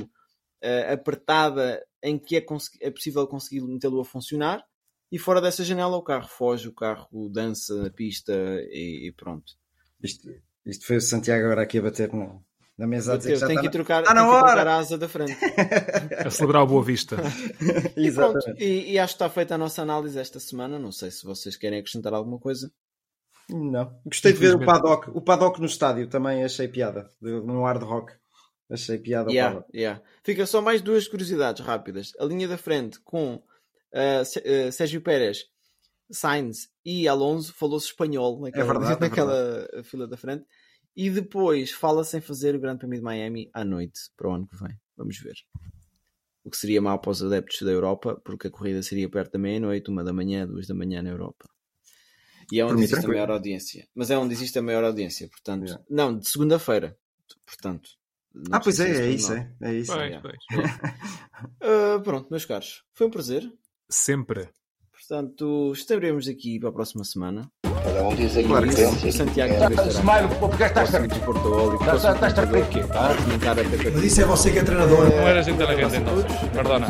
eh, 0.62 0.92
apertada 0.94 1.86
em 2.02 2.18
que 2.18 2.38
é, 2.38 2.46
é 2.82 2.92
possível 2.92 3.28
conseguir 3.28 3.62
metê-lo 3.62 4.00
a 4.00 4.06
funcionar 4.06 4.66
e 5.12 5.18
fora 5.18 5.40
dessa 5.40 5.64
janela 5.64 5.96
o 5.96 6.02
carro 6.02 6.28
foge, 6.28 6.68
o 6.68 6.74
carro 6.74 7.30
dança 7.30 7.76
na 7.82 7.90
pista 7.90 8.34
e, 8.72 9.08
e 9.08 9.12
pronto. 9.14 9.54
Isto, 10.04 10.30
isto 10.66 10.86
foi 10.86 10.98
o 10.98 11.02
Santiago 11.02 11.46
agora 11.46 11.62
aqui 11.62 11.78
a 11.78 11.82
bater 11.82 12.12
na, 12.14 12.38
na 12.78 12.88
mesa 12.88 13.14
a 13.14 13.18
dizer 13.18 13.34
que 13.34 13.40
já 13.40 13.48
tem 13.48 13.58
que 13.58 13.64
ir 13.64 13.66
na- 13.66 13.72
trocar, 13.72 14.04
tem 14.04 14.14
que 14.14 14.20
ir 14.20 14.26
trocar 14.26 14.58
hora! 14.58 14.72
a 14.74 14.78
asa 14.78 14.98
da 14.98 15.08
frente. 15.08 15.34
A 16.26 16.30
celebrar 16.30 16.64
o 16.64 16.68
Boa 16.68 16.84
Vista. 16.84 17.16
E, 17.96 18.12
pronto, 18.12 18.40
e, 18.58 18.92
e 18.92 19.00
acho 19.00 19.14
que 19.14 19.24
está 19.24 19.30
feita 19.30 19.56
a 19.56 19.58
nossa 19.58 19.82
análise 19.82 20.20
esta 20.20 20.40
semana. 20.40 20.78
Não 20.78 20.92
sei 20.92 21.10
se 21.10 21.24
vocês 21.26 21.56
querem 21.56 21.80
acrescentar 21.80 22.14
alguma 22.14 22.40
coisa. 22.40 22.72
Não. 23.50 24.00
Gostei 24.06 24.34
de 24.34 24.40
ver 24.40 24.56
o 24.56 24.66
paddock. 24.66 25.10
O 25.14 25.22
paddock 25.22 25.60
no 25.60 25.66
estádio 25.66 26.08
também 26.08 26.44
achei 26.44 26.68
piada. 26.68 27.10
No 27.22 27.64
hard 27.64 27.84
rock. 27.84 28.14
Achei 28.70 28.98
piada 28.98 29.30
o 29.30 29.32
Yeah, 29.32 29.56
paddock. 29.56 29.78
yeah. 29.78 30.02
Fica 30.24 30.46
só 30.46 30.62
mais 30.62 30.82
duas 30.82 31.08
curiosidades 31.08 31.66
rápidas. 31.66 32.12
A 32.20 32.26
linha 32.26 32.48
da 32.48 32.58
frente 32.58 33.00
com 33.00 33.42
ah, 33.94 34.24
Sérgio 34.72 35.02
Pérez, 35.02 35.46
Sainz 36.12 36.70
e 36.84 37.08
Alonso 37.08 37.54
falou-se 37.54 37.88
espanhol 37.88 38.42
naquela, 38.42 38.64
É 38.64 38.68
verdade, 38.68 38.94
é 38.94 39.00
naquela 39.10 39.68
fila 39.84 40.08
da 40.08 40.18
frente. 40.18 40.46
E 40.96 41.10
depois 41.10 41.72
fala-se 41.72 42.18
em 42.18 42.22
fazer 42.22 42.56
o 42.56 42.60
Grande 42.60 42.80
Prémio 42.80 42.98
de 42.98 43.04
Miami 43.04 43.50
à 43.54 43.64
noite 43.64 44.00
para 44.18 44.30
o 44.30 44.34
ano 44.34 44.48
que 44.48 44.58
vem. 44.58 44.76
Vamos 44.98 45.18
ver. 45.20 45.36
O 46.44 46.50
que 46.50 46.58
seria 46.58 46.82
mal 46.82 47.00
para 47.00 47.12
os 47.12 47.22
adeptos 47.22 47.62
da 47.62 47.72
Europa, 47.72 48.20
porque 48.26 48.48
a 48.48 48.52
corrida 48.52 48.82
seria 48.82 49.08
perto 49.10 49.34
da 49.34 49.40
meia-noite, 49.40 49.90
uma 49.92 50.04
da 50.04 50.12
manhã, 50.12 50.48
duas 50.48 50.66
da 50.66 50.74
manhã 50.74 51.02
na 51.02 51.10
Europa. 51.10 51.46
E 52.52 52.60
é 52.60 52.66
onde 52.66 52.76
existe 52.76 52.94
a 52.94 52.98
tranquilo. 53.02 53.14
maior 53.18 53.32
audiência. 53.34 53.88
Mas 53.96 54.10
é 54.12 54.18
onde 54.18 54.34
existe 54.34 54.58
a 54.58 54.62
maior 54.62 54.84
audiência, 54.84 55.28
portanto. 55.30 55.66
Yeah. 55.66 55.84
Não, 55.90 56.18
de 56.18 56.28
segunda-feira. 56.30 56.98
Portanto. 57.46 57.90
Ah, 58.52 58.60
pois 58.60 58.80
é, 58.80 59.08
é 59.08 59.10
isso, 59.10 59.34
é. 59.34 59.52
É 59.62 59.74
isso. 59.74 59.92
Pois, 59.92 60.04
Yeah. 60.12 60.22
pois. 60.22 60.38
Ah, 61.62 62.00
pronto, 62.04 62.28
meus 62.32 62.46
caros. 62.46 62.84
Foi 62.94 63.08
um 63.08 63.10
prazer. 63.12 63.48
Sempre. 63.90 64.50
Portanto, 64.92 65.72
estaremos 65.74 66.28
aqui 66.28 66.60
para 66.60 66.70
a 66.70 66.72
próxima 66.72 67.04
semana. 67.04 67.50
Cada 67.64 68.04
um 68.04 68.16
diz 68.16 68.32
aquilo 68.32 68.48
Claro 68.50 68.68
que 68.68 69.12
Santiago 69.12 69.54
talvez 69.60 69.80
estará 69.96 70.00
Smile, 70.26 70.40
porque 70.40 70.64
estás 70.64 70.92
de 70.92 71.20
Porto 71.20 71.48
Óleo, 71.54 71.80
Estás- 71.80 72.04
estás 72.16 72.34
comentador, 73.22 73.64
rir 73.64 73.78
quê? 73.78 73.90
Mas 73.94 74.04
isso 74.04 74.22
é 74.22 74.26
você 74.26 74.52
que 74.52 74.60
é 74.60 74.64
treinador. 74.64 75.10
Não 75.10 75.28
eras 75.28 75.48
inteligente 75.48 75.96
então. 75.98 76.16
Perdona. 76.52 76.88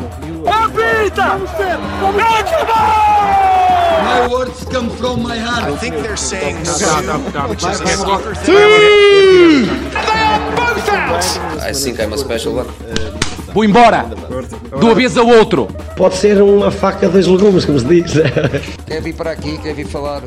My 4.04 4.28
words 4.28 4.64
come 4.66 4.90
from 4.90 5.22
my 5.22 5.34
I 5.36 5.38
heart. 5.38 5.80
think 5.80 5.96
they're 5.96 6.16
saying 6.16 6.56
tá. 6.64 7.48
which 7.48 7.62
is 7.64 7.80
a 7.80 7.86
soccer 7.96 8.34
thing. 8.34 9.68
I 11.60 11.72
think 11.72 12.00
I'm 12.00 12.12
a 12.12 12.18
special 12.18 12.54
one. 12.54 12.66
Vou 13.54 13.64
embora. 13.64 14.04
De 14.78 14.84
uma 14.84 14.94
vez 14.94 15.16
ao 15.16 15.26
outro. 15.26 15.66
Pode 15.96 16.16
ser 16.16 16.40
uma 16.42 16.70
faca 16.70 17.08
dos 17.08 17.26
legumes, 17.26 17.64
como 17.64 17.78
se 17.78 17.86
diz. 17.86 18.12
Quer 18.86 19.02
vir 19.02 19.14
para 19.14 19.30
aqui, 19.32 19.58
quer 19.58 19.74
vir 19.74 19.86
falar. 19.86 20.22